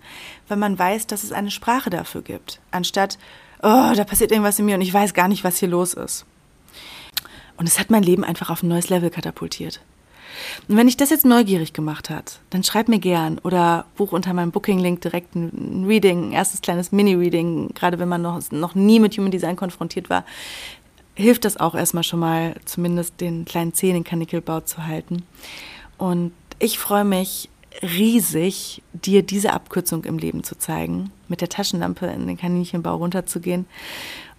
Weil 0.47 0.57
man 0.57 0.79
weiß, 0.79 1.07
dass 1.07 1.23
es 1.23 1.31
eine 1.31 1.51
Sprache 1.51 1.89
dafür 1.89 2.21
gibt. 2.21 2.59
Anstatt, 2.71 3.19
oh, 3.61 3.93
da 3.95 4.03
passiert 4.03 4.31
irgendwas 4.31 4.59
in 4.59 4.65
mir 4.65 4.75
und 4.75 4.81
ich 4.81 4.93
weiß 4.93 5.13
gar 5.13 5.27
nicht, 5.27 5.43
was 5.43 5.57
hier 5.57 5.69
los 5.69 5.93
ist. 5.93 6.25
Und 7.61 7.67
es 7.67 7.77
hat 7.77 7.91
mein 7.91 8.01
Leben 8.01 8.23
einfach 8.23 8.49
auf 8.49 8.63
ein 8.63 8.69
neues 8.69 8.89
Level 8.89 9.11
katapultiert. 9.11 9.81
Und 10.67 10.77
wenn 10.77 10.87
dich 10.87 10.97
das 10.97 11.11
jetzt 11.11 11.25
neugierig 11.25 11.73
gemacht 11.73 12.09
hat, 12.09 12.39
dann 12.49 12.63
schreib 12.63 12.87
mir 12.87 12.97
gern 12.97 13.37
oder 13.37 13.85
buch 13.97 14.13
unter 14.13 14.33
meinem 14.33 14.49
Booking-Link 14.49 14.99
direkt 15.01 15.35
ein 15.35 15.85
Reading, 15.87 16.29
ein 16.29 16.31
erstes 16.31 16.61
kleines 16.61 16.91
Mini-Reading, 16.91 17.75
gerade 17.75 17.99
wenn 17.99 18.09
man 18.09 18.23
noch, 18.23 18.41
noch 18.49 18.73
nie 18.73 18.99
mit 18.99 19.15
Human 19.15 19.29
Design 19.29 19.57
konfrontiert 19.57 20.09
war, 20.09 20.25
hilft 21.13 21.45
das 21.45 21.57
auch 21.57 21.75
erstmal 21.75 22.03
schon 22.03 22.21
mal, 22.21 22.55
zumindest 22.65 23.21
den 23.21 23.45
kleinen 23.45 23.75
Zehen 23.75 23.95
in 23.95 24.03
Kanickelbau 24.03 24.61
zu 24.61 24.87
halten. 24.87 25.21
Und 25.99 26.31
ich 26.57 26.79
freue 26.79 27.05
mich 27.05 27.47
riesig, 27.83 28.81
dir 28.91 29.21
diese 29.21 29.53
Abkürzung 29.53 30.05
im 30.05 30.17
Leben 30.17 30.43
zu 30.43 30.57
zeigen, 30.57 31.11
mit 31.27 31.41
der 31.41 31.49
Taschenlampe 31.49 32.07
in 32.07 32.25
den 32.25 32.37
Kaninchenbau 32.37 32.95
runterzugehen 32.95 33.67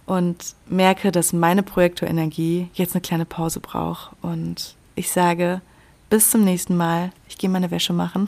und 0.05 0.55
merke, 0.67 1.11
dass 1.11 1.33
meine 1.33 1.63
Projektorenergie 1.63 2.69
jetzt 2.73 2.95
eine 2.95 3.01
kleine 3.01 3.25
Pause 3.25 3.59
braucht. 3.59 4.11
Und 4.21 4.75
ich 4.95 5.11
sage, 5.11 5.61
bis 6.09 6.29
zum 6.29 6.43
nächsten 6.43 6.77
Mal. 6.77 7.11
Ich 7.27 7.37
gehe 7.37 7.49
meine 7.49 7.71
Wäsche 7.71 7.93
machen. 7.93 8.27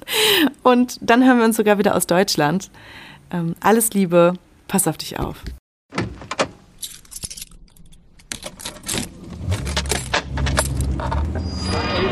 und 0.62 0.98
dann 1.00 1.24
hören 1.24 1.38
wir 1.38 1.44
uns 1.44 1.56
sogar 1.56 1.78
wieder 1.78 1.94
aus 1.94 2.06
Deutschland. 2.06 2.70
Ähm, 3.30 3.54
alles 3.60 3.92
Liebe, 3.92 4.34
pass 4.66 4.88
auf 4.88 4.96
dich 4.98 5.20
auf. 5.20 5.44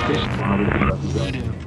Fish 0.07 1.60